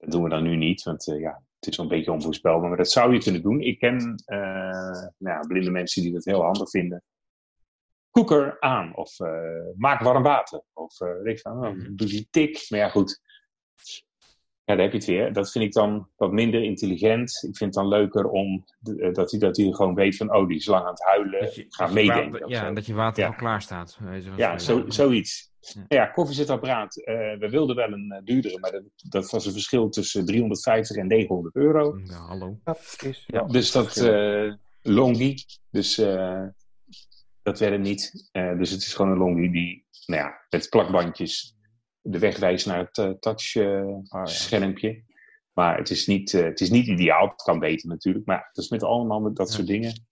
[0.02, 2.68] Dat doen we dan nu niet, want eh, ja, het is wel een beetje onvoorspelbaar.
[2.68, 3.60] Maar dat zou je kunnen doen.
[3.60, 7.02] Ik ken eh, nou blinde mensen die dat heel handig vinden.
[8.10, 8.96] koeker aan.
[8.96, 10.62] Of eh, maak warm water.
[10.72, 11.94] Of ik van, oh, Mhm.
[11.94, 12.66] doe die tik.
[12.68, 13.20] Maar ja, goed.
[14.64, 15.32] Ja, daar heb je het weer.
[15.32, 17.30] Dat vind ik dan wat minder intelligent.
[17.30, 18.64] Ik vind het dan leuker om
[18.98, 21.40] eh, dat hij dat hij gewoon weet van, oh, die is lang aan het huilen.
[21.40, 22.48] Dat je, Ga meedenken.
[22.48, 22.66] ja, zo.
[22.66, 23.28] en dat je water Ja.
[23.28, 23.98] al klaar staat.
[24.00, 24.38] weet je wel.
[24.38, 25.50] Ja, zo, zoiets.
[25.60, 25.84] Ja.
[25.88, 26.96] Ja, koffiezetapparaat.
[26.96, 30.96] eh we wilden wel een eh, duurdere, maar dat, dat was een verschil tussen 350
[30.96, 31.98] en 900 euro.
[32.04, 32.58] Ja, hallo.
[32.64, 33.42] Dat is ja.
[33.44, 34.52] Dus dat eh
[34.82, 35.34] longi.
[35.70, 36.42] Dus eh,
[37.42, 38.28] dat werd het niet.
[38.32, 41.56] Eh, dus het is gewoon een longi die, nou ja, met plakbandjes
[42.02, 44.02] de weg wijst naar het touch Ah, ja.
[44.08, 45.04] touchschermpje.
[45.52, 47.28] Maar het is, niet, eh, het is niet ideaal.
[47.28, 48.26] Het kan beter natuurlijk.
[48.26, 50.04] Maar het is met allemaal dat soort dingen.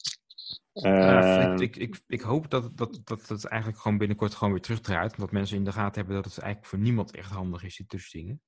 [0.72, 5.12] Eh, ik, ik, ik, hoop dat, dat, dat het eigenlijk gewoon binnenkort gewoon weer terugdraait.
[5.12, 7.86] Omdat mensen in de gaten hebben dat het eigenlijk voor niemand echt handig is, die
[7.86, 8.40] tussendingen.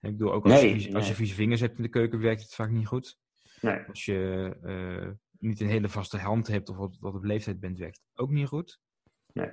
[0.00, 2.20] Ik bedoel, ook als, Nee, je, vieze, als je vieze vingers hebt in de keuken,
[2.20, 3.18] werkt het vaak niet goed.
[3.60, 3.84] nee.
[3.84, 7.78] Als je eh, niet een hele vaste hand hebt of wat, wat op leeftijd bent,
[7.78, 8.80] werkt het ook niet goed.
[9.32, 9.50] Nee.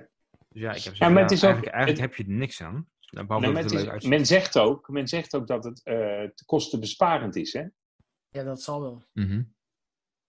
[0.56, 2.38] Dus ja, ik heb Ja, maar het is ook- eigenlijk, eigenlijk het- heb je er
[2.38, 2.88] niks aan.
[3.10, 5.94] Nou, Nee, het is- men, zegt ook, men zegt ook dat het eh,
[6.34, 7.52] te kostenbesparend is.
[7.52, 7.64] Hè?
[8.28, 9.02] Ja, dat zal wel.
[9.12, 9.42] Mhm.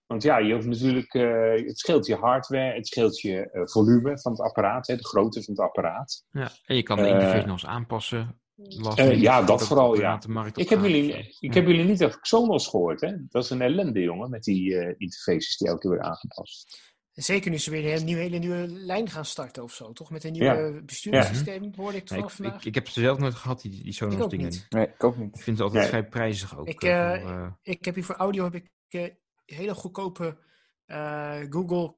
[0.06, 4.18] Want ja, je hoeft natuurlijk, eh, het scheelt je hardware, het scheelt je eh, volume
[4.20, 6.24] van het apparaat, hè, de grootte van het apparaat.
[6.30, 8.40] Ja, en je kan de interface nog eens aanpassen.
[8.54, 10.20] Last eh, ja, dat vooral, ja.
[10.54, 11.50] Ik heb, jullie, ik Ja.
[11.52, 13.12] heb jullie niet over Xonos gehoord, hè?
[13.28, 16.96] Dat is een ellende, jongen, met die eh, interfaces die elke keer worden aangepast.
[17.18, 20.10] En zeker nu ze weer een nieuwe, hele nieuwe lijn gaan starten of zo, toch?
[20.10, 22.60] Met een nieuwe bestuurssysteem, hoorde ik Ja, toevallig ik, vandaag.
[22.60, 24.48] ik, ik heb ze zelf nooit gehad, die, die Sonos dingen.
[24.48, 24.66] niet.
[24.68, 25.36] Nee, ik ook niet.
[25.36, 25.90] Ik vind ze altijd Nee.
[25.90, 26.68] vrij prijzig ook.
[26.68, 29.10] Ik, eh, eh, voor, eh, Ik heb hier voor audio heb ik eh,
[29.44, 30.38] hele goedkope
[30.86, 31.96] eh, Google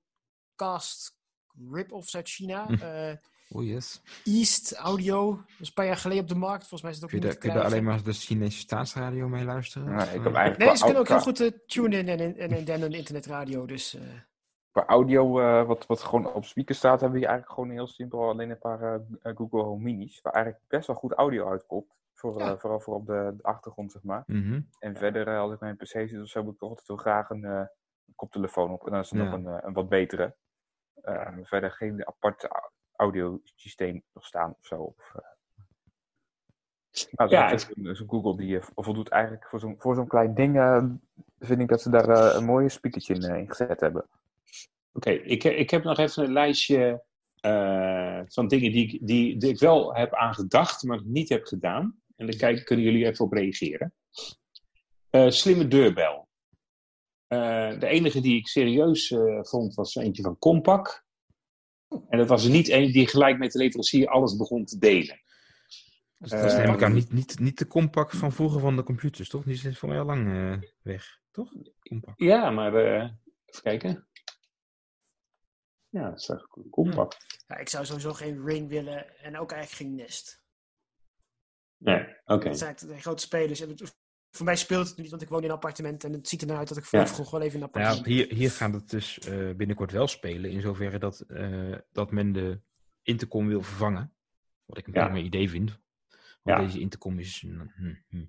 [0.57, 1.17] Cast
[1.73, 2.67] rip-offs uit China.
[2.67, 2.75] Hm.
[2.75, 3.15] eh,
[3.49, 4.01] oh yes.
[4.25, 6.61] East Audio, dat is een paar jaar geleden op de markt.
[6.69, 8.59] Volgens mij is het ook Kun je, niet kun je daar alleen maar de Chinese
[8.59, 9.87] staatsradio mee luisteren?
[9.95, 12.67] Nee, ik heb eigenlijk Nee, ze kunnen ook heel goed eh, tune-in en, en, en,
[12.67, 13.67] en een internetradio.
[13.67, 14.03] Dus eh,
[14.71, 17.87] qua audio, eh, wat, wat gewoon op speaker staat, hebben we hier eigenlijk gewoon heel
[17.87, 20.21] simpel alleen een paar eh, eh, Google Home Minis.
[20.23, 21.99] Waar eigenlijk best wel goed audio uitkomt.
[22.15, 22.51] Voor, Ja.
[22.53, 24.23] eh, vooral voor op de, de achtergrond, zeg maar.
[24.27, 24.61] mhm.
[24.79, 27.31] En verder, als ik mijn PC zit of zo, heb ik toch altijd wel graag
[27.31, 27.69] een
[28.17, 28.85] koptelefoon op.
[28.87, 29.25] En dan is er Ja.
[29.25, 30.35] nog een, een wat betere.
[31.03, 34.83] Eh, verder geen apart au- audiosysteem nog staan of zo.
[34.83, 35.23] Of, eh.
[37.13, 40.57] Nou, Ja, ja, zo'n zo'n Google die voldoet eigenlijk voor zo'n voor zo'n klein ding.
[40.59, 40.85] eh,
[41.39, 44.05] vind ik dat ze daar een mooie speakertje in, in gezet hebben.
[44.93, 47.05] Oké, ik, ik heb nog even een lijstje
[47.41, 51.45] eh, van dingen die ik, die, die ik wel heb aangedacht, maar nog niet heb
[51.45, 52.01] gedaan.
[52.17, 53.95] En dan kunnen jullie even op reageren.
[55.11, 56.29] Eh, slimme deurbel.
[57.27, 61.09] Eh, de enige die ik serieus vond was eentje van Compaq.
[62.09, 65.23] En dat was er niet één die gelijk met de leverancier alles begon te delen.
[66.19, 68.83] Dus dat is neem ik aan niet, niet, niet de compact van vroeger van de
[68.83, 69.45] computers, toch?
[69.45, 71.53] Die is voor mij al lang weg, toch?
[71.89, 72.21] Compact.
[72.21, 74.09] Ja, maar even kijken.
[75.91, 77.17] Ja, dat is echt Compaq.
[77.47, 80.43] ja, ik zou sowieso geen Ring willen en ook eigenlijk geen Nest.
[81.77, 82.49] Nee, oké.
[82.49, 83.65] Dat zijn de grote spelers.
[84.31, 86.57] Voor mij speelt het niet, want ik woon in een appartement en het ziet ernaar
[86.59, 87.07] uit dat ik Ja.
[87.07, 88.29] vroeger wel even in een Nou ja, appartement...
[88.29, 92.33] hier, hier gaat het dus eh, binnenkort wel spelen, in zoverre dat, eh, dat men
[92.33, 92.61] de
[93.03, 94.15] intercom wil vervangen.
[94.65, 95.05] Wat ik een Ja.
[95.09, 95.71] prima idee vind.
[96.43, 96.65] Want Ja.
[96.67, 97.41] deze intercom is...
[97.41, 98.25] hm, hm.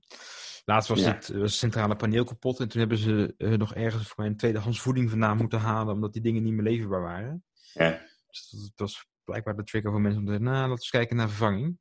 [0.66, 1.14] Laatst was, Ja.
[1.14, 4.28] het, was het centrale paneel kapot en toen hebben ze eh, nog ergens voor mij
[4.28, 7.43] een tweedehands voeding vandaan moeten halen, omdat die dingen niet meer leverbaar waren.
[7.74, 8.02] Ja.
[8.28, 10.82] Dus dat, dat was blijkbaar de trigger voor mensen om te zeggen, nou, laten we
[10.82, 11.80] eens kijken naar vervanging.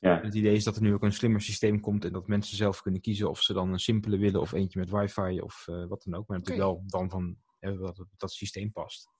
[0.00, 0.20] Ja.
[0.22, 2.82] Het idee is dat er nu ook een slimmer systeem komt en dat mensen zelf
[2.82, 6.02] kunnen kiezen of ze dan een simpele willen of eentje met wifi of eh, wat
[6.04, 6.28] dan ook.
[6.28, 9.10] Maar natuurlijk wel dan van hè, dat het- dat systeem past.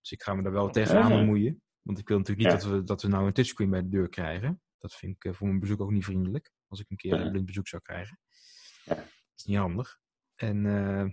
[0.00, 1.18] Dus ik ga me daar wel tegenaan Ja.
[1.18, 1.62] bemoeien.
[1.82, 2.68] Want ik wil natuurlijk niet Ja.
[2.68, 4.62] dat, we, dat we nou een touchscreen bij de deur krijgen.
[4.78, 6.52] Dat vind ik eh, voor mijn bezoek ook niet vriendelijk.
[6.68, 8.18] Als ik een keer een blind bezoek zou krijgen.
[8.84, 8.94] Ja.
[8.94, 9.06] Dat
[9.36, 9.98] is niet handig.
[10.34, 11.12] En eh,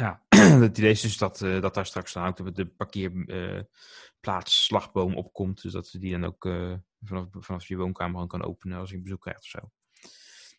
[0.00, 0.25] ja,
[0.62, 5.62] het idee is dus dat, eh, dat daar straks dan ook de parkeerplaats slagboom opkomt.
[5.62, 8.90] Dus dat ze die dan ook eh, vanaf, vanaf je woonkamer gewoon kan openen als
[8.90, 9.70] je een bezoek krijgt of zo.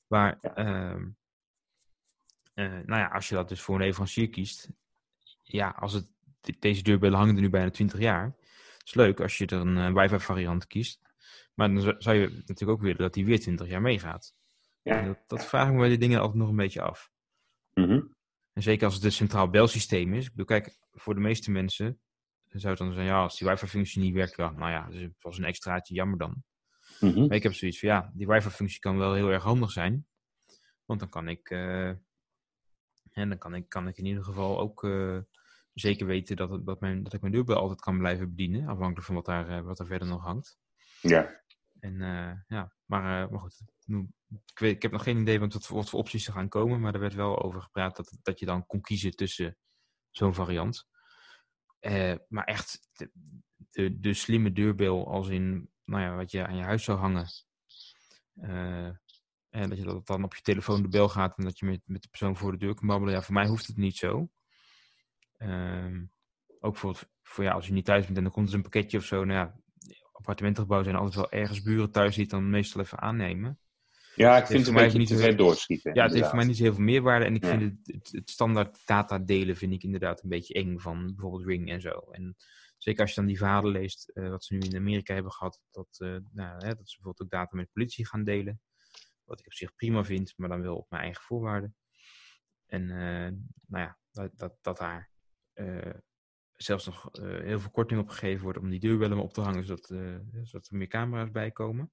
[0.08, 0.56] Maar Ja.
[0.56, 1.08] ehm,
[2.54, 4.70] eh, nou ja, als je dat dus voor een leverancier kiest.
[5.44, 6.08] Ja, als het,
[6.42, 8.26] de- deze deurbellen hangen er nu bijna 20 jaar.
[8.78, 11.02] Het is leuk als je er een eh, wifi variant kiest.
[11.54, 14.36] Maar dan zou- je natuurlijk ook willen dat die weer 20 jaar meegaat.
[14.82, 15.02] Ja.
[15.02, 17.12] Dat, dat vraag ik me bij die dingen altijd nog een beetje af.
[17.74, 18.02] Mhm.
[18.58, 20.24] En zeker als het een centraal belsysteem is.
[20.26, 22.00] Ik bedoel, kijk, voor de meeste mensen
[22.46, 25.14] zou het dan zijn, ja, als die wifi-functie niet werkt, ja, nou ja, dus het
[25.24, 26.44] was een extraatje, jammer dan.
[27.00, 27.20] Mhm.
[27.28, 30.08] Maar ik heb zoiets van, ja, die wifi-functie kan wel heel erg handig zijn.
[30.86, 31.88] Want dan kan ik, eh,
[33.12, 35.18] en dan kan ik, kan ik in ieder geval ook eh,
[35.74, 38.68] zeker weten dat, het- dat, mijn, dat ik mijn deurbel altijd kan blijven bedienen.
[38.68, 40.58] Afhankelijk van wat daar, eh, wat er verder nog hangt.
[41.02, 41.42] Ja.
[41.80, 41.94] En
[42.48, 43.62] ja, maar, maar goed.
[43.88, 44.10] Nu-
[44.46, 46.80] Ik, weet, ik heb nog geen idee wat, wat, voor opties er gaan komen.
[46.80, 49.58] Maar er werd wel over gepraat dat, dat je dan kon kiezen tussen
[50.12, 50.88] zo'n variant.
[51.80, 52.90] Eh, maar echt
[53.72, 57.28] de, de, slimme deurbel als in nou ja, wat je aan je huis zou hangen.
[58.34, 58.90] Eh,
[59.50, 61.82] en dat je dat dan op je telefoon de bel gaat en dat je met,
[61.86, 63.14] met de persoon voor de deur kan babbelen.
[63.14, 64.30] Ja, voor mij hoeft het niet zo.
[65.38, 66.06] Ehm,
[66.60, 68.98] ook voor, voor ja, als je niet thuis bent en dan komt er een pakketje
[68.98, 69.24] of zo.
[69.24, 69.62] Nou ja,
[70.84, 73.60] zijn altijd wel ergens buren thuis die dan meestal even aannemen.
[74.18, 75.94] Ja, ik vind het een mij beetje niet te ver doorschieten.
[75.94, 77.26] Ja, het heeft voor mij niet heel veel meerwaarde.
[77.26, 77.50] En ik Ja.
[77.50, 81.46] vind het, het, het standaard data delen vind ik inderdaad een beetje eng van bijvoorbeeld
[81.46, 81.90] Ring en zo.
[82.12, 82.36] En
[82.78, 85.62] zeker als je dan die verhalen leest, eh, wat ze nu in Amerika hebben gehad,
[85.72, 88.62] dat, eh, nou, hè, dat ze bijvoorbeeld ook data met politie gaan delen.
[89.24, 91.76] Wat ik op zich prima vind, maar dan wel op mijn eigen voorwaarden.
[92.66, 93.32] En eh,
[93.68, 95.12] nou ja, dat, dat, dat daar
[96.56, 99.86] zelfs nog heel veel korting op gegeven wordt om die deurbellen op te hangen, zodat,
[100.44, 101.92] zodat er meer camera's bij komen.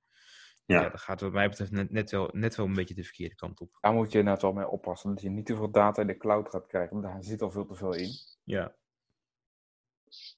[0.67, 0.81] Ja.
[0.81, 3.35] Ja, dat gaat wat mij betreft net, net, wel, net wel een beetje de verkeerde
[3.35, 3.79] kant op.
[3.81, 6.17] Daar moet je net wel mee oppassen, dat je niet te veel data in de
[6.17, 8.11] cloud gaat krijgen, want daar zit al veel te veel in.
[8.45, 8.75] Ja.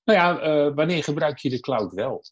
[0.04, 2.22] Nou ja, eh, wanneer gebruik je de cloud wel?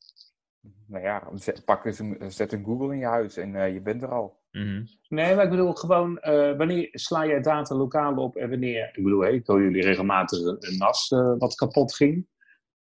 [0.87, 3.81] Nou ja, zet, pak eens een, zet een Google in je huis en eh, je
[3.81, 4.43] bent er al.
[4.51, 4.85] Mhm.
[5.09, 9.03] Nee, maar ik bedoel gewoon, eh, wanneer sla jij data lokaal op en wanneer, ik
[9.03, 12.27] bedoel, hè, ik hoor jullie regelmatig een, een NAS wat kapot ging.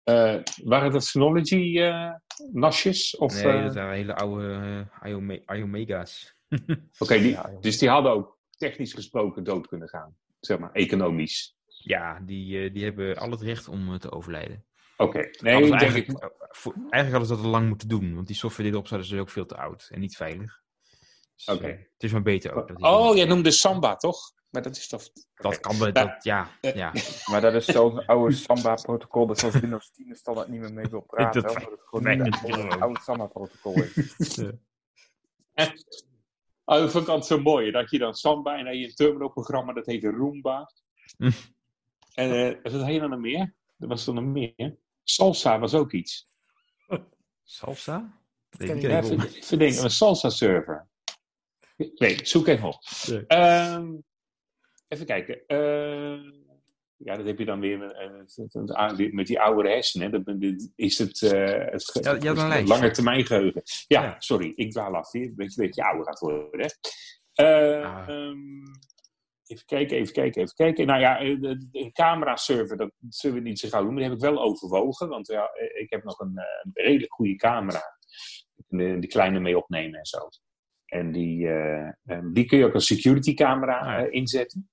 [0.05, 2.11] Eh, waren dat Synology eh,
[2.53, 3.17] nasjes?
[3.17, 4.45] Of, Nee, eh, dat waren hele oude
[5.03, 6.35] uh, Iome Iomega's.
[6.99, 11.57] Oké, die- dus die hadden ook technisch gesproken dood kunnen gaan, zeg maar, economisch.
[11.67, 14.65] ja, die, eh, die hebben al het recht om te overlijden.
[14.97, 18.37] Oké, nee, eigenlijk, ik, voor- eigenlijk hadden ze dat al lang moeten doen, want die
[18.37, 20.63] software die erop staat is dus ook veel te oud en niet veilig.
[21.37, 21.67] Dus, Oké.
[21.67, 22.69] het is maar beter ook.
[22.69, 24.19] Dat, die- Oh, jij noemde Samba, toch?
[24.55, 25.03] Maar dat is toch...
[25.35, 26.93] dat kan wel, Nou, dat, ja, eh, ja.
[27.31, 30.85] Maar dat is zo'n oude Samba-protocol, dat zoals Windows 10 er standaard niet meer mee
[30.87, 31.43] wil praten.
[31.43, 32.19] Dat- omdat het gewoon een
[32.71, 34.39] dat oude- Samba-protocol is.
[36.65, 37.71] Oh, dat vond ik altijd zo mooi.
[37.71, 40.73] Dat je dan Samba en dan heb je een terminalprogramma dat heet Roomba.
[41.17, 41.31] Hm.
[42.15, 43.55] En was het helemaal nog meer?
[43.79, 44.77] Er was er nog meer.
[45.03, 46.29] Salsa was ook iets.
[47.43, 48.19] Salsa?
[48.59, 49.01] Nee, ik Ja,
[49.57, 50.89] denken, een salsa server.
[51.95, 52.83] Nee, zoek even op.
[53.07, 53.27] Nee.
[53.27, 53.93] Ehm,
[54.95, 55.47] even kijken.
[55.47, 56.19] Eh,
[56.97, 60.11] ja, dat heb je dan weer met, eh, met- met- met die oude hersenen.
[60.25, 60.37] Dat
[60.77, 61.31] is het, eh
[61.73, 63.63] het, Ja, je het lange termijn geheugen.
[63.87, 64.15] Ja, Ja.
[64.21, 65.15] sorry, ik dwaal af.
[65.15, 66.61] Een beetje, beetje ouder gaat worden.
[66.61, 66.69] Hè.
[67.45, 68.09] Eh, Ah.
[68.09, 68.63] ehm,
[69.47, 70.87] even kijken, even kijken, even kijken.
[70.87, 71.39] Nou ja, eh,
[71.73, 73.91] een camera-server, dat zullen we niet zo gauw doen.
[73.95, 75.09] Maar die heb ik wel overwogen.
[75.09, 77.83] Want ja, eh, ik heb nog een, eh, een redelijk goede camera.
[78.69, 80.19] Die kleine mee opnemen en zo.
[80.85, 84.69] En die, eh, eh, die kun je ook als security camera Ah, eh, inzetten.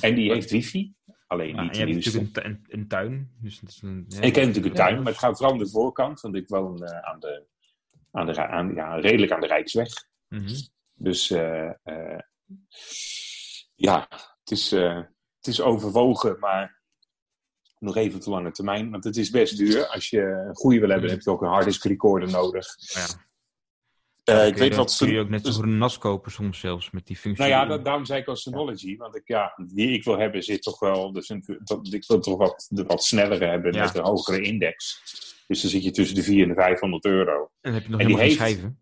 [0.00, 0.94] En die heeft wifi.
[1.26, 3.32] Alleen niet je de hebt natuurlijk een, tu- een, een tuin.
[3.40, 5.58] Dus dat is een, ja, Ik heb natuurlijk een tuin, maar het gaat vooral om
[5.62, 6.20] de voorkant.
[6.20, 7.46] Want ik woon eh, aan de,
[8.10, 9.88] aan de, aan, ja, redelijk aan de Rijksweg.
[10.28, 10.54] mhm.
[10.96, 12.18] Dus eh, eh,
[13.74, 14.06] ja,
[14.40, 14.96] het is, eh,
[15.36, 16.82] het is overwogen, maar
[17.78, 18.90] nog even op de lange termijn.
[18.90, 19.86] Want het is best duur.
[19.86, 22.66] Als je een goede wil hebben, dan heb je ook een harddisk recorder nodig.
[22.78, 23.06] Ja.
[24.24, 26.32] Eh, Dan ik weet dat- wat kun je ook net zo goed een NAS kopen
[26.32, 27.44] soms zelfs met die functie.
[27.46, 28.96] Nou ja, dat, daarom zei ik al Synology.
[28.96, 31.12] Want ik, ja, die ik wil hebben zit toch wel...
[31.12, 33.84] Dus een, dat- ik wil toch wat, de wat snellere hebben Ja.
[33.84, 35.00] met een hogere index.
[35.46, 37.40] Dus dan zit je tussen de 400 en de 500 euro.
[37.42, 38.80] En dan heb je nog en helemaal geen heeft- schijven.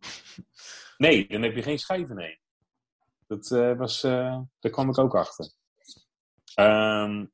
[0.96, 2.40] Nee, dan heb je geen schijven, nee.
[3.26, 5.52] Dat eh, was, eh, daar kwam ik ook achter.
[6.54, 7.24] Ehm,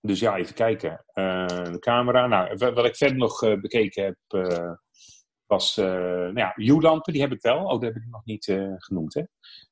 [0.00, 1.04] dus ja, even kijken.
[1.14, 2.26] De camera.
[2.26, 4.16] Nou, wa- wat ik verder nog bekeken heb,
[5.52, 7.12] was eh nou ja, U-lampen.
[7.12, 7.64] Die heb ik wel.
[7.64, 9.22] Oh, dat heb ik nog niet eh, genoemd, hè?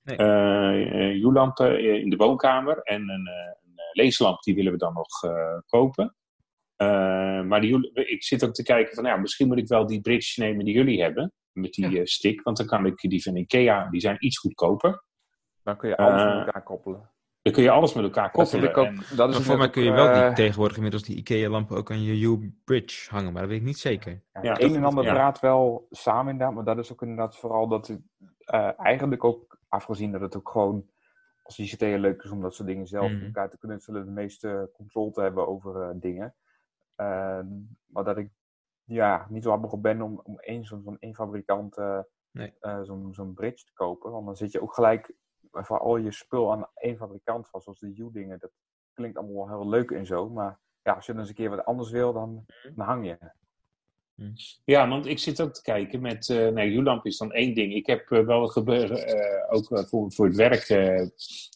[0.03, 0.17] Nee.
[0.17, 3.29] Eh, U-lampen in de woonkamer en een,
[3.63, 5.09] een leeslamp, die willen we dan nog
[5.67, 6.15] kopen.
[7.49, 10.01] Maar die, ik zit ook te kijken van, nou, ja, misschien moet ik wel die
[10.01, 11.33] bridge nemen die jullie hebben.
[11.53, 12.05] Met die Ja.
[12.05, 15.05] stick, want dan kan ik die van Ikea, die zijn iets goedkoper.
[15.63, 17.11] Dan kun je alles met elkaar koppelen.
[17.43, 18.71] Dan kun je alles met elkaar Dat koppelen.
[18.71, 18.87] ik ook.
[18.87, 21.77] En- Dat is Maar voor mij kun je wel die, eh, tegenwoordig inmiddels die IKEA-lampen
[21.77, 24.13] ook aan je U-bridge hangen, maar dat weet ik niet zeker.
[24.13, 25.13] Ja, een dat- en ander ja.
[25.15, 28.01] draad wel samen inderdaad, maar dat is ook inderdaad vooral dat het
[28.45, 30.87] eh, eigenlijk ook, afgezien dat het ook gewoon
[31.43, 33.15] als ICT leuk is om dat soort dingen zelf Mhm.
[33.15, 36.35] met elkaar te knutselen, de meeste controle te hebben over eh, dingen.
[36.97, 37.47] Ehm,
[37.87, 38.31] maar dat ik
[38.85, 41.77] ja, niet zo happig op ben om, om één zo'n fabrikant
[42.33, 42.55] Nee.
[42.83, 45.15] zo'n zo'n bridge te kopen, want dan zit je ook gelijk
[45.53, 48.39] voor al je spul aan één fabrikant vast, zoals de U-dingen.
[48.39, 48.53] Dat
[48.93, 51.51] klinkt allemaal wel heel leuk en zo, maar ja, als je dan eens een keer
[51.51, 52.45] wat anders wil, dan,
[52.75, 53.19] dan hang je.
[54.65, 56.29] Ja, want ik zit ook te kijken met...
[56.29, 57.75] eh nee, U-lamp is dan één ding.
[57.75, 61.07] Ik heb eh, wel gebeuren, eh, ook voor, voor het werk eh,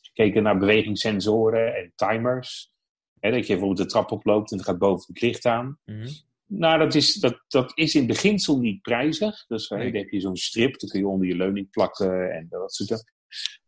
[0.03, 2.73] gekeken naar bewegingssensoren en timers.
[3.21, 5.79] Hè, dat je bijvoorbeeld de trap oploopt en er gaat boven het licht aan.
[5.85, 6.09] Mhm.
[6.47, 9.47] Nou, dat is, dat, dat is in beginsel niet prijzig.
[9.47, 12.75] Dus dan heb je zo'n strip, dan kun je onder je leuning plakken en dat
[12.75, 13.05] soort dingen.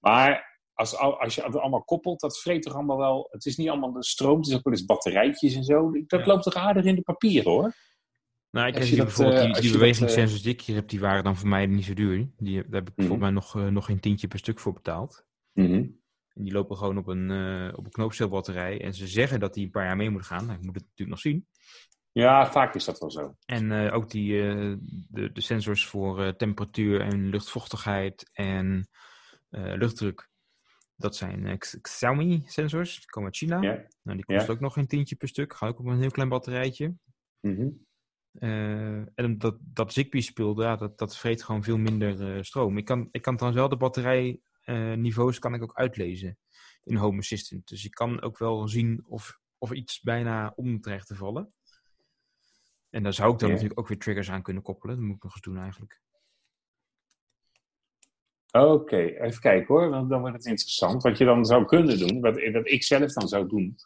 [0.01, 3.29] Maar als, al- als je het allemaal koppelt, dat vreet toch allemaal wel...
[3.31, 5.91] Het is niet allemaal de stroom, het is ook wel eens batterijtjes en zo.
[6.07, 6.27] Dat Ja.
[6.27, 7.73] loopt toch aardig in de papier, hoor.
[8.51, 11.25] Nou, ik heb die, bijvoorbeeld eh, die, die bewegingssensors die ik hier heb, die waren
[11.25, 12.29] dan voor mij niet zo duur.
[12.37, 13.07] Die, daar heb ik Mhm.
[13.07, 15.25] volgens mij nog, eh, nog geen tientje per stuk voor betaald.
[15.53, 15.73] Mhm.
[16.35, 18.81] En die lopen gewoon op een, eh, op een knoopcelbatterij.
[18.81, 20.47] En ze zeggen dat die een paar jaar mee moet gaan.
[20.47, 21.47] Nou, ik moet het natuurlijk nog zien.
[22.13, 23.37] Ja, vaak is dat wel zo.
[23.47, 24.33] En ook die,
[25.09, 28.89] de, de sensors voor temperatuur en luchtvochtigheid en
[29.51, 30.29] luchtdruk.
[30.97, 32.97] Dat zijn eh, X- Xiaomi sensors.
[32.97, 33.61] Die komen uit China.
[33.61, 33.87] Ja.
[34.03, 34.53] Nou, die kosten Ja.
[34.53, 35.55] ook nog geen tientje per stuk.
[35.55, 36.95] Gaan ook op een heel klein batterijtje.
[37.41, 37.69] Mhm.
[38.33, 42.79] Eh, en dat, dat Zigbee-spul, ja, dat, dat vreet gewoon veel minder eh, stroom.
[42.79, 46.39] Ik kan, ik kan trouwens wel de batterijniveaus kan ik ook uitlezen
[46.83, 47.69] in Home Assistant.
[47.69, 51.55] Dus ik kan ook wel zien of, of iets bijna om dreigt te vallen.
[52.91, 53.55] En daar zou ik dan Ja.
[53.55, 54.97] natuurlijk ook weer triggers aan kunnen koppelen.
[54.97, 56.01] Dat moet ik nog eens doen eigenlijk.
[58.65, 61.03] Oké, even kijken hoor, want dan wordt het interessant.
[61.03, 63.77] Wat je dan zou kunnen doen, wat, ik zelf dan zou doen.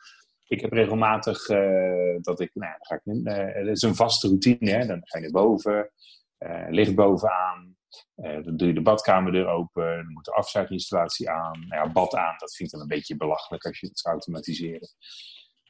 [0.47, 4.26] Ik heb regelmatig eh, dat ik, nou, dan ga ik, eh, het is een vaste
[4.26, 4.86] routine, hè?
[4.86, 5.90] dan ga je naar boven,
[6.38, 7.76] eh licht bovenaan,
[8.14, 12.14] eh, dan doe je de badkamerdeur open, dan moet de afzuiginstallatie aan, nou ja, bad
[12.14, 14.88] aan, dat vind ik dan een beetje belachelijk als je het zou automatiseren.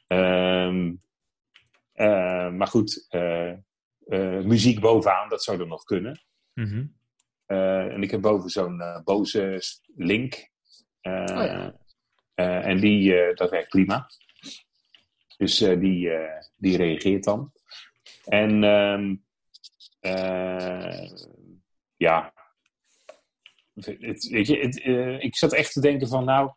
[0.07, 0.93] Ehm,
[1.91, 6.23] eh, maar goed, eh, eh, muziek bovenaan, dat zou dan nog kunnen.
[6.53, 7.00] Eh,
[7.93, 9.61] en ik heb boven zo'n eh, boze
[9.95, 10.49] link.
[11.01, 11.75] Eh, Oh ja.
[12.33, 14.07] eh, en die, eh, dat werkt prima.
[15.37, 17.51] Dus eh, die, eh, die reageert dan.
[18.25, 19.15] En ehm,
[19.99, 21.09] eh,
[21.95, 22.33] ja,
[23.73, 26.51] het, weet je, het, eh, ik zat echt te denken van nou,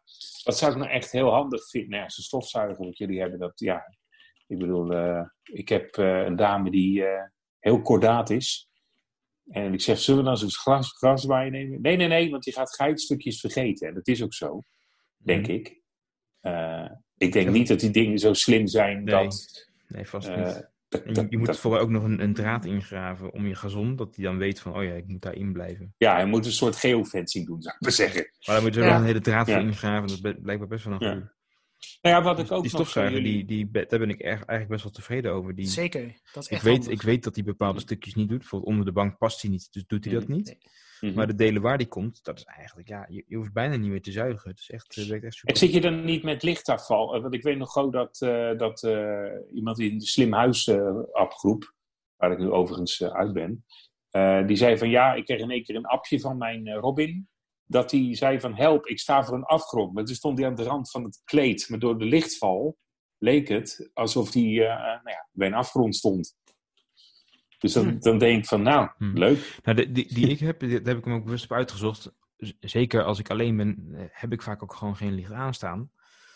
[0.45, 1.91] wat zou ik nou echt heel handig vinden?
[1.91, 3.85] Nou ja, zo'n stofzuiger wat jullie hebben, dat ja,
[4.47, 7.25] ik bedoel, eh, ik heb eh, een dame die eh,
[7.59, 8.69] heel kordaat is.
[9.51, 11.81] En ik zeg, zullen we dan zo'n gras, graswaaier nemen?
[11.81, 13.89] Nee, nee, nee, want die gaat geitstukjes vergeten.
[13.89, 14.63] En dat is ook zo,
[15.17, 15.83] denk ik.
[16.41, 19.69] Eh, ik denk niet dat die dingen zo slim zijn Nee, dat...
[19.89, 20.71] Nee, vast eh, niet.
[20.89, 23.97] dat- je, je moet dat- voor ook nog een, een draad ingraven om je gazon,
[23.97, 25.95] dat die dan weet van, oh ja, ik moet daarin blijven.
[25.97, 28.31] Ja, hij moet een soort geofencing doen, zou ik maar zeggen.
[28.47, 28.93] Maar dan moet je er Ja.
[28.93, 29.55] wel een hele draad Ja.
[29.59, 31.13] voor ingraven, dat is be- blijkbaar best wel een Ja.
[31.13, 31.33] goede.
[32.03, 34.21] Nou ja, wat ik ook Die nog van stofzuiger, jullie- die, die, daar ben ik
[34.21, 35.55] erg, eigenlijk best wel tevreden over.
[35.55, 36.03] Die, Zeker.
[36.33, 36.93] Dat is ik, echt weet, handig.
[36.93, 38.39] ik weet dat hij bepaalde stukjes niet doet.
[38.39, 40.47] Bijvoorbeeld onder de bank past hij niet, dus doet hij dat niet.
[40.47, 40.59] Nee.
[41.01, 41.15] Mhm.
[41.15, 43.91] Maar de delen waar die komt, dat is eigenlijk, ja, je, je hoeft bijna niet
[43.91, 44.51] meer te zuigen.
[44.51, 45.51] Het is echt, het werkt echt super.
[45.55, 47.15] En zit je dan niet met lichtafval?
[47.15, 49.25] Eh, Want ik weet nog gewoon dat, eh, dat eh,
[49.55, 51.75] iemand in de Slim Huis eh, appgroep,
[52.17, 53.65] waar ik nu overigens uit ben,
[54.11, 57.29] eh, die zei van ja, ik kreeg in één keer een appje van mijn Robin.
[57.67, 59.93] Dat hij zei van help, ik sta voor een afgrond.
[59.95, 61.69] Maar toen stond hij aan de rand van het kleed.
[61.69, 62.79] Maar door de lichtval
[63.19, 66.37] leek het alsof hij eh, nou ja, bij een afgrond stond.
[67.59, 68.01] Dus dan, Hmm.
[68.01, 69.19] dan denk ik van nou, Hmm.
[69.19, 69.59] leuk.
[69.63, 72.13] Nou, de, die, die ik heb, daar heb ik hem ook bewust op uitgezocht.
[72.61, 75.91] Zeker als ik alleen ben, eh, heb ik vaak ook gewoon geen licht aanstaan.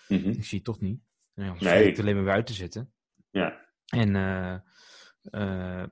[0.09, 0.29] Mhm.
[0.29, 1.01] Ik zie het toch niet.
[1.35, 1.87] Dan Nee.
[1.87, 2.93] ik alleen maar te zetten.
[3.31, 3.67] Ja.
[3.87, 5.85] En eh,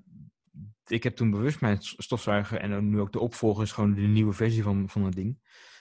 [0.91, 4.33] ik heb toen bewust mijn stofzuiger en nu ook de opvolger is gewoon de nieuwe
[4.33, 5.39] versie van, van het ding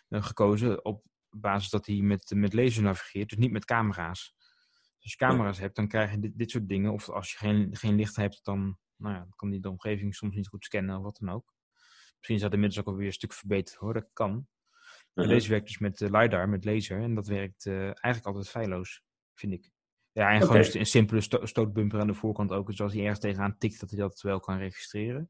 [0.08, 4.34] eh, gekozen op basis dat hij met, met laser navigeert, dus niet met camera's.
[4.38, 6.92] Dus als je camera's hebt, dan krijg je dit, dit soort dingen.
[6.92, 10.36] Of als je geen, geen licht hebt, dan nou ja, kan die de omgeving soms
[10.36, 11.54] niet goed scannen of wat dan ook.
[12.16, 14.48] Misschien is dat inmiddels ook alweer een stuk verbeterd hoor, dat kan.
[15.14, 17.02] Maar deze werkt dus met eh, LiDAR, met laser.
[17.02, 19.02] En dat werkt eh, eigenlijk altijd feilloos,
[19.34, 19.72] vind ik.
[20.16, 22.68] Ja, en gewoon een, simpele sto- stootbumper aan de voorkant ook.
[22.68, 25.30] Dus als hij ergens tegenaan tikt, dat hij dat wel kan registreren.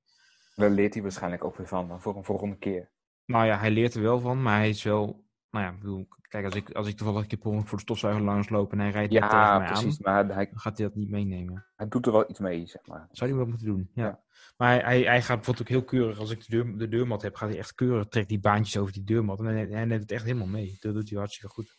[0.55, 2.91] Daar leert hij waarschijnlijk ook weer van, dan voor een volgende keer.
[3.25, 5.23] Nou ja, hij leert er wel van, maar hij is wel...
[5.49, 8.23] Nou ja, ik bedoel, kijk, als ik, als ik toevallig een keer voor de stofzuiger
[8.23, 10.77] langs loop en hij rijdt net tegen Ja, mij precies, aan, maar hij, dan gaat
[10.77, 11.65] hij dat niet meenemen.
[11.75, 13.07] hij doet er wel iets mee, zeg maar.
[13.11, 14.03] Zou hij wel moeten doen, ja.
[14.05, 14.23] Ja.
[14.57, 17.21] Maar hij, hij, hij gaat bijvoorbeeld ook heel keurig, als ik de, deur, de deurmat
[17.21, 19.39] heb, gaat hij echt keurig, trekt die baantjes over die deurmat.
[19.39, 20.77] En hij, hij neemt het echt helemaal mee.
[20.79, 21.77] Dat doet hij hartstikke goed.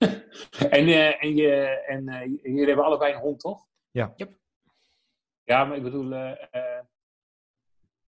[0.70, 1.52] En, eh, en, je,
[1.86, 3.66] en eh, jullie hebben allebei een hond, toch?
[3.90, 4.12] Ja.
[4.16, 4.38] Yep.
[5.44, 6.78] Ja, maar ik bedoel, eh, eh,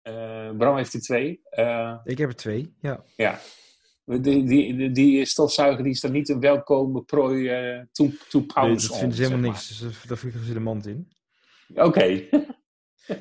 [0.01, 1.41] eh, Bram heeft er twee.
[1.49, 3.03] Eh, Ik heb er twee, ja.
[3.15, 3.39] ja.
[4.05, 8.47] Die, die, die, stofzuiger die is dan niet een welkome prooi eh to, to Nee,
[8.47, 9.79] pounce dat on, vinden ze helemaal niks.
[9.79, 11.11] Dus, daar vliegen ze de mand in.
[11.75, 12.05] Oké.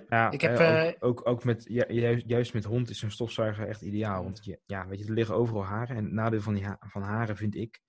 [0.08, 3.10] Ja, Ik heb, eh, ook, ook, ook met, ja, juist, juist met hond is een
[3.10, 4.22] stofzuiger echt ideaal.
[4.22, 5.96] Want je, ja, weet je, er liggen overal haren.
[5.96, 7.80] En het nadeel van, die ha- van haren vind ik,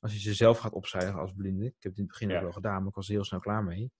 [0.00, 1.64] als je ze zelf gaat opzuigen als blinde.
[1.66, 2.36] Ik heb het in het begin Ja.
[2.36, 3.92] ook wel gedaan, maar ik was er heel snel klaar mee.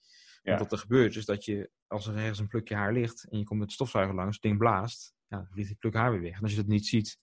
[0.43, 0.51] Ja.
[0.51, 3.39] Want wat er gebeurt is dat je, als er ergens een plukje haar ligt en
[3.39, 6.10] je komt met de stofzuiger langs, het ding blaast, ja, dan vliegt die pluk haar
[6.10, 6.36] weer weg.
[6.36, 7.18] En als je dat niet ziet,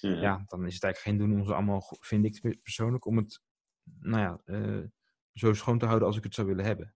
[0.00, 3.40] ja, dan is het eigenlijk geen doen om ze allemaal, vind ik persoonlijk, om het
[4.00, 4.84] nou ja, eh,
[5.32, 6.94] zo schoon te houden als ik het zou willen hebben.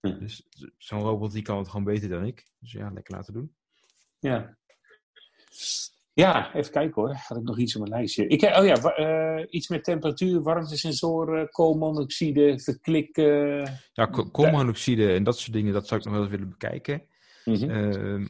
[0.00, 0.18] Mhm.
[0.18, 0.46] Dus
[0.78, 2.46] zo'n robot die kan het gewoon beter dan ik.
[2.58, 3.56] Dus ja, lekker laten doen.
[4.18, 4.58] Ja.
[6.20, 7.12] Ja, even kijken hoor.
[7.14, 8.26] Had ik nog iets op mijn lijstje?
[8.26, 13.16] Ik, oh ja, eh, iets met temperatuur, warmtesensoren, koolmonoxide, verklik.
[13.16, 16.48] eh, Ja, ko- koolmonoxide en dat soort dingen, dat zou ik nog wel eens willen
[16.50, 17.02] bekijken.
[17.70, 18.26] Ehm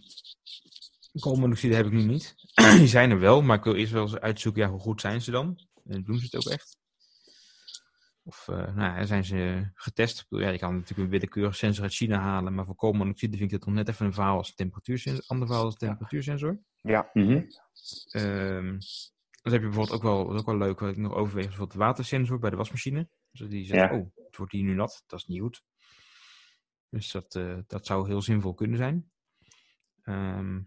[1.21, 2.35] koolmonoxide heb ik nu niet.
[2.79, 5.21] Die zijn er wel, maar ik wil eerst wel eens uitzoeken, ja, hoe goed zijn
[5.23, 5.59] ze dan?
[5.87, 6.77] En doen ze het ook echt?
[8.23, 10.27] Of eh, nou, zijn ze getest?
[10.29, 13.57] Ja, je kan natuurlijk een willekeurige sensor uit China halen, maar voor koolmonoxide vind ik
[13.59, 16.61] het nog net even een verhaal als temperatuursensor, ander verhaal als temperatuursensor.
[16.83, 17.11] Ja.
[18.11, 18.79] Ehm
[19.43, 21.85] dat heb je bijvoorbeeld ook wel, ook wel leuk, wat ik nog overweeg, bijvoorbeeld de
[21.85, 23.09] watersensor bij de wasmachine.
[23.31, 23.99] Dus die zegt, Ja.
[23.99, 25.63] oh, het wordt hier nu nat, dat is niet goed.
[26.89, 29.11] Dus dat, eh, dat zou heel zinvol kunnen zijn.
[30.03, 30.63] Ehm,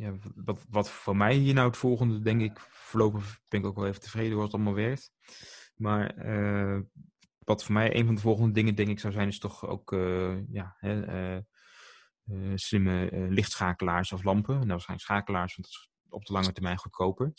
[0.00, 3.76] ja, wat, wat voor mij hier nou het volgende, denk ik, voorlopig ben ik ook
[3.76, 5.12] wel even tevreden hoe het allemaal werkt.
[5.74, 6.80] Maar eh,
[7.38, 9.92] wat voor mij een van de volgende dingen, denk ik, zou zijn, is toch ook
[9.92, 11.42] eh, ja, hè, eh,
[12.54, 14.54] slimme lichtschakelaars of lampen.
[14.54, 17.32] Nou, waarschijnlijk schakelaars, want dat is op de lange termijn goedkoper.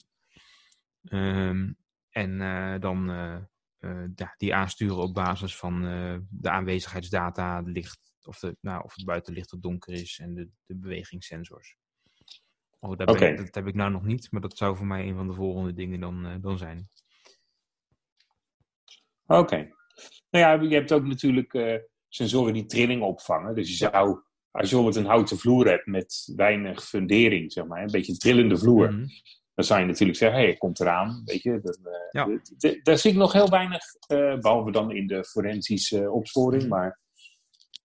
[1.04, 1.74] Ehm,
[2.10, 2.38] en
[2.80, 3.12] dan
[4.38, 5.82] die aansturen op basis van
[6.30, 10.76] de aanwezigheidsdata, licht, of, de, nou, of het buitenlicht of donker is en de, de
[10.76, 11.76] bewegingssensors.
[12.84, 15.28] Oh, ik- dat heb ik nou nog niet, maar dat zou voor mij een van
[15.28, 16.90] de volgende dingen dan, eh, dan zijn.
[19.26, 19.56] Oké.
[20.30, 21.76] Nou ja, je hebt ook natuurlijk eh,
[22.10, 23.56] sensoren die trilling opvangen.
[23.56, 24.08] Dus je zou,
[24.52, 28.18] als je bijvoorbeeld een houten vloer hebt met weinig fundering, zeg maar, een beetje een
[28.18, 29.06] trillende vloer, Mhm.
[29.54, 31.60] dan zou je natuurlijk zeggen, hé, hey, komt eraan, weet je.
[31.62, 32.40] Dan, eh, Ja.
[32.84, 37.00] daar zie ik nog heel weinig, eh, behalve dan in de forensische opsporing, maar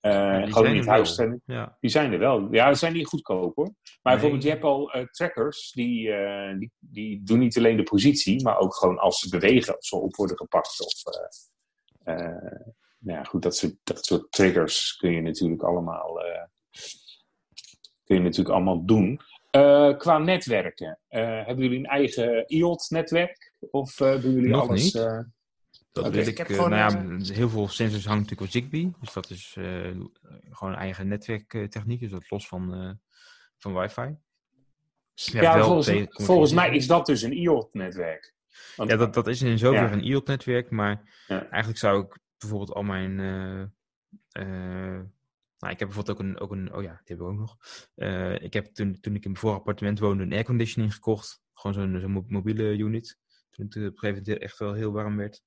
[0.00, 0.94] die gewoon zijn in het wel.
[0.94, 1.40] huisstelling.
[1.44, 1.76] Ja.
[1.80, 2.48] Die zijn er wel.
[2.52, 3.64] Ja, ze zijn niet goedkoop hoor.
[3.64, 4.12] Maar Nee.
[4.12, 8.42] bijvoorbeeld, je hebt al eh, trackers, die, eh, die, die doen niet alleen de positie,
[8.42, 10.80] maar ook gewoon als ze bewegen, als ze op worden gepakt.
[10.80, 11.02] Of,
[12.98, 16.20] nou ja, goed, dat soort, dat soort triggers kun je natuurlijk allemaal,
[18.04, 19.20] kun je natuurlijk allemaal doen.
[19.98, 23.52] Qua netwerken, hebben jullie een eigen IOT-netwerk?
[23.70, 24.82] Of doen jullie Nog alles?
[24.94, 25.04] niet.
[26.02, 28.92] Dat Ik ik, heb gewoon, nou ja, heel veel sensors hangen natuurlijk op Zigbee.
[29.00, 29.90] Dus dat is eh,
[30.50, 32.00] gewoon eigen netwerktechniek.
[32.00, 32.90] Dus dat los van, eh,
[33.56, 34.16] van wifi.
[35.14, 38.34] ja, volgens, volgens mij is dat dus een IOT-netwerk.
[38.76, 39.92] Want- Ja, dat, dat is in zoverre Ja.
[39.92, 40.70] een IOT-netwerk.
[40.70, 41.40] Maar Ja.
[41.48, 43.14] eigenlijk zou ik bijvoorbeeld al mijn...
[45.58, 46.74] nou, ik heb bijvoorbeeld ook een, ook een...
[46.74, 47.56] Oh ja, die heb ik ook nog.
[48.42, 51.42] Ik heb toen, toen ik in mijn vorige appartement woonde een airconditioning gekocht.
[51.54, 53.18] Gewoon zo'n zo'n mo- mobiele unit.
[53.50, 55.42] Toen het op een gegeven moment echt wel heel warm werd.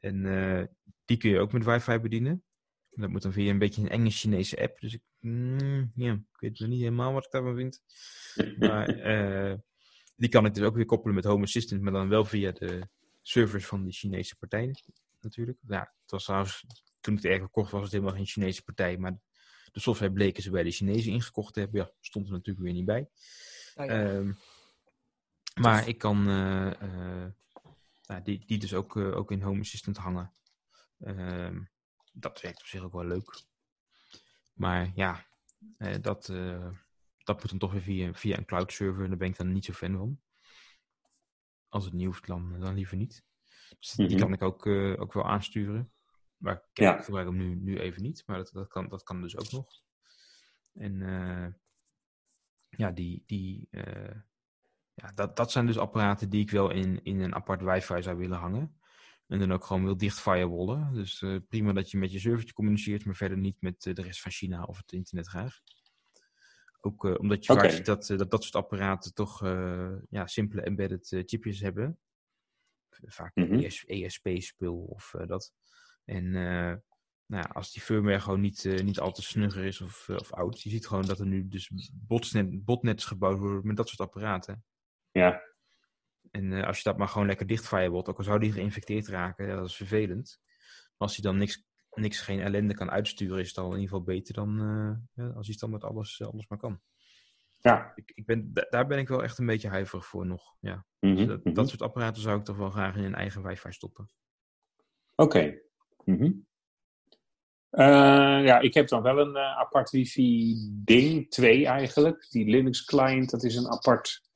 [0.00, 0.64] En eh,
[1.04, 2.42] die kun je ook met wifi bedienen.
[2.90, 4.80] Dat moet dan via een beetje een Engels Chinese app.
[4.80, 7.82] Dus ik, mm, ja, ik weet nog niet helemaal wat ik daarvan vind.
[8.58, 9.58] Maar eh,
[10.16, 12.88] die kan ik dus ook weer koppelen met Home Assistant, maar dan wel via de
[13.22, 14.80] servers van die Chinese partijen
[15.20, 15.58] natuurlijk.
[15.66, 16.64] Ja, het was trouwens,
[17.00, 19.18] toen ik het erg kocht was het helemaal geen Chinese partij, maar
[19.72, 21.80] de software bleken ze bij de Chinezen ingekocht te hebben.
[21.80, 23.08] Ja, stond er natuurlijk weer niet bij.
[23.74, 23.86] Ja.
[23.86, 24.32] Ehm,
[25.60, 27.26] maar ik kan eh,
[28.08, 30.32] nou, die, die dus ook, eh, ook in Home Assistant hangen.
[30.98, 31.62] Ehm,
[32.12, 33.42] dat werkt op zich ook wel leuk.
[34.52, 35.26] Maar ja,
[35.76, 36.72] eh, dat, eh,
[37.18, 39.08] dat moet dan toch weer via, via een cloud server.
[39.08, 40.20] Daar ben ik dan niet zo fan van.
[41.68, 43.24] Als het niet hoeft, dan, dan liever niet.
[43.78, 44.18] Dus die Mhm.
[44.18, 44.66] kan ik ook,
[45.00, 45.92] ook wel aansturen.
[46.36, 47.02] Maar ik Ja.
[47.02, 48.22] gebruik hem nu, nu even niet.
[48.26, 49.82] Maar dat, dat, kan, dat kan dus ook nog.
[50.72, 50.98] En
[52.68, 53.68] ja, die, die,
[54.98, 58.16] ja dat, dat zijn dus apparaten die ik wel in, in een apart wifi zou
[58.16, 58.76] willen hangen.
[59.26, 60.92] En dan ook gewoon wil dicht firewallen.
[60.94, 64.02] Dus eh, prima dat je met je servertje communiceert, maar verder niet met eh, de
[64.02, 65.60] rest van China of het internet graag.
[66.80, 69.40] Ook eh, omdat je vaak ziet dat, dat dat soort apparaten toch
[70.10, 71.98] ja, simpele embedded chipjes hebben.
[73.06, 73.36] Vaak.
[73.36, 75.52] ES, ESP-spul of eh, dat.
[76.04, 76.30] En
[77.26, 80.62] nou ja, als die firmware gewoon niet, niet al te snugger is of, of oud.
[80.62, 84.64] Je ziet gewoon dat er nu dus botnet, botnets gebouwd worden met dat soort apparaten.
[85.18, 85.42] Ja.
[86.30, 89.08] En eh, als je dat maar gewoon lekker dicht firewallt, ook al zou die geïnfecteerd
[89.08, 90.40] raken, dat is vervelend.
[90.68, 93.88] Maar als hij dan niks, niks, geen ellende kan uitsturen, is het al in ieder
[93.88, 96.80] geval beter dan eh, ja, als hij standaard alles, alles maar kan.
[97.60, 97.92] Ja.
[97.94, 100.56] Ik, ik ben, da- daar ben ik wel echt een beetje huiverig voor nog.
[100.60, 100.86] Ja.
[101.00, 101.54] Mhm, Dus dat, mhm.
[101.54, 104.10] dat soort apparaten zou ik toch wel graag in een eigen wifi stoppen.
[105.14, 105.58] Oké.
[106.04, 106.30] Mhm.
[107.70, 112.26] Eh, ja, ik heb dan wel een eh, apart wifi-ding, twee eigenlijk.
[112.30, 114.27] Die Linux-client, dat is een apart...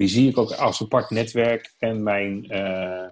[0.00, 1.74] Die zie ik ook als apart netwerk.
[1.78, 3.08] En mijn, eh,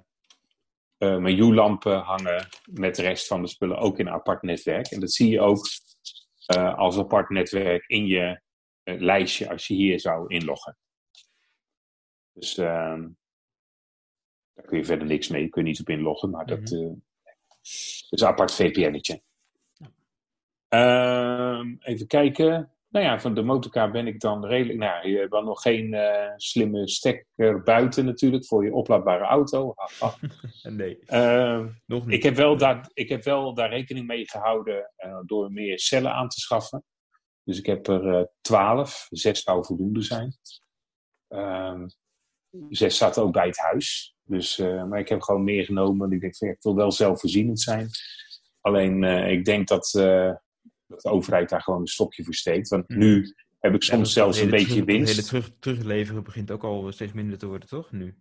[0.98, 4.86] mijn U-lampen hangen met de rest van de spullen ook in een apart netwerk.
[4.86, 5.66] En dat zie je ook
[6.47, 8.40] eh, als apart netwerk in je
[8.85, 10.77] lijstje als je hier zou inloggen.
[12.32, 13.09] Dus ehm,
[14.55, 15.48] daar kun je verder niks mee.
[15.48, 17.59] Kun je niet op inloggen, maar dat, eh, dat
[18.10, 19.23] is een apart VPN'tje.
[20.69, 22.73] Ehm, even kijken.
[22.98, 24.78] Nou ja, van de motorcar ben ik dan redelijk...
[24.78, 29.24] Nou, ja, je hebt wel nog geen eh, slimme stekker buiten natuurlijk voor je oplaadbare
[29.24, 29.74] auto.
[30.62, 32.14] Nee, Ehm, nog niet.
[32.14, 36.12] ik, heb wel daar, ik heb wel daar rekening mee gehouden eh, door meer cellen
[36.12, 36.84] aan te schaffen.
[37.42, 39.06] Dus ik heb er eh, twaalf.
[39.10, 40.36] Zes zou voldoende zijn.
[41.28, 41.86] Ehm,
[42.68, 44.16] zes zaten ook bij het huis.
[44.22, 46.12] Dus, maar ik heb gewoon meer genomen.
[46.12, 47.88] Ik denk, van, ik wil wel zelfvoorzienend zijn.
[48.60, 49.90] Alleen ik denk dat,
[50.89, 52.69] dat de overheid daar gewoon een stokje voor steekt.
[52.69, 52.98] Want Mm.
[52.98, 55.10] nu heb ik soms zelfs een beetje terug- winst.
[55.10, 57.93] hele terug, terugleveren begint ook al steeds minder te worden, toch?
[57.93, 58.16] Nu.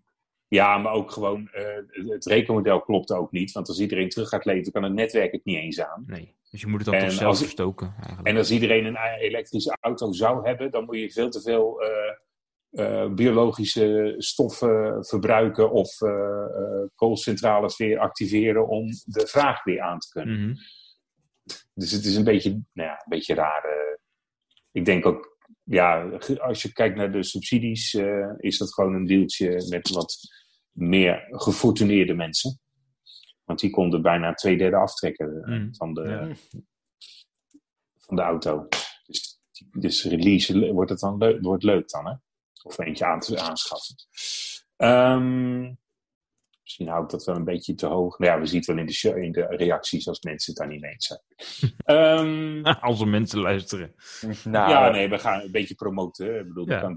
[0.47, 1.63] Ja, maar ook gewoon, eh,
[2.07, 3.51] het rekenmodel klopt ook niet.
[3.51, 6.03] Want als iedereen terug gaat leveren, kan het netwerk het niet eens aan.
[6.07, 6.35] Nee.
[6.51, 8.27] Dus je moet het dan En toch zelf verstoken, eigenlijk.
[8.27, 12.15] En als iedereen een elektrische auto zou hebben, dan moet je veel te veel eh,
[13.03, 15.97] eh, biologische stoffen verbruiken of
[16.95, 20.39] koolcentrales weer activeren om de vraag weer aan te kunnen.
[20.41, 20.55] Mhm.
[21.77, 23.63] Dus het is een beetje, nou ja, een beetje raar.
[23.63, 23.97] eh.
[24.71, 26.09] ik denk ook, ja,
[26.39, 30.17] als je kijkt naar de subsidies, eh, is dat gewoon een deeltje met wat
[30.71, 32.59] meer gefortuneerde mensen.
[33.43, 35.75] Want die konden bijna twee derde aftrekken eh, Mm.
[35.75, 36.35] van, de, Ja.
[37.97, 38.67] van de auto.
[39.05, 39.39] Dus,
[39.71, 42.13] dus release wordt het dan leuk, wordt leuk dan, hè?
[42.63, 43.95] Of eentje aan te aanschaffen.
[44.77, 45.73] Ehm,
[46.67, 48.19] misschien hou ik dat wel een beetje te hoog.
[48.19, 50.61] Maar ja, we zien het wel in de, show, in de reacties als mensen het
[50.61, 51.21] daar niet mee eens zijn.
[51.85, 53.93] Ehm, Als er mensen luisteren.
[54.43, 56.25] Nou, ja, nee, we gaan een beetje promoten.
[56.25, 56.39] hè.
[56.39, 56.93] Ik bedoel, Ja.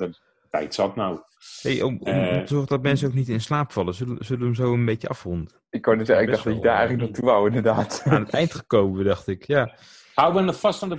[0.51, 1.21] tijd zat nou.
[1.63, 2.39] Hey, om, om Eh.
[2.41, 4.85] te zorgen dat mensen ook niet in slaap vallen, zullen, zullen we hem zo een
[4.85, 5.59] beetje afronden?
[5.71, 8.03] ik kan niet zeggen, ik dacht dat je daar eh, eigenlijk naartoe wou, inderdaad.
[8.05, 9.47] Aan het eind gekomen, dacht ik.
[9.47, 9.75] Ja.
[10.15, 10.97] Houden we nog vast aan de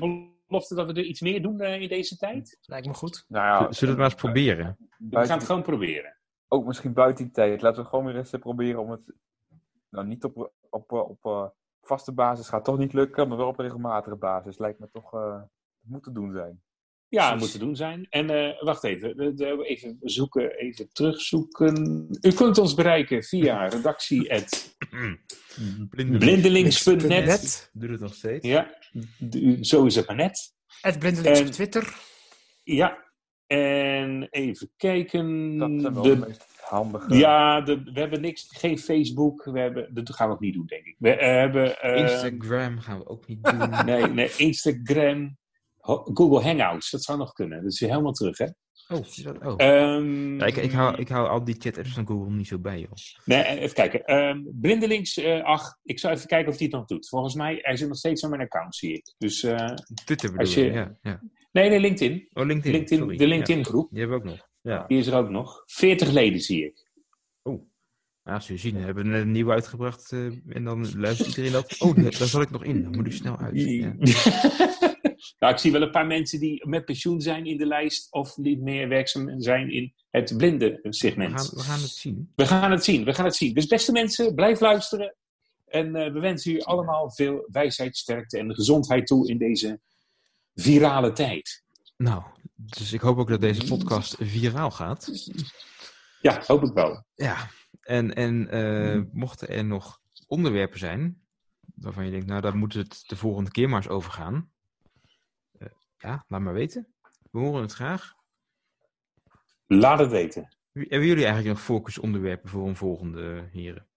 [0.48, 2.58] belofte dat we er iets meer doen eh, in deze tijd?
[2.62, 3.26] Lijkt me goed.
[3.28, 4.78] Nou ja, Zullen we het maar eens proberen?
[4.98, 6.16] We gaan het gewoon proberen.
[6.54, 7.62] Ook misschien buiten die tijd.
[7.62, 9.02] Laten we gewoon weer eens eh, proberen om het...
[9.90, 11.46] Nou, niet op, op, op, op eh,
[11.82, 14.58] vaste basis gaat toch niet lukken, maar wel op regelmatige basis.
[14.58, 15.14] Lijkt me toch...
[15.14, 15.42] eh
[15.82, 16.62] het moet te doen zijn.
[17.08, 17.42] Ja, Precies.
[17.42, 18.08] moet te doen zijn.
[18.10, 22.08] En eh, wacht even, we- we- even zoeken, even terugzoeken.
[22.22, 24.30] U kunt ons bereiken via redactie
[25.90, 27.08] blindelings.net.
[27.08, 27.70] Net.
[27.74, 28.48] Doe het nog steeds.
[28.48, 28.78] Ja,
[29.62, 30.54] zo is het maar net.
[30.82, 31.96] Het Blindelings En- op Twitter.
[32.64, 33.11] Ja,
[33.58, 35.58] en even kijken.
[35.58, 37.16] Dat zijn wel De- de meest handige...
[37.16, 39.44] ja, de, we hebben niks, geen Facebook.
[39.44, 40.96] We hebben, dat gaan we ook niet doen, denk ik.
[41.00, 41.80] We eh, hebben.
[41.82, 43.70] eh, Instagram gaan we ook niet doen.
[43.86, 45.38] Nee, nee, Instagram.
[46.14, 47.64] Google Hangouts, dat zou nog kunnen.
[47.64, 48.46] Dat is weer helemaal terug, hè?
[48.88, 49.00] Oh,
[49.44, 49.54] oh.
[49.58, 52.80] Ehm, Ja, ik, ik, hou, ik hou al die chat-apps van Google niet zo bij,
[52.80, 52.92] joh.
[53.26, 54.06] Nee, even kijken.
[54.06, 57.10] Ehm Blindelings, eh, ach, ik zou even kijken of hij het nog doet.
[57.10, 59.14] Volgens mij, hij zit nog steeds aan mijn account, zie ik.
[59.18, 59.66] Dus, eh,
[60.06, 60.64] Twitter bedoel Als je?
[60.66, 61.22] je- Ja, ja.
[61.52, 62.28] Nee, nee, LinkedIn.
[62.34, 62.72] Oh, LinkedIn.
[62.72, 63.18] LinkedIn sorry.
[63.18, 64.50] de LinkedIn-groep, Ja, die hebben we ook nog.
[64.62, 64.88] Ja.
[64.88, 65.64] die is er ook nog.
[65.66, 66.90] 40 leden, zie ik.
[68.24, 68.76] Ja, zul je zien.
[68.76, 70.26] We hebben net een nieuwe uitgebracht eh,
[70.56, 71.76] en dan luistert iedereen dat.
[71.80, 72.84] Oh, daar zat ik nog in.
[72.84, 73.62] Dan moet ik snel uit.
[73.62, 73.94] Ja.
[75.40, 78.38] nou, ik zie wel een paar mensen die met pensioen zijn in de lijst of
[78.38, 81.40] niet meer werkzaam zijn in het blinde We, segment.
[81.40, 82.32] gaan, we gaan het zien.
[82.36, 83.54] We gaan het zien, we gaan het zien.
[83.54, 85.16] Dus beste mensen, blijf luisteren.
[85.66, 89.80] En eh, we wensen u allemaal veel wijsheid, sterkte en gezondheid toe in deze
[90.54, 91.64] virale tijd.
[91.98, 92.24] Nou,
[92.56, 95.12] dus ik hoop ook dat deze podcast viraal gaat.
[96.22, 97.06] Ja, hoop ik wel.
[97.16, 97.50] Ja,
[97.82, 101.26] en, en eh, mochten er nog onderwerpen zijn
[101.76, 104.52] waarvan je denkt, nou, daar moet het de volgende keer maar eens over gaan.
[105.58, 105.68] Eh,
[105.98, 106.94] ja, laat maar weten.
[107.32, 108.14] We horen het graag.
[109.68, 110.56] Laat het weten.
[110.72, 113.88] Hebben jullie eigenlijk nog focusonderwerpen voor een volgende, heren?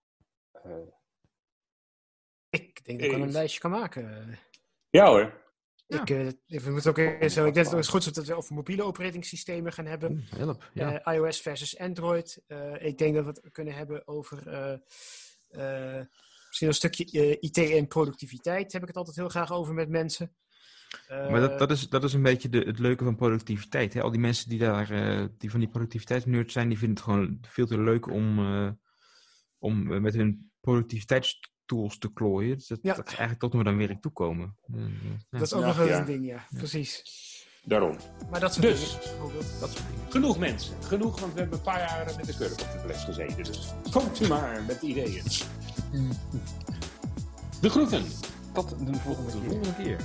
[2.51, 4.39] Ik denk dat ik wel een Eh, lijstje kan maken.
[4.91, 5.43] Ja hoor.
[5.95, 6.01] Ja.
[6.01, 7.45] Ik, eh, ik- we moeten ook even zo.
[7.47, 10.11] Ik denk dat het goed is dat we over mobiele operatingsystemen gaan hebben.
[10.11, 10.71] Oeh, help.
[10.75, 11.01] Ja.
[11.01, 12.43] Eh, iOS versus Android.
[12.47, 14.73] Eh, ik denk dat we het kunnen hebben over eh,
[15.99, 16.05] eh,
[16.47, 18.73] misschien een stukje eh, IT en productiviteit.
[18.73, 20.35] Heb ik het altijd heel graag over met mensen.
[21.09, 23.95] Eh, Maar dat, dat, is, dat is een beetje de, het leuke van productiviteit.
[23.95, 24.03] Hè?
[24.03, 27.39] Al die mensen die, daar, eh, die van die productiviteitsnerds zijn, die vinden het gewoon
[27.49, 28.71] veel te leuk om, eh,
[29.59, 30.53] om eh, met hun
[31.67, 32.57] productiviteitstools te klooien.
[32.57, 32.95] Dus dat, Ja.
[32.95, 34.57] dat is eigenlijk tot we dan werk toekomen.
[34.75, 34.87] Eh, eh,
[35.31, 36.01] ja, dat is ook Ja, nog wel eens ja.
[36.01, 36.45] een ding, ja.
[36.57, 37.03] Precies.
[37.65, 37.97] Daarom.
[38.31, 38.93] Maar dat soort Dus.
[39.61, 40.11] dat soort dingen.
[40.11, 40.83] Genoeg mensen.
[40.83, 43.45] Genoeg, want we hebben een paar jaar met de kurk op de fles gezeten.
[43.45, 45.23] Dus komt u maar met ideeën.
[47.61, 48.05] De groeten.
[48.53, 50.01] Tot de volgende de volgende keer.